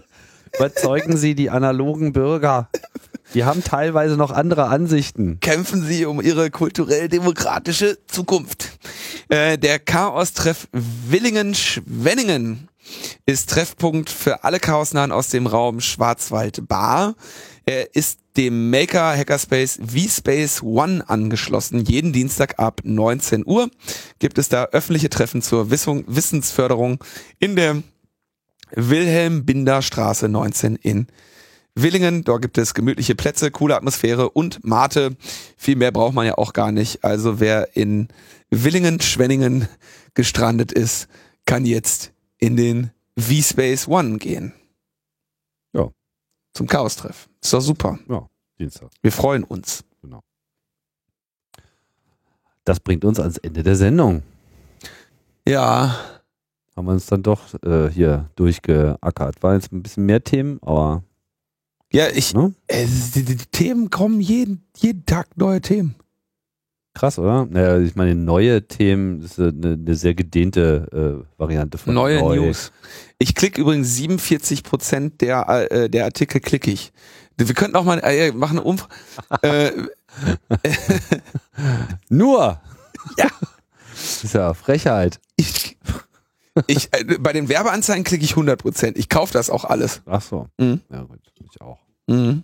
[0.57, 2.67] Überzeugen Sie die analogen Bürger.
[3.33, 5.39] Die haben teilweise noch andere Ansichten.
[5.39, 8.77] Kämpfen Sie um Ihre kulturell-demokratische Zukunft.
[9.29, 12.67] Äh, der Chaos-Treff Willingen-Schwenningen
[13.25, 17.15] ist Treffpunkt für alle Chaosnahen aus dem Raum Schwarzwald Bar.
[17.65, 21.83] Er ist dem Maker Hackerspace vSpace One angeschlossen.
[21.83, 23.69] Jeden Dienstag ab 19 Uhr
[24.19, 27.03] gibt es da öffentliche Treffen zur Wissung, Wissensförderung
[27.39, 27.83] in der
[28.71, 31.07] Wilhelm Binder Straße 19 in
[31.73, 32.23] Willingen.
[32.23, 35.15] Dort gibt es gemütliche Plätze, coole Atmosphäre und Mate.
[35.57, 37.03] Viel mehr braucht man ja auch gar nicht.
[37.03, 38.07] Also wer in
[38.49, 39.67] Willingen, Schwenningen
[40.13, 41.07] gestrandet ist,
[41.45, 44.53] kann jetzt in den V-Space One gehen.
[45.73, 45.89] Ja.
[46.53, 47.27] Zum Chaos-Treff.
[47.41, 47.99] Ist doch super.
[48.07, 48.27] Ja,
[48.59, 48.89] Dienstag.
[49.01, 49.83] Wir freuen uns.
[52.67, 54.23] Das bringt uns ans Ende der Sendung.
[55.47, 55.97] Ja,
[56.75, 59.41] Haben wir uns dann doch äh, hier durchgeackert.
[59.41, 61.01] War jetzt ein bisschen mehr Themen, aber
[61.93, 62.53] ja, ich, ne?
[62.67, 65.95] äh, die, die, die Themen kommen jeden, jeden Tag neue Themen.
[66.97, 67.45] Krass, oder?
[67.45, 72.19] Naja, ich meine, neue Themen das ist eine, eine sehr gedehnte äh, Variante von Neue
[72.19, 72.37] neu.
[72.37, 72.71] News.
[73.19, 76.91] Ich klicke übrigens 47 Prozent der, äh, der Artikel klicke ich.
[77.37, 78.89] Wir könnten auch mal äh, machen eine Umfrage.
[79.43, 79.71] äh,
[82.09, 82.59] Nur!
[83.17, 83.27] Ja.
[83.91, 85.19] Das ist ja Frechheit.
[85.35, 85.77] ich,
[86.65, 88.97] ich, äh, bei den Werbeanzeigen klicke ich 100 Prozent.
[88.97, 90.01] Ich kaufe das auch alles.
[90.07, 90.47] Ach so.
[90.57, 90.81] Mhm.
[90.91, 91.79] Ja gut, ich auch.
[92.07, 92.41] Mhm.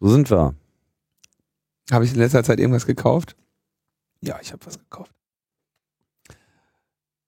[0.00, 0.54] So sind wir.
[1.92, 3.36] Habe ich in letzter Zeit irgendwas gekauft?
[4.22, 5.12] Ja, ich habe was gekauft.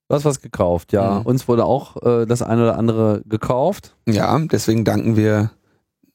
[0.08, 1.20] Du hast was gekauft, ja.
[1.20, 1.26] Mhm.
[1.26, 3.96] Uns wurde auch äh, das eine oder andere gekauft.
[4.06, 5.50] Ja, deswegen danken wir,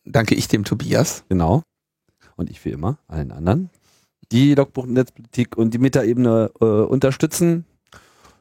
[0.06, 1.24] danke ich dem Tobias.
[1.28, 1.64] Genau.
[2.36, 3.70] Und ich wie immer, allen anderen,
[4.32, 7.66] die Logbuch Netzpolitik und die Metaebene äh, unterstützen.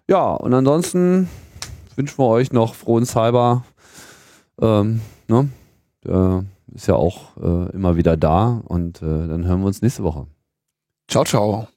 [0.06, 1.28] Ja, und ansonsten
[1.96, 3.64] wünschen wir euch noch frohen Cyber.
[4.60, 5.48] Ähm, ne?
[6.06, 6.42] äh,
[6.74, 10.26] ist ja auch äh, immer wieder da und äh, dann hören wir uns nächste Woche.
[11.08, 11.68] Ciao, ciao.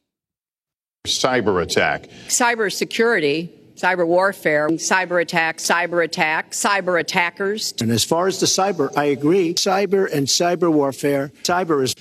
[1.08, 2.04] Cyber attack.
[2.28, 7.74] cybersecurity, cyber warfare, cyber attack, cyber attack, cyber attackers.
[7.82, 9.54] And as far as the cyber, I agree.
[9.56, 11.96] Cyber and cyber warfare, cyber is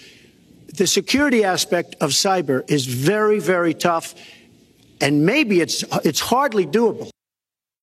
[0.74, 4.14] the security aspect of cyber is very, very tough.
[5.00, 7.09] And maybe it's, it's hardly doable.